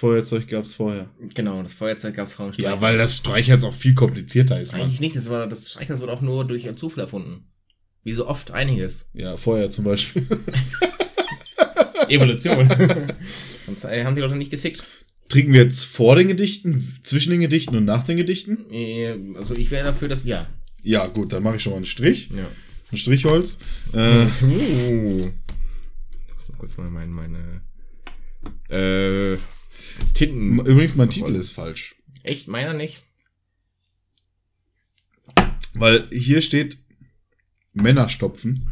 Feuerzeug 0.00 0.48
gab's 0.48 0.72
vorher. 0.72 1.10
genau, 1.34 1.62
das 1.62 1.74
Feuerzeug 1.74 2.14
gab's 2.14 2.32
vor 2.32 2.46
dem 2.46 2.54
Streich. 2.54 2.64
Ja, 2.64 2.80
weil 2.80 2.96
das 2.96 3.18
Streichholz 3.18 3.64
auch 3.64 3.74
viel 3.74 3.92
komplizierter 3.92 4.58
ist, 4.58 4.72
man. 4.72 4.80
Eigentlich 4.80 5.00
nicht, 5.00 5.14
das 5.14 5.28
war, 5.28 5.46
das 5.46 5.72
Streichholz 5.72 6.00
wurde 6.00 6.12
auch 6.12 6.22
nur 6.22 6.46
durch 6.46 6.64
äh, 6.64 6.72
Zufall 6.72 7.04
erfunden. 7.04 7.44
Wie 8.02 8.14
so 8.14 8.26
oft 8.26 8.50
einiges. 8.50 9.10
Ja, 9.12 9.36
Feuer 9.36 9.68
zum 9.68 9.84
Beispiel. 9.84 10.26
Evolution. 12.08 12.66
Sonst 13.66 13.84
äh, 13.84 14.02
haben 14.02 14.14
die 14.14 14.22
Leute 14.22 14.36
nicht 14.36 14.50
gefickt. 14.50 14.82
Trinken 15.28 15.52
wir 15.52 15.64
jetzt 15.64 15.84
vor 15.84 16.16
den 16.16 16.28
Gedichten, 16.28 16.82
zwischen 17.02 17.32
den 17.32 17.42
Gedichten 17.42 17.76
und 17.76 17.84
nach 17.84 18.02
den 18.02 18.16
Gedichten? 18.16 18.70
Äh, 18.72 19.18
also 19.36 19.54
ich 19.54 19.70
wäre 19.70 19.84
dafür, 19.84 20.08
dass, 20.08 20.24
ja. 20.24 20.46
Ja, 20.82 21.06
gut, 21.08 21.34
dann 21.34 21.42
mache 21.42 21.56
ich 21.56 21.62
schon 21.62 21.72
mal 21.72 21.76
einen 21.76 21.84
Strich. 21.84 22.30
Ja. 22.30 22.46
Ein 22.90 22.96
Strichholz. 22.96 23.58
Äh, 23.92 24.24
Uh. 24.42 25.30
Ich 26.26 26.34
muss 26.34 26.48
mal 26.48 26.56
kurz 26.56 26.78
mal 26.78 26.88
meine, 26.88 27.12
meine, 27.12 27.60
äh, 28.70 29.36
Tinten. 30.14 30.58
übrigens, 30.60 30.94
mein 30.96 31.10
Titel 31.10 31.34
ist 31.34 31.50
falsch. 31.50 31.96
Echt, 32.22 32.48
meiner 32.48 32.72
nicht? 32.74 33.00
Weil 35.74 36.08
hier 36.12 36.42
steht 36.42 36.78
Männer 37.72 38.08
stopfen. 38.08 38.70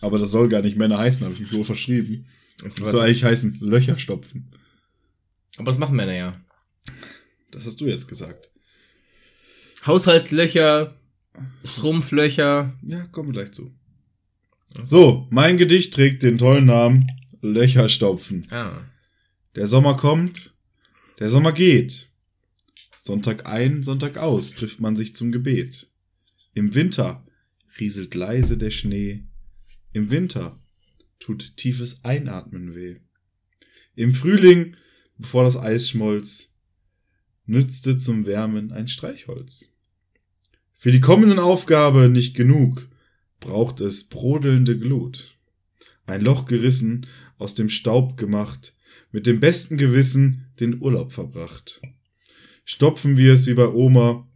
Aber 0.00 0.18
das 0.18 0.30
soll 0.30 0.48
gar 0.48 0.62
nicht 0.62 0.76
Männer 0.76 0.98
heißen, 0.98 1.24
habe 1.24 1.34
ich 1.34 1.40
mich 1.40 1.52
wohl 1.52 1.64
verschrieben. 1.64 2.26
Das 2.62 2.74
Das 2.74 2.90
soll 2.90 3.06
eigentlich 3.06 3.24
heißen 3.24 3.58
Löcher 3.60 3.98
stopfen. 3.98 4.50
aber 5.56 5.70
das 5.70 5.78
machen 5.78 5.96
Männer 5.96 6.14
ja. 6.14 6.40
Das 7.50 7.64
hast 7.64 7.80
du 7.80 7.86
jetzt 7.86 8.08
gesagt. 8.08 8.50
Haushaltslöcher, 9.86 10.98
Schrumpflöcher. 11.64 12.78
Ja, 12.82 13.06
kommen 13.08 13.28
wir 13.28 13.32
gleich 13.42 13.52
zu. 13.52 13.74
So, 14.82 15.26
mein 15.30 15.56
Gedicht 15.56 15.94
trägt 15.94 16.22
den 16.22 16.38
tollen 16.38 16.66
Namen 16.66 17.06
Löcher 17.40 17.88
stopfen. 17.88 18.46
Ah. 18.50 18.82
Der 19.54 19.68
Sommer 19.68 19.96
kommt, 19.96 20.54
der 21.20 21.28
Sommer 21.28 21.52
geht. 21.52 22.08
Sonntag 22.96 23.46
ein, 23.46 23.82
Sonntag 23.84 24.16
aus 24.16 24.54
trifft 24.54 24.80
man 24.80 24.96
sich 24.96 25.14
zum 25.14 25.30
Gebet. 25.30 25.90
Im 26.54 26.74
Winter 26.74 27.24
rieselt 27.78 28.14
leise 28.14 28.58
der 28.58 28.70
Schnee. 28.70 29.24
Im 29.92 30.10
Winter 30.10 30.58
tut 31.20 31.56
tiefes 31.56 32.04
Einatmen 32.04 32.74
weh. 32.74 32.96
Im 33.94 34.12
Frühling, 34.12 34.76
bevor 35.18 35.44
das 35.44 35.56
Eis 35.56 35.88
schmolz, 35.88 36.56
nützte 37.46 37.96
zum 37.96 38.26
Wärmen 38.26 38.72
ein 38.72 38.88
Streichholz. 38.88 39.76
Für 40.78 40.90
die 40.90 41.00
kommenden 41.00 41.38
Aufgabe 41.38 42.08
nicht 42.08 42.34
genug, 42.34 42.88
braucht 43.38 43.80
es 43.80 44.08
brodelnde 44.08 44.78
Glut. 44.78 45.38
Ein 46.06 46.22
Loch 46.22 46.46
gerissen, 46.46 47.06
aus 47.38 47.54
dem 47.54 47.70
Staub 47.70 48.16
gemacht, 48.16 48.73
mit 49.14 49.28
dem 49.28 49.38
besten 49.38 49.76
Gewissen 49.76 50.50
den 50.58 50.82
Urlaub 50.82 51.12
verbracht. 51.12 51.80
Stopfen 52.64 53.16
wir 53.16 53.32
es 53.32 53.46
wie 53.46 53.54
bei 53.54 53.68
Oma, 53.68 54.28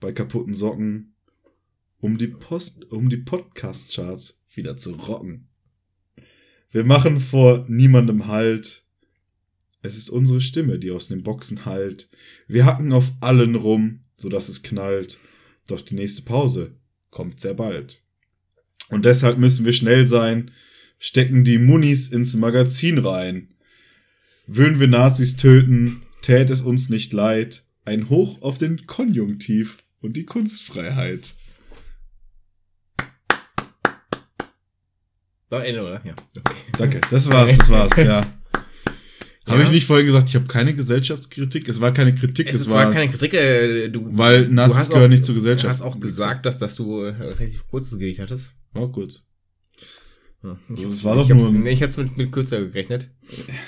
bei 0.00 0.12
kaputten 0.12 0.54
Socken, 0.54 1.14
um 2.00 2.16
die 2.16 2.28
Post, 2.28 2.90
um 2.90 3.10
die 3.10 3.18
Podcast-Charts 3.18 4.46
wieder 4.54 4.78
zu 4.78 4.92
rocken. 4.92 5.48
Wir 6.70 6.86
machen 6.86 7.20
vor 7.20 7.66
niemandem 7.68 8.28
Halt. 8.28 8.86
Es 9.82 9.98
ist 9.98 10.08
unsere 10.08 10.40
Stimme, 10.40 10.78
die 10.78 10.90
aus 10.90 11.08
den 11.08 11.22
Boxen 11.22 11.66
hallt. 11.66 12.08
Wir 12.46 12.64
hacken 12.64 12.94
auf 12.94 13.12
allen 13.20 13.56
rum, 13.56 14.00
so 14.16 14.30
dass 14.30 14.48
es 14.48 14.62
knallt. 14.62 15.18
Doch 15.66 15.82
die 15.82 15.96
nächste 15.96 16.22
Pause 16.22 16.78
kommt 17.10 17.40
sehr 17.40 17.52
bald. 17.52 18.00
Und 18.88 19.04
deshalb 19.04 19.36
müssen 19.36 19.66
wir 19.66 19.74
schnell 19.74 20.08
sein, 20.08 20.50
stecken 20.98 21.44
die 21.44 21.58
Munis 21.58 22.08
ins 22.08 22.36
Magazin 22.36 22.96
rein. 22.96 23.48
Würden 24.50 24.80
wir 24.80 24.88
Nazis 24.88 25.36
töten, 25.36 26.00
tät 26.22 26.48
es 26.48 26.62
uns 26.62 26.88
nicht 26.88 27.12
leid. 27.12 27.64
Ein 27.84 28.08
Hoch 28.08 28.40
auf 28.42 28.56
den 28.56 28.86
Konjunktiv 28.86 29.76
und 30.00 30.16
die 30.16 30.24
Kunstfreiheit. 30.24 31.34
Doch, 35.50 35.62
Ende, 35.62 35.82
oder? 35.82 36.00
Ja. 36.04 36.14
Okay. 36.36 36.56
Danke, 36.76 37.00
das 37.10 37.28
war's, 37.30 37.56
das 37.58 37.70
war's, 37.70 37.96
ja. 37.96 38.20
Habe 39.46 39.60
Ja. 39.60 39.64
ich 39.64 39.70
nicht 39.70 39.86
vorhin 39.86 40.04
gesagt, 40.04 40.28
ich 40.28 40.34
habe 40.34 40.46
keine 40.46 40.74
Gesellschaftskritik? 40.74 41.68
Es 41.68 41.80
war 41.80 41.92
keine 41.92 42.14
Kritik, 42.14 42.48
Es, 42.48 42.54
es, 42.56 42.60
es 42.62 42.70
war, 42.70 42.84
war 42.86 42.92
keine 42.92 43.08
Kritik, 43.10 43.32
äh, 43.32 43.88
du. 43.88 44.06
weil 44.12 44.46
du 44.46 44.52
Nazis 44.54 44.76
hast 44.80 44.88
gehören 44.90 45.04
auch- 45.06 45.08
nicht 45.08 45.24
zur 45.24 45.34
Du 45.34 45.40
Gesellschaft. 45.40 45.72
hast 45.72 45.80
auch 45.82 45.98
gesagt, 45.98 46.44
dass, 46.44 46.58
dass 46.58 46.74
du 46.76 47.00
äh, 47.00 47.10
relativ 47.10 47.66
kurzes 47.68 47.98
Gedicht 47.98 48.20
hattest. 48.20 48.52
War 48.72 48.92
kurz. 48.92 49.26
Ja, 50.42 50.56
Das 50.68 51.02
war 51.04 51.16
doch 51.16 51.24
ich 51.24 51.32
hab's- 51.32 51.50
nur 51.50 51.66
Ich 51.66 51.80
hätte 51.80 51.90
es 51.90 51.96
mit, 51.96 52.16
mit 52.16 52.30
kürzer 52.32 52.64
gerechnet. 52.64 53.10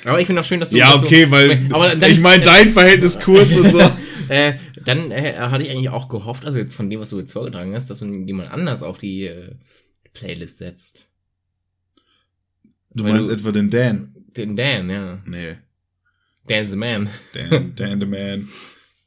Aber 0.05 0.21
ich 0.21 0.27
finde 0.27 0.41
auch 0.41 0.45
schön, 0.45 0.61
dass 0.61 0.71
du. 0.71 0.77
Ja, 0.77 0.95
okay, 0.95 1.25
du, 1.25 1.31
weil 1.33 1.69
Aber 1.73 1.95
dann, 1.97 2.11
ich 2.11 2.21
meine 2.21 2.43
dein 2.45 2.71
Verhältnis 2.71 3.19
kurz 3.25 3.57
und 3.57 3.71
so. 3.71 3.81
äh, 4.29 4.55
dann 4.85 5.11
äh, 5.11 5.35
hatte 5.37 5.65
ich 5.65 5.71
eigentlich 5.71 5.89
auch 5.89 6.09
gehofft, 6.09 6.45
also 6.47 6.59
jetzt 6.59 6.75
von 6.75 6.89
dem, 6.89 7.01
was 7.01 7.11
du 7.11 7.19
jetzt 7.19 7.33
vorgetragen 7.33 7.75
hast, 7.75 7.91
dass 7.91 8.01
man 8.03 8.27
jemand 8.27 8.51
anders 8.53 8.83
auf 8.85 8.99
die 8.99 9.25
äh, 9.27 9.55
Playlist 10.15 10.59
setzt. 10.59 11.09
Du 12.95 13.05
Weil 13.05 13.13
meinst 13.15 13.31
du- 13.31 13.35
etwa 13.35 13.53
den 13.53 13.69
Dan? 13.71 14.15
Den 14.37 14.57
Dan, 14.57 14.89
ja. 14.91 15.23
Nee. 15.27 15.57
Dan 16.47 16.67
the 16.69 16.77
Man. 16.77 17.09
Dan, 17.35 17.73
Dan 17.77 18.01
the 18.01 18.07
Man. 18.07 18.49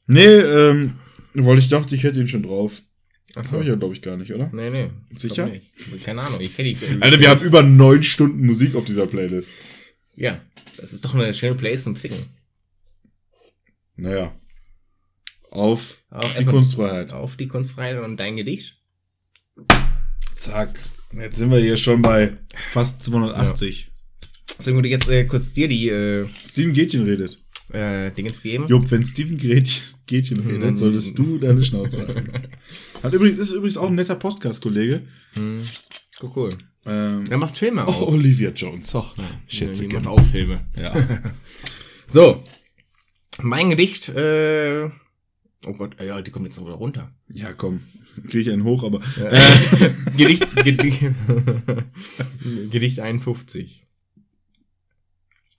Nee, 0.08 0.26
ähm, 0.26 0.96
weil 1.34 1.58
ich 1.58 1.70
dachte, 1.70 1.96
ich 1.96 2.04
hätte 2.04 2.20
ihn 2.20 2.28
schon 2.28 2.44
drauf. 2.44 2.82
Das 3.34 3.48
Achso. 3.48 3.54
habe 3.54 3.64
ich 3.64 3.70
ja, 3.70 3.76
glaube 3.76 3.96
ich, 3.96 4.02
gar 4.02 4.16
nicht, 4.16 4.32
oder? 4.32 4.50
Nee, 4.54 4.70
nee. 4.70 4.90
Sicher? 5.16 5.52
Keine 6.04 6.22
Ahnung, 6.22 6.40
ich 6.40 6.56
kenne 6.56 6.74
die. 6.74 7.02
Alter, 7.02 7.20
wir 7.20 7.30
haben 7.30 7.42
über 7.42 7.64
neun 7.64 8.04
Stunden 8.04 8.46
Musik 8.46 8.76
auf 8.76 8.86
dieser 8.86 9.08
Playlist. 9.08 9.52
Ja, 10.16 10.40
das 10.78 10.94
ist 10.94 11.04
doch 11.04 11.16
eine 11.16 11.34
schöne 11.34 11.56
Place 11.56 11.84
zum 11.84 11.96
Ficken. 11.96 12.26
Naja. 13.96 14.34
Auf 15.50 16.04
Auf 16.10 16.36
die 16.36 16.46
Kunstfreiheit. 16.46 17.14
Auf 17.14 17.36
die 17.36 17.48
Kunstfreiheit 17.48 18.04
und 18.04 18.18
dein 18.18 18.36
Gedicht. 18.36 18.78
Zack. 20.36 20.80
Jetzt 21.16 21.38
sind 21.38 21.52
wir 21.52 21.60
hier 21.60 21.78
schon 21.78 22.02
bei 22.02 22.38
fast 22.72 23.04
280. 23.04 23.92
Deswegen 24.58 24.78
würde 24.78 24.88
ich 24.88 24.94
jetzt 24.94 25.10
äh, 25.10 25.26
kurz 25.26 25.54
dir 25.54 25.68
die 25.68 25.90
äh, 25.90 26.28
Steven 26.46 26.74
Gätchen 26.74 27.04
redet. 27.04 27.43
Äh, 27.74 28.12
Dingens 28.12 28.42
geben. 28.42 28.68
Jupp, 28.68 28.90
wenn 28.92 29.04
Steven 29.04 29.38
Gretchen, 29.38 29.84
Gätchen 30.06 30.40
redet, 30.40 30.78
solltest 30.78 31.18
du 31.18 31.38
deine 31.38 31.64
Schnauze 31.64 32.08
halten. 32.08 32.32
Hat 33.04 33.14
übrigens, 33.14 33.40
ist 33.40 33.52
übrigens 33.54 33.78
auch 33.78 33.88
ein 33.88 33.96
netter 33.96 34.16
Podcast-Kollege. 34.16 35.02
Hm. 35.34 35.64
Cool, 36.22 36.32
cool. 36.36 36.50
Ähm, 36.86 37.24
Er 37.30 37.38
macht 37.38 37.58
Filme 37.58 37.84
oh, 37.86 37.90
auch. 37.90 38.08
Olivia 38.14 38.52
Jones. 38.52 38.94
Oh, 38.96 39.06
schätze 39.48 39.88
die 39.88 39.96
macht 39.96 40.08
auch 40.08 40.24
Filme. 40.26 40.66
Ja. 40.78 40.94
So. 42.06 42.44
Mein 43.42 43.72
Gedicht, 43.72 44.10
äh, 44.10 44.84
oh 45.66 45.74
Gott, 45.74 45.96
ja, 46.00 46.22
die 46.22 46.30
kommt 46.30 46.46
jetzt 46.46 46.58
noch 46.58 46.66
wieder 46.66 46.76
runter. 46.76 47.12
ja, 47.30 47.52
komm. 47.54 47.82
Kriege 48.28 48.42
ich 48.42 48.52
einen 48.52 48.64
hoch, 48.64 48.84
aber 48.84 49.00
Äh, 49.18 49.40
Gedicht, 50.18 50.46
Gedicht, 50.64 51.00
Gedicht 52.70 53.00
51. 53.00 53.83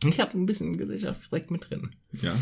Ich 0.07 0.21
habe 0.21 0.37
ein 0.37 0.47
bisschen 0.47 0.77
Gesellschaft 0.77 1.31
direkt 1.31 1.51
mit 1.51 1.69
drin. 1.71 1.91
ja. 2.13 2.35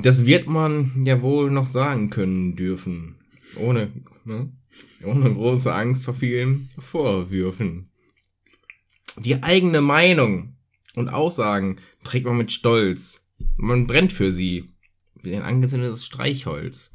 Das 0.00 0.26
wird 0.26 0.46
man 0.46 1.04
ja 1.04 1.22
wohl 1.22 1.50
noch 1.50 1.66
sagen 1.66 2.08
können 2.08 2.54
dürfen. 2.54 3.16
Ohne, 3.56 3.90
ne? 4.24 4.52
Ohne 5.02 5.34
große 5.34 5.74
Angst 5.74 6.04
vor 6.04 6.14
vielen 6.14 6.70
Vorwürfen. 6.78 7.88
Die 9.16 9.42
eigene 9.42 9.80
Meinung 9.80 10.56
und 10.94 11.08
Aussagen 11.08 11.80
trägt 12.04 12.26
man 12.26 12.36
mit 12.36 12.52
Stolz. 12.52 13.26
Man 13.56 13.88
brennt 13.88 14.12
für 14.12 14.32
sie. 14.32 14.72
Wie 15.20 15.34
ein 15.34 15.42
angezündetes 15.42 16.06
Streichholz. 16.06 16.92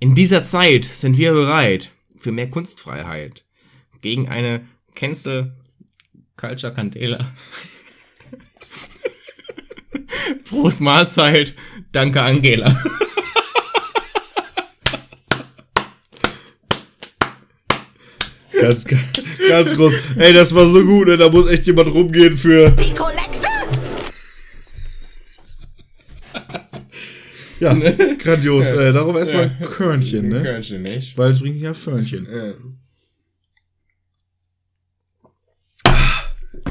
In 0.00 0.14
dieser 0.14 0.44
Zeit 0.44 0.84
sind 0.84 1.16
wir 1.16 1.32
bereit 1.32 1.92
für 2.18 2.32
mehr 2.32 2.50
Kunstfreiheit. 2.50 3.46
Gegen 4.02 4.28
eine 4.28 4.66
Cancel 4.94 5.56
Culture 6.36 6.74
Candela. 6.74 7.32
Prost 10.44 10.80
Mahlzeit. 10.80 11.54
Danke 11.92 12.22
Angela. 12.22 12.74
Ganz, 18.60 18.84
ganz 19.48 19.76
groß. 19.76 19.94
Ey, 20.16 20.32
das 20.32 20.52
war 20.54 20.66
so 20.66 20.84
gut, 20.84 21.06
ne? 21.08 21.16
Da 21.16 21.28
muss 21.28 21.48
echt 21.48 21.66
jemand 21.66 21.92
rumgehen 21.94 22.36
für. 22.36 22.70
Die 22.70 22.94
Kollekte? 22.94 23.46
Ja, 27.60 27.74
grandios. 28.18 28.72
Äh, 28.72 28.92
darum 28.92 29.16
erstmal 29.16 29.44
ein 29.44 29.58
Körnchen, 29.60 30.28
ne? 30.28 30.42
Körnchen, 30.42 30.82
nicht? 30.82 31.16
Weil 31.18 31.32
es 31.32 31.40
bringt 31.40 31.56
ja 31.56 31.74
Förnchen. 31.74 32.28
Ja. 32.30 32.54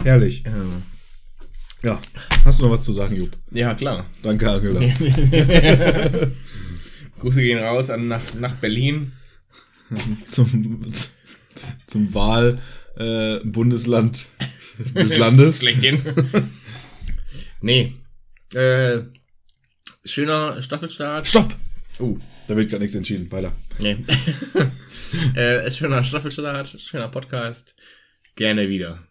Herrlich. 0.04 0.44
Ja. 0.46 0.52
Hast 2.44 2.60
du 2.60 2.66
noch 2.66 2.72
was 2.72 2.86
zu 2.86 2.92
sagen, 2.92 3.16
Jupp? 3.16 3.38
Ja, 3.52 3.74
klar. 3.76 4.06
Danke, 4.24 4.50
Angela. 4.50 4.80
Grüße 7.20 7.42
gehen 7.42 7.60
raus 7.60 7.90
an 7.90 8.08
nach, 8.08 8.34
nach 8.36 8.56
Berlin. 8.56 9.14
zum, 10.24 10.92
zum 11.86 12.14
Wahl 12.14 12.60
äh, 12.98 13.40
Bundesland 13.44 14.28
des 14.96 15.18
Landes. 15.18 15.60
Schlechthin. 15.62 16.02
nee. 17.62 17.94
Äh, 18.54 19.02
schöner 20.04 20.62
Staffelstart. 20.62 21.28
Stopp! 21.28 21.56
Uh, 22.00 22.18
Da 22.48 22.56
wird 22.56 22.70
gerade 22.70 22.84
nichts 22.84 22.96
entschieden. 22.96 23.32
Weiter. 23.32 23.52
nee. 23.80 23.98
äh, 25.36 25.72
schöner 25.72 26.04
Staffelstart, 26.04 26.80
schöner 26.80 27.10
Podcast. 27.10 27.76
Gerne 28.36 28.70
wieder. 28.70 29.07